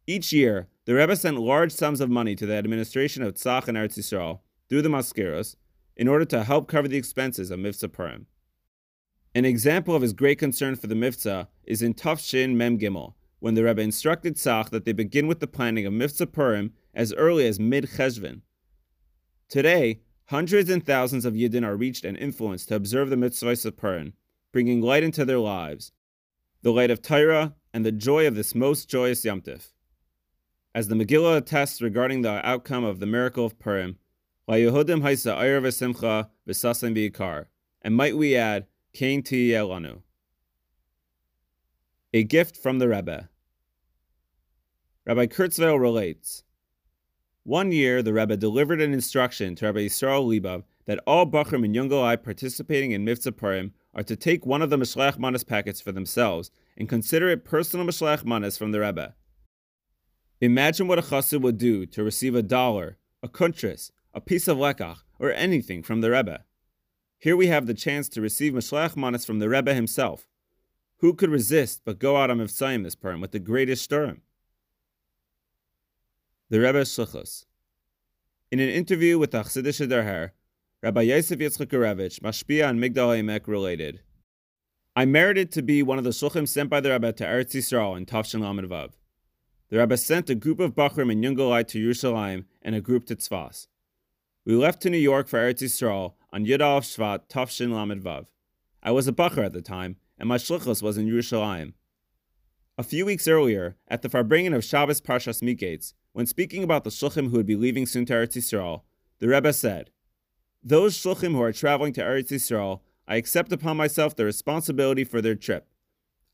Each 0.06 0.34
year, 0.34 0.68
the 0.84 0.96
Rebbe 0.96 1.16
sent 1.16 1.40
large 1.40 1.72
sums 1.72 2.02
of 2.02 2.10
money 2.10 2.36
to 2.36 2.46
the 2.46 2.56
administration 2.56 3.24
of 3.24 3.36
Tzach 3.36 3.70
and 3.70 3.78
Eretz 3.78 3.98
Yisrael 3.98 4.40
through 4.68 4.82
the 4.82 4.90
Mazkirus 4.90 5.56
in 5.96 6.10
order 6.10 6.26
to 6.26 6.44
help 6.44 6.68
cover 6.68 6.90
the 6.90 6.98
expenses 6.98 7.52
of 7.52 7.62
Mivtza 7.62 7.90
Purim. 7.90 8.28
An 9.36 9.46
example 9.46 9.96
of 9.96 10.02
his 10.02 10.14
great 10.14 10.40
concern 10.40 10.76
for 10.76 10.88
the 10.88 10.96
Mivtza 10.96 11.48
is 11.64 11.82
in 11.82 11.94
Tufshin 11.94 12.56
Mem 12.56 12.80
Gimel, 12.80 13.14
when 13.40 13.54
the 13.54 13.64
Rebbe 13.64 13.82
instructed 13.82 14.36
Tzach 14.36 14.70
that 14.70 14.86
they 14.86 14.94
begin 14.94 15.28
with 15.28 15.40
the 15.40 15.48
planning 15.48 15.86
of 15.86 15.94
Mivtza 15.94 16.32
Purim 16.32 16.74
as 16.94 17.14
early 17.14 17.46
as 17.46 17.60
mid 17.60 17.86
Cheshvan. 17.86 18.42
Today, 19.48 20.02
hundreds 20.26 20.70
and 20.70 20.86
thousands 20.86 21.24
of 21.24 21.36
Yidden 21.36 21.66
are 21.66 21.78
reached 21.78 22.04
and 22.04 22.18
influenced 22.18 22.70
to 22.70 22.76
observe 22.76 23.10
the 23.10 23.16
mitzvahs 23.16 23.66
of 23.66 23.78
Purim, 23.78 24.14
bringing 24.52 24.82
light 24.82 25.04
into 25.04 25.24
their 25.24 25.40
lives, 25.40 25.92
the 26.64 26.74
light 26.74 26.90
of 26.90 27.02
Torah 27.02 27.56
and 27.74 27.86
the 27.86 27.92
joy 27.92 28.28
of 28.28 28.36
this 28.36 28.56
most 28.56 28.90
joyous 28.90 29.24
Yom 29.24 29.42
Tif. 29.42 29.72
As 30.74 30.88
the 30.88 30.96
Megillah 30.96 31.38
attests 31.38 31.82
regarding 31.82 32.24
the 32.24 32.46
outcome 32.46 32.84
of 32.84 33.00
the 33.00 33.06
miracle 33.06 33.46
of 33.46 33.60
Purim, 33.60 33.98
Yehudim 34.50 35.02
haisa 35.02 35.38
ayr 35.38 35.62
v'simcha 35.62 36.30
v'sasim 36.48 36.96
v'ikar, 36.96 37.46
and 37.82 37.96
might 37.96 38.18
we 38.18 38.36
add, 38.36 38.66
Kain 38.94 39.22
elanu. 39.24 40.02
A 42.14 42.24
gift 42.24 42.58
from 42.58 42.80
the 42.80 42.88
Rebbe. 42.88 43.30
Rabbi 45.06 45.28
Kurtzweil 45.28 45.80
relates, 45.80 46.44
One 47.44 47.72
year 47.72 48.02
the 48.02 48.14
Rebbe 48.14 48.38
delivered 48.38 48.82
an 48.82 48.94
instruction 48.94 49.56
to 49.56 49.66
Rabbi 49.66 49.88
Yisrael 49.88 50.26
Leibov 50.26 50.64
that 50.86 51.00
all 51.06 51.26
Bachrim 51.26 51.64
and 51.64 51.76
Yungalai 51.76 52.22
participating 52.22 52.92
in 52.92 53.06
Mivtza 53.06 53.36
Purim 53.36 53.74
are 53.94 54.04
to 54.04 54.16
take 54.16 54.46
one 54.46 54.62
of 54.62 54.70
the 54.70 54.78
Mishlech 54.78 55.20
Manas 55.20 55.44
packets 55.44 55.80
for 55.80 55.92
themselves 55.92 56.50
and 56.78 56.90
consider 56.90 57.30
it 57.30 57.46
personal 57.46 57.86
Mishlech 57.86 58.26
Manas 58.26 58.58
from 58.58 58.72
the 58.72 58.80
Rebbe. 58.80 59.14
Imagine 60.42 60.88
what 60.88 61.00
a 61.00 61.02
chassid 61.02 61.42
would 61.42 61.58
do 61.58 61.86
to 61.88 62.04
receive 62.04 62.36
a 62.36 62.44
dollar, 62.44 62.98
a 63.24 63.28
kuntris, 63.28 63.92
a 64.14 64.22
piece 64.22 64.48
of 64.48 64.58
lekach, 64.58 64.98
or 65.20 65.32
anything 65.32 65.84
from 65.84 66.02
the 66.02 66.12
Rebbe. 66.12 66.44
Here 67.20 67.36
we 67.36 67.48
have 67.48 67.66
the 67.66 67.74
chance 67.74 68.08
to 68.10 68.22
receive 68.22 68.54
Mashlach 68.54 68.96
Manas 68.96 69.26
from 69.26 69.40
the 69.40 69.50
Rebbe 69.50 69.74
himself. 69.74 70.28
Who 70.98 71.14
could 71.14 71.30
resist 71.30 71.82
but 71.84 72.00
go 72.00 72.18
out 72.18 72.30
on 72.30 72.38
Mivtzaim 72.38 72.84
this 72.84 72.96
Purim 72.96 73.22
with 73.22 73.32
the 73.32 73.40
greatest 73.40 73.84
sturm? 73.84 74.22
The 76.50 76.60
Rebbe's 76.60 76.96
Shlichus. 76.96 77.46
In 78.52 78.60
an 78.60 78.70
interview 78.70 79.18
with 79.18 79.32
the 79.32 79.42
Chassidisher 79.42 79.90
Derher, 79.90 80.32
Rabbi 80.82 81.02
Yosef 81.02 81.40
Yitzchak 81.40 81.68
Gurevich, 81.68 82.22
Mashpia 82.22 82.70
and 82.70 82.80
Migdal 82.80 83.20
Emek 83.20 83.48
related, 83.48 84.02
I 84.96 85.06
merited 85.06 85.52
to 85.52 85.62
be 85.62 85.84
one 85.84 85.98
of 85.98 86.04
the 86.04 86.12
shluchim 86.12 86.48
sent 86.48 86.70
by 86.70 86.80
the 86.80 86.92
Rebbe 86.92 87.14
to 87.14 87.24
Eretz 87.24 87.54
Yisrael 87.54 87.98
in 87.98 88.06
Tafshin 88.06 88.42
Lamed 88.42 88.70
Vav. 88.70 88.92
The 89.70 89.80
Rebbe 89.80 89.98
sent 89.98 90.30
a 90.30 90.36
group 90.36 90.60
of 90.60 90.76
Bachrim 90.76 91.12
and 91.12 91.24
Yungalai 91.24 91.68
to 91.68 91.84
Yerushalayim 91.84 92.46
and 92.62 92.74
a 92.74 92.82
group 92.82 93.06
to 93.08 93.16
Tzfas. 93.16 93.68
We 94.46 94.56
left 94.56 94.82
to 94.84 94.90
New 94.90 94.98
York 94.98 95.28
for 95.28 95.38
Eretz 95.40 95.62
Yisrael 95.62 96.14
on 96.38 96.46
Shvat 96.46 97.28
Tafshin 97.30 97.74
Lamed 97.74 98.04
Vav. 98.04 98.28
I 98.84 98.92
was 98.92 99.08
a 99.08 99.12
bochur 99.12 99.44
at 99.44 99.54
the 99.54 99.62
time, 99.62 99.96
and 100.20 100.30
my 100.30 100.38
shlichus 100.38 100.84
was 100.84 100.96
in 100.96 101.08
Yerushalayim. 101.08 101.74
A 102.78 102.84
few 102.84 103.08
weeks 103.08 103.28
earlier, 103.28 103.76
at 103.88 104.04
the 104.04 104.10
farbrengen 104.10 104.56
of 104.56 104.64
Shabbos 104.64 105.02
Parshas 105.02 105.42
Miketz, 105.42 105.94
when 106.14 106.28
speaking 106.28 106.64
about 106.64 106.84
the 106.84 106.92
shluchim 106.92 107.32
who 107.32 107.38
would 107.38 107.48
be 107.48 107.56
leaving 107.56 107.88
soon 107.88 108.06
to 108.06 108.14
Eretz 108.14 108.38
Yisrael, 108.38 108.82
the 109.18 109.28
Rebbe 109.28 109.52
said, 109.52 109.90
Those 110.62 110.96
shluchim 110.96 111.32
who 111.32 111.42
are 111.42 111.52
traveling 111.52 111.92
to 111.94 112.04
Eretz 112.04 112.30
Yisrael 112.30 112.82
I 113.08 113.16
accept 113.16 113.52
upon 113.52 113.76
myself 113.76 114.16
the 114.16 114.26
responsibility 114.26 115.06
for 115.06 115.22
their 115.22 115.34
trip. 115.34 115.68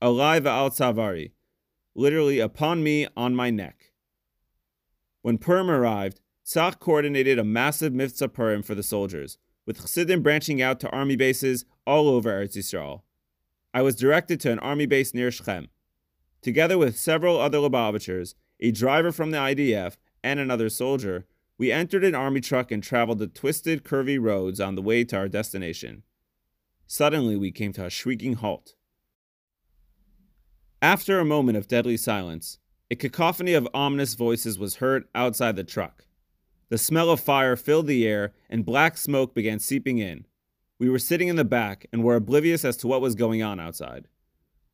Alai 0.01 0.45
al 0.45 0.69
Tzavari, 0.69 1.31
literally 1.95 2.39
upon 2.39 2.83
me, 2.83 3.07
on 3.15 3.35
my 3.35 3.51
neck. 3.51 3.93
When 5.21 5.37
Purim 5.37 5.69
arrived, 5.69 6.19
Tzach 6.45 6.79
coordinated 6.79 7.39
a 7.39 7.45
massive 7.45 7.93
Mivtza 7.93 8.33
Purim 8.33 8.63
for 8.63 8.75
the 8.75 8.83
soldiers, 8.83 9.37
with 9.65 9.79
Chassidim 9.79 10.21
branching 10.21 10.61
out 10.61 10.79
to 10.79 10.89
army 10.89 11.15
bases 11.15 11.65
all 11.85 12.09
over 12.09 12.29
Eretz 12.29 12.57
Yisrael. 12.57 13.01
I 13.73 13.81
was 13.81 13.95
directed 13.95 14.39
to 14.41 14.51
an 14.51 14.59
army 14.59 14.85
base 14.85 15.13
near 15.13 15.31
Shechem. 15.31 15.69
Together 16.41 16.77
with 16.77 16.97
several 16.97 17.39
other 17.39 17.57
Lubavitchers, 17.57 18.35
a 18.59 18.71
driver 18.71 19.11
from 19.11 19.31
the 19.31 19.37
IDF, 19.37 19.97
and 20.23 20.39
another 20.39 20.69
soldier, 20.69 21.25
we 21.57 21.71
entered 21.71 22.03
an 22.03 22.15
army 22.15 22.41
truck 22.41 22.71
and 22.71 22.83
traveled 22.83 23.19
the 23.19 23.27
twisted, 23.27 23.83
curvy 23.83 24.21
roads 24.21 24.59
on 24.59 24.75
the 24.75 24.81
way 24.81 25.03
to 25.05 25.17
our 25.17 25.27
destination. 25.27 26.03
Suddenly, 26.87 27.37
we 27.37 27.51
came 27.51 27.73
to 27.73 27.85
a 27.85 27.89
shrieking 27.89 28.35
halt. 28.35 28.75
After 30.81 31.19
a 31.19 31.25
moment 31.25 31.57
of 31.57 31.67
deadly 31.67 31.97
silence, 31.97 32.59
a 32.91 32.95
cacophony 32.95 33.53
of 33.53 33.67
ominous 33.73 34.13
voices 34.15 34.59
was 34.59 34.75
heard 34.75 35.05
outside 35.15 35.55
the 35.55 35.63
truck. 35.63 36.05
The 36.73 36.79
smell 36.79 37.11
of 37.11 37.19
fire 37.19 37.55
filled 37.55 37.85
the 37.85 38.07
air, 38.07 38.33
and 38.49 38.65
black 38.65 38.97
smoke 38.97 39.35
began 39.35 39.59
seeping 39.59 39.99
in. 39.99 40.25
We 40.79 40.89
were 40.89 40.97
sitting 40.97 41.27
in 41.27 41.35
the 41.35 41.45
back 41.45 41.85
and 41.93 42.03
were 42.03 42.15
oblivious 42.15 42.65
as 42.65 42.77
to 42.77 42.87
what 42.87 42.99
was 42.99 43.13
going 43.13 43.43
on 43.43 43.59
outside. 43.59 44.07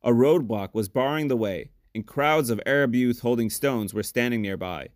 A 0.02 0.10
roadblock 0.10 0.72
was 0.72 0.88
barring 0.88 1.28
the 1.28 1.36
way, 1.36 1.72
and 1.94 2.06
crowds 2.06 2.48
of 2.48 2.58
Arab 2.64 2.94
youth 2.94 3.20
holding 3.20 3.50
stones 3.50 3.92
were 3.92 4.02
standing 4.02 4.40
nearby. 4.40 4.88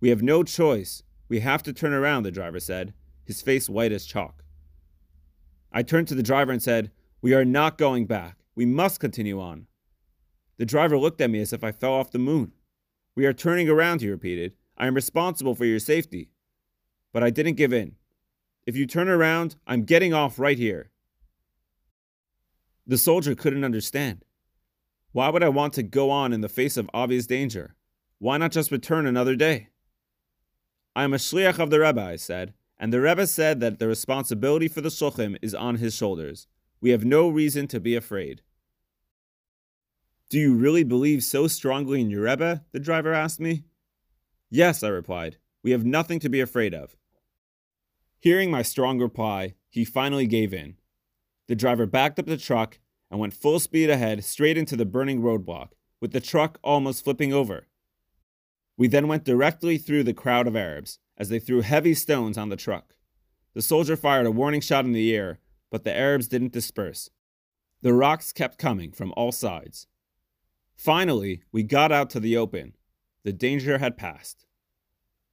We 0.00 0.10
have 0.10 0.22
no 0.22 0.42
choice. 0.42 1.02
We 1.30 1.40
have 1.40 1.62
to 1.62 1.72
turn 1.72 1.94
around, 1.94 2.24
the 2.24 2.30
driver 2.30 2.60
said, 2.60 2.92
his 3.24 3.40
face 3.40 3.70
white 3.70 3.90
as 3.90 4.04
chalk. 4.04 4.44
I 5.72 5.82
turned 5.82 6.08
to 6.08 6.14
the 6.14 6.22
driver 6.22 6.52
and 6.52 6.62
said, 6.62 6.90
We 7.22 7.32
are 7.32 7.46
not 7.46 7.78
going 7.78 8.04
back. 8.04 8.36
We 8.54 8.66
must 8.66 9.00
continue 9.00 9.40
on. 9.40 9.66
The 10.58 10.66
driver 10.66 10.98
looked 10.98 11.22
at 11.22 11.30
me 11.30 11.40
as 11.40 11.54
if 11.54 11.64
I 11.64 11.72
fell 11.72 11.94
off 11.94 12.10
the 12.10 12.18
moon. 12.18 12.52
We 13.16 13.24
are 13.24 13.32
turning 13.32 13.70
around, 13.70 14.02
he 14.02 14.10
repeated. 14.10 14.52
I 14.76 14.86
am 14.86 14.94
responsible 14.94 15.54
for 15.54 15.64
your 15.64 15.78
safety. 15.78 16.28
But 17.14 17.22
I 17.22 17.30
didn't 17.30 17.54
give 17.54 17.72
in. 17.72 17.94
If 18.66 18.76
you 18.76 18.86
turn 18.86 19.08
around, 19.08 19.54
I'm 19.66 19.84
getting 19.84 20.12
off 20.12 20.38
right 20.38 20.58
here. 20.58 20.90
The 22.86 22.98
soldier 22.98 23.36
couldn't 23.36 23.64
understand. 23.64 24.24
Why 25.12 25.28
would 25.30 25.44
I 25.44 25.48
want 25.48 25.74
to 25.74 25.84
go 25.84 26.10
on 26.10 26.32
in 26.32 26.40
the 26.40 26.48
face 26.48 26.76
of 26.76 26.90
obvious 26.92 27.26
danger? 27.26 27.76
Why 28.18 28.36
not 28.36 28.50
just 28.50 28.72
return 28.72 29.06
another 29.06 29.36
day? 29.36 29.68
I 30.96 31.04
am 31.04 31.14
a 31.14 31.18
shliach 31.18 31.60
of 31.60 31.70
the 31.70 31.78
Rebbe, 31.78 32.02
I 32.02 32.16
said. 32.16 32.52
And 32.78 32.92
the 32.92 33.00
Rebbe 33.00 33.28
said 33.28 33.60
that 33.60 33.78
the 33.78 33.86
responsibility 33.86 34.66
for 34.66 34.80
the 34.80 34.88
shluchim 34.88 35.38
is 35.40 35.54
on 35.54 35.76
his 35.76 35.94
shoulders. 35.94 36.48
We 36.80 36.90
have 36.90 37.04
no 37.04 37.28
reason 37.28 37.68
to 37.68 37.78
be 37.78 37.94
afraid. 37.94 38.42
Do 40.30 40.40
you 40.40 40.54
really 40.54 40.82
believe 40.82 41.22
so 41.22 41.46
strongly 41.46 42.00
in 42.00 42.10
your 42.10 42.24
Rebbe? 42.24 42.64
The 42.72 42.80
driver 42.80 43.14
asked 43.14 43.38
me. 43.38 43.62
Yes, 44.50 44.82
I 44.82 44.88
replied. 44.88 45.36
We 45.62 45.70
have 45.70 45.84
nothing 45.84 46.18
to 46.20 46.28
be 46.28 46.40
afraid 46.40 46.74
of. 46.74 46.96
Hearing 48.20 48.50
my 48.50 48.62
strong 48.62 48.98
reply, 48.98 49.54
he 49.68 49.84
finally 49.84 50.26
gave 50.26 50.54
in. 50.54 50.76
The 51.48 51.54
driver 51.54 51.86
backed 51.86 52.18
up 52.18 52.26
the 52.26 52.36
truck 52.36 52.78
and 53.10 53.20
went 53.20 53.34
full 53.34 53.60
speed 53.60 53.90
ahead 53.90 54.24
straight 54.24 54.56
into 54.56 54.76
the 54.76 54.86
burning 54.86 55.20
roadblock, 55.20 55.70
with 56.00 56.12
the 56.12 56.20
truck 56.20 56.58
almost 56.62 57.04
flipping 57.04 57.32
over. 57.32 57.68
We 58.76 58.88
then 58.88 59.08
went 59.08 59.24
directly 59.24 59.78
through 59.78 60.04
the 60.04 60.14
crowd 60.14 60.46
of 60.46 60.56
Arabs, 60.56 60.98
as 61.16 61.28
they 61.28 61.38
threw 61.38 61.60
heavy 61.60 61.94
stones 61.94 62.36
on 62.36 62.48
the 62.48 62.56
truck. 62.56 62.94
The 63.54 63.62
soldier 63.62 63.96
fired 63.96 64.26
a 64.26 64.32
warning 64.32 64.60
shot 64.60 64.84
in 64.84 64.92
the 64.92 65.14
air, 65.14 65.38
but 65.70 65.84
the 65.84 65.96
Arabs 65.96 66.26
didn't 66.26 66.52
disperse. 66.52 67.10
The 67.82 67.92
rocks 67.92 68.32
kept 68.32 68.58
coming 68.58 68.90
from 68.90 69.12
all 69.16 69.30
sides. 69.30 69.86
Finally, 70.76 71.42
we 71.52 71.62
got 71.62 71.92
out 71.92 72.10
to 72.10 72.20
the 72.20 72.36
open. 72.36 72.74
The 73.22 73.32
danger 73.32 73.78
had 73.78 73.96
passed. 73.96 74.46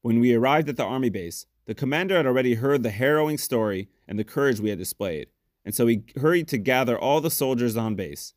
When 0.02 0.20
we 0.20 0.34
arrived 0.34 0.70
at 0.70 0.78
the 0.78 0.84
army 0.84 1.10
base, 1.10 1.46
the 1.72 1.76
commander 1.76 2.18
had 2.18 2.26
already 2.26 2.56
heard 2.56 2.84
the 2.84 2.90
harrowing 2.90 3.38
story 3.38 3.88
and 4.06 4.20
the 4.20 4.26
courage 4.26 4.60
we 4.60 4.72
had 4.72 4.78
displayed, 4.78 5.30
and 5.64 5.74
so 5.74 5.88
he 5.88 6.04
hurried 6.20 6.50
to 6.50 6.58
gather 6.58 7.00
all 7.00 7.22
the 7.22 7.32
soldiers 7.32 7.78
on 7.78 7.96
base. 7.96 8.34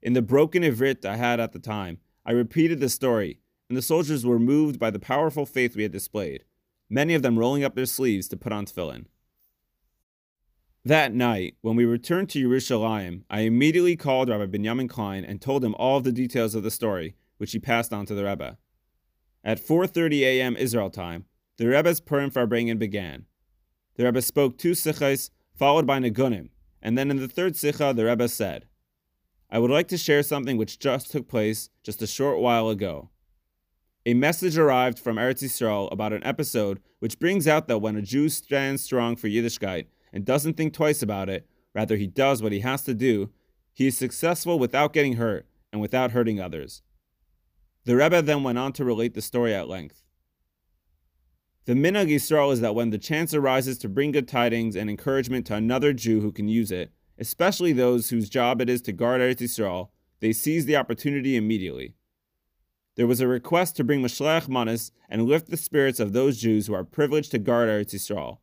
In 0.00 0.12
the 0.12 0.22
broken 0.22 0.62
Ivrit 0.62 1.04
I 1.04 1.16
had 1.16 1.40
at 1.40 1.50
the 1.50 1.58
time, 1.58 1.98
I 2.24 2.30
repeated 2.30 2.78
the 2.78 2.88
story, 2.88 3.40
and 3.68 3.76
the 3.76 3.82
soldiers 3.82 4.24
were 4.24 4.38
moved 4.38 4.78
by 4.78 4.92
the 4.92 5.00
powerful 5.00 5.44
faith 5.44 5.74
we 5.74 5.82
had 5.82 5.90
displayed 5.90 6.44
many 6.88 7.14
of 7.14 7.22
them 7.22 7.36
rolling 7.36 7.64
up 7.64 7.74
their 7.74 7.84
sleeves 7.84 8.28
to 8.28 8.36
put 8.36 8.52
on 8.52 8.64
tefillin. 8.64 9.06
That 10.84 11.12
night, 11.12 11.56
when 11.62 11.74
we 11.74 11.84
returned 11.84 12.30
to 12.30 12.48
Yerushalayim, 12.48 13.24
I 13.28 13.40
immediately 13.40 13.96
called 13.96 14.28
Rabbi 14.28 14.46
Benjamin 14.46 14.86
Klein 14.86 15.24
and 15.24 15.40
told 15.40 15.64
him 15.64 15.74
all 15.80 15.96
of 15.96 16.04
the 16.04 16.12
details 16.12 16.54
of 16.54 16.62
the 16.62 16.70
story, 16.70 17.16
which 17.38 17.50
he 17.50 17.58
passed 17.58 17.92
on 17.92 18.06
to 18.06 18.14
the 18.14 18.24
Rebbe. 18.24 18.56
At 19.42 19.58
4:30 19.58 20.20
a.m. 20.20 20.56
Israel 20.56 20.90
time, 20.90 21.24
the 21.58 21.66
Rebbe's 21.68 22.00
Purim 22.00 22.30
farbrengen 22.30 22.78
began. 22.78 23.26
The 23.96 24.04
Rebbe 24.04 24.22
spoke 24.22 24.56
two 24.56 24.72
sichos, 24.72 25.30
followed 25.54 25.86
by 25.86 25.98
niggunim, 25.98 26.48
and 26.80 26.96
then 26.96 27.10
in 27.10 27.18
the 27.18 27.28
third 27.28 27.54
sicha, 27.54 27.94
the 27.94 28.06
Rebbe 28.06 28.28
said, 28.28 28.66
I 29.50 29.58
would 29.58 29.70
like 29.70 29.88
to 29.88 29.98
share 29.98 30.22
something 30.22 30.56
which 30.56 30.78
just 30.78 31.10
took 31.10 31.28
place 31.28 31.68
just 31.82 32.00
a 32.00 32.06
short 32.06 32.38
while 32.38 32.70
ago. 32.70 33.10
A 34.06 34.14
message 34.14 34.56
arrived 34.56 34.98
from 34.98 35.16
Eretz 35.16 35.44
Yisrael 35.44 35.92
about 35.92 36.12
an 36.12 36.24
episode 36.24 36.80
which 36.98 37.18
brings 37.18 37.46
out 37.46 37.68
that 37.68 37.78
when 37.78 37.94
a 37.94 38.02
Jew 38.02 38.28
stands 38.28 38.82
strong 38.82 39.14
for 39.14 39.28
Yiddishkeit 39.28 39.86
and 40.12 40.24
doesn't 40.24 40.56
think 40.56 40.72
twice 40.72 41.02
about 41.02 41.28
it, 41.28 41.46
rather 41.74 41.96
he 41.96 42.06
does 42.06 42.42
what 42.42 42.52
he 42.52 42.60
has 42.60 42.82
to 42.82 42.94
do, 42.94 43.30
he 43.74 43.86
is 43.86 43.96
successful 43.96 44.58
without 44.58 44.92
getting 44.92 45.14
hurt 45.14 45.46
and 45.70 45.80
without 45.80 46.12
hurting 46.12 46.40
others. 46.40 46.82
The 47.84 47.96
Rebbe 47.96 48.22
then 48.22 48.42
went 48.42 48.58
on 48.58 48.72
to 48.74 48.84
relate 48.84 49.14
the 49.14 49.22
story 49.22 49.54
at 49.54 49.68
length. 49.68 50.02
The 51.64 51.74
minhag 51.74 52.08
Yisrael 52.08 52.52
is 52.52 52.60
that 52.60 52.74
when 52.74 52.90
the 52.90 52.98
chance 52.98 53.32
arises 53.32 53.78
to 53.78 53.88
bring 53.88 54.12
good 54.12 54.26
tidings 54.26 54.74
and 54.74 54.90
encouragement 54.90 55.46
to 55.46 55.54
another 55.54 55.92
Jew 55.92 56.20
who 56.20 56.32
can 56.32 56.48
use 56.48 56.72
it, 56.72 56.90
especially 57.18 57.72
those 57.72 58.10
whose 58.10 58.28
job 58.28 58.60
it 58.60 58.68
is 58.68 58.82
to 58.82 58.92
guard 58.92 59.20
Eretz 59.20 59.42
Yisrael, 59.42 59.88
they 60.20 60.32
seize 60.32 60.66
the 60.66 60.76
opportunity 60.76 61.36
immediately 61.36 61.94
there 62.96 63.06
was 63.06 63.20
a 63.20 63.28
request 63.28 63.76
to 63.76 63.84
bring 63.84 64.02
Mishloach 64.02 64.48
Manos 64.48 64.92
and 65.08 65.24
lift 65.24 65.48
the 65.48 65.56
spirits 65.56 65.98
of 65.98 66.12
those 66.12 66.38
Jews 66.38 66.66
who 66.66 66.74
are 66.74 66.84
privileged 66.84 67.30
to 67.30 67.38
guard 67.38 67.68
Eretz 67.68 67.94
Yisrael. 67.94 68.38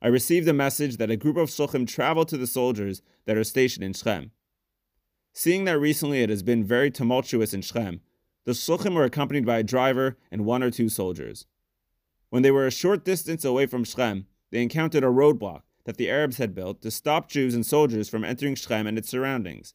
I 0.00 0.08
received 0.08 0.48
a 0.48 0.52
message 0.52 0.96
that 0.96 1.10
a 1.10 1.16
group 1.16 1.36
of 1.36 1.48
Shluchim 1.48 1.86
traveled 1.86 2.28
to 2.28 2.36
the 2.36 2.46
soldiers 2.46 3.02
that 3.24 3.36
are 3.36 3.44
stationed 3.44 3.84
in 3.84 3.92
Shechem. 3.92 4.30
Seeing 5.32 5.64
that 5.64 5.78
recently 5.78 6.22
it 6.22 6.30
has 6.30 6.42
been 6.42 6.64
very 6.64 6.90
tumultuous 6.90 7.54
in 7.54 7.62
Shechem, 7.62 8.00
the 8.44 8.52
Shluchim 8.52 8.94
were 8.94 9.04
accompanied 9.04 9.46
by 9.46 9.58
a 9.58 9.64
driver 9.64 10.16
and 10.30 10.44
one 10.44 10.62
or 10.62 10.70
two 10.70 10.88
soldiers. 10.88 11.46
When 12.32 12.42
they 12.42 12.50
were 12.50 12.66
a 12.66 12.70
short 12.70 13.04
distance 13.04 13.44
away 13.44 13.66
from 13.66 13.84
Shechem, 13.84 14.26
they 14.50 14.62
encountered 14.62 15.04
a 15.04 15.08
roadblock 15.08 15.64
that 15.84 15.98
the 15.98 16.08
Arabs 16.08 16.38
had 16.38 16.54
built 16.54 16.80
to 16.80 16.90
stop 16.90 17.28
Jews 17.28 17.54
and 17.54 17.66
soldiers 17.66 18.08
from 18.08 18.24
entering 18.24 18.54
Shechem 18.54 18.86
and 18.86 18.96
its 18.96 19.10
surroundings. 19.10 19.74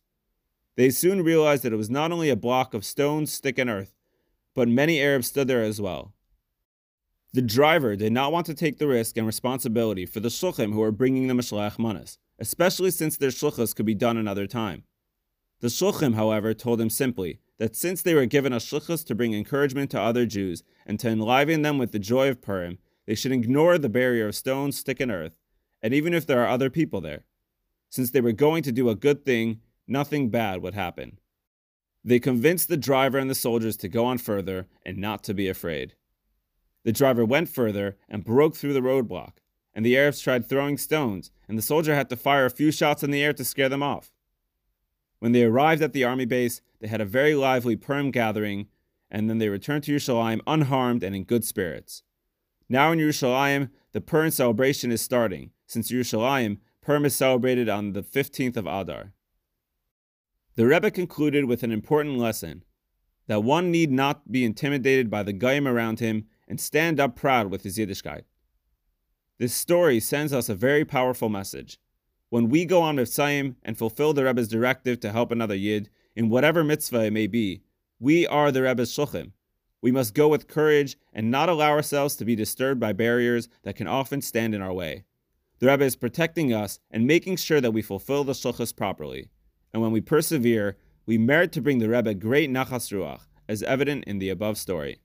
They 0.75 0.89
soon 0.89 1.21
realized 1.21 1.61
that 1.61 1.71
it 1.71 1.75
was 1.75 1.91
not 1.91 2.11
only 2.11 2.31
a 2.31 2.35
block 2.35 2.73
of 2.73 2.83
stones, 2.83 3.31
stick, 3.31 3.59
and 3.59 3.69
earth, 3.69 3.93
but 4.55 4.67
many 4.67 4.99
Arabs 4.99 5.27
stood 5.27 5.47
there 5.47 5.61
as 5.61 5.79
well. 5.79 6.15
The 7.31 7.43
driver 7.43 7.95
did 7.95 8.11
not 8.11 8.31
want 8.31 8.47
to 8.47 8.55
take 8.55 8.79
the 8.79 8.87
risk 8.87 9.17
and 9.17 9.27
responsibility 9.27 10.07
for 10.07 10.19
the 10.19 10.29
shluchim 10.29 10.73
who 10.73 10.79
were 10.79 10.91
bringing 10.91 11.27
the 11.27 11.35
Mishloach 11.35 11.77
Manos, 11.77 12.17
especially 12.39 12.89
since 12.89 13.17
their 13.17 13.29
shlichus 13.29 13.75
could 13.75 13.85
be 13.85 13.93
done 13.93 14.17
another 14.17 14.47
time. 14.47 14.83
The 15.59 15.67
shluchim, 15.67 16.15
however, 16.15 16.55
told 16.55 16.81
him 16.81 16.89
simply 16.89 17.39
that 17.57 17.75
since 17.75 18.01
they 18.01 18.13
were 18.13 18.25
given 18.25 18.53
a 18.53 18.57
shlichus 18.57 19.05
to 19.05 19.15
bring 19.15 19.33
encouragement 19.33 19.91
to 19.91 20.01
other 20.01 20.25
Jews 20.25 20.63
and 20.85 20.99
to 20.99 21.09
enliven 21.09 21.61
them 21.61 21.77
with 21.77 21.91
the 21.91 21.99
joy 21.99 22.29
of 22.29 22.41
Purim, 22.41 22.77
they 23.05 23.15
should 23.15 23.31
ignore 23.31 23.77
the 23.77 23.89
barrier 23.89 24.27
of 24.27 24.35
stone, 24.35 24.71
stick, 24.71 24.99
and 24.99 25.11
earth, 25.11 25.35
and 25.81 25.93
even 25.93 26.13
if 26.13 26.25
there 26.25 26.43
are 26.43 26.47
other 26.47 26.69
people 26.69 27.01
there. 27.01 27.23
Since 27.89 28.11
they 28.11 28.21
were 28.21 28.33
going 28.33 28.63
to 28.63 28.71
do 28.71 28.89
a 28.89 28.95
good 28.95 29.25
thing, 29.25 29.61
nothing 29.87 30.29
bad 30.29 30.61
would 30.61 30.73
happen. 30.73 31.19
They 32.03 32.19
convinced 32.19 32.67
the 32.67 32.77
driver 32.77 33.17
and 33.17 33.29
the 33.29 33.35
soldiers 33.35 33.75
to 33.77 33.89
go 33.89 34.05
on 34.05 34.17
further 34.17 34.67
and 34.85 34.97
not 34.97 35.23
to 35.25 35.33
be 35.33 35.47
afraid. 35.47 35.93
The 36.83 36.91
driver 36.91 37.25
went 37.25 37.49
further 37.49 37.97
and 38.07 38.23
broke 38.23 38.55
through 38.55 38.73
the 38.73 38.81
roadblock, 38.81 39.37
and 39.73 39.85
the 39.85 39.97
Arabs 39.97 40.21
tried 40.21 40.47
throwing 40.47 40.77
stones, 40.77 41.31
and 41.47 41.57
the 41.57 41.61
soldier 41.61 41.95
had 41.95 42.09
to 42.09 42.15
fire 42.15 42.45
a 42.45 42.49
few 42.49 42.71
shots 42.71 43.03
in 43.03 43.11
the 43.11 43.23
air 43.23 43.33
to 43.33 43.43
scare 43.43 43.69
them 43.69 43.83
off. 43.83 44.11
When 45.19 45.31
they 45.31 45.43
arrived 45.43 45.81
at 45.81 45.93
the 45.93 46.03
army 46.03 46.25
base, 46.25 46.61
they 46.79 46.87
had 46.87 47.01
a 47.01 47.05
very 47.05 47.33
lively 47.33 47.75
Purim 47.75 48.11
gathering, 48.11 48.67
and 49.09 49.29
then 49.29 49.37
they 49.37 49.49
returned 49.49 49.83
to 49.85 49.95
Yerushalayim 49.95 50.41
unharmed 50.45 51.03
and 51.03 51.15
in 51.15 51.23
good 51.23 51.43
spirits. 51.43 52.03
Now 52.69 52.91
in 52.91 52.99
Yerushalayim, 52.99 53.69
the 53.93 54.01
Purim 54.01 54.31
celebration 54.31 54.91
is 54.91 55.01
starting, 55.01 55.51
since 55.65 55.91
Yerushalayim, 55.91 56.59
Purim 56.81 57.05
is 57.05 57.15
celebrated 57.15 57.67
on 57.67 57.93
the 57.93 58.03
15th 58.03 58.57
of 58.57 58.67
Adar. 58.67 59.13
The 60.55 60.65
Rebbe 60.65 60.91
concluded 60.91 61.45
with 61.45 61.63
an 61.63 61.71
important 61.71 62.17
lesson 62.17 62.63
that 63.27 63.43
one 63.43 63.71
need 63.71 63.91
not 63.91 64.31
be 64.31 64.45
intimidated 64.45 65.09
by 65.09 65.23
the 65.23 65.33
goyim 65.33 65.67
around 65.67 65.99
him 65.99 66.25
and 66.47 66.59
stand 66.59 66.99
up 66.99 67.15
proud 67.15 67.51
with 67.51 67.63
his 67.63 67.77
Yiddishkeit. 67.77 68.23
This 69.37 69.53
story 69.53 69.99
sends 69.99 70.33
us 70.33 70.49
a 70.49 70.55
very 70.55 70.85
powerful 70.85 71.29
message. 71.29 71.79
When 72.29 72.49
we 72.49 72.65
go 72.65 72.81
on 72.81 72.97
Mivtzayim 72.97 73.55
and 73.63 73.77
fulfill 73.77 74.13
the 74.13 74.25
Rebbe's 74.25 74.47
directive 74.47 74.99
to 74.99 75.11
help 75.11 75.31
another 75.31 75.55
Yid, 75.55 75.89
in 76.15 76.29
whatever 76.29 76.63
mitzvah 76.63 77.05
it 77.05 77.13
may 77.13 77.27
be, 77.27 77.61
we 77.99 78.27
are 78.27 78.51
the 78.51 78.63
Rebbe's 78.63 78.91
shluchim. 78.91 79.31
We 79.81 79.91
must 79.91 80.13
go 80.13 80.27
with 80.27 80.47
courage 80.47 80.97
and 81.13 81.31
not 81.31 81.49
allow 81.49 81.69
ourselves 81.69 82.15
to 82.17 82.25
be 82.25 82.35
disturbed 82.35 82.79
by 82.79 82.93
barriers 82.93 83.47
that 83.63 83.75
can 83.75 83.87
often 83.87 84.21
stand 84.21 84.53
in 84.53 84.61
our 84.61 84.73
way. 84.73 85.05
The 85.59 85.67
Rebbe 85.67 85.85
is 85.85 85.95
protecting 85.95 86.53
us 86.53 86.79
and 86.91 87.07
making 87.07 87.37
sure 87.37 87.61
that 87.61 87.71
we 87.71 87.81
fulfill 87.81 88.23
the 88.23 88.33
shlichus 88.33 88.75
properly 88.75 89.29
and 89.73 89.81
when 89.81 89.91
we 89.91 90.01
persevere, 90.01 90.77
we 91.05 91.17
merit 91.17 91.51
to 91.53 91.61
bring 91.61 91.79
the 91.79 91.87
Rebbe 91.89 92.13
great 92.15 92.49
nachas 92.49 92.91
ruach, 92.91 93.21
as 93.47 93.63
evident 93.63 94.03
in 94.05 94.19
the 94.19 94.29
above 94.29 94.57
story. 94.57 94.99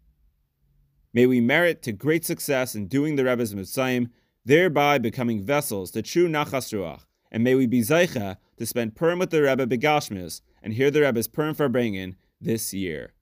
May 1.12 1.26
we 1.26 1.40
merit 1.40 1.82
to 1.82 1.92
great 1.92 2.24
success 2.24 2.74
in 2.74 2.86
doing 2.86 3.16
the 3.16 3.24
Rebbe's 3.24 3.54
Mivtzayim, 3.54 4.08
thereby 4.44 4.98
becoming 4.98 5.42
vessels 5.42 5.90
to 5.90 6.02
true 6.02 6.28
nachas 6.28 6.72
ruach, 6.72 7.02
and 7.32 7.42
may 7.42 7.56
we 7.56 7.66
be 7.66 7.80
zoche 7.80 8.36
to 8.58 8.66
spend 8.66 8.94
Purim 8.94 9.18
with 9.18 9.30
the 9.30 9.42
Rebbe 9.42 9.66
begashmis 9.66 10.42
and 10.62 10.74
hear 10.74 10.90
the 10.90 11.00
Rebbe's 11.00 11.26
Purim 11.26 11.54
farbrengen 11.56 12.14
this 12.40 12.72
year. 12.72 13.14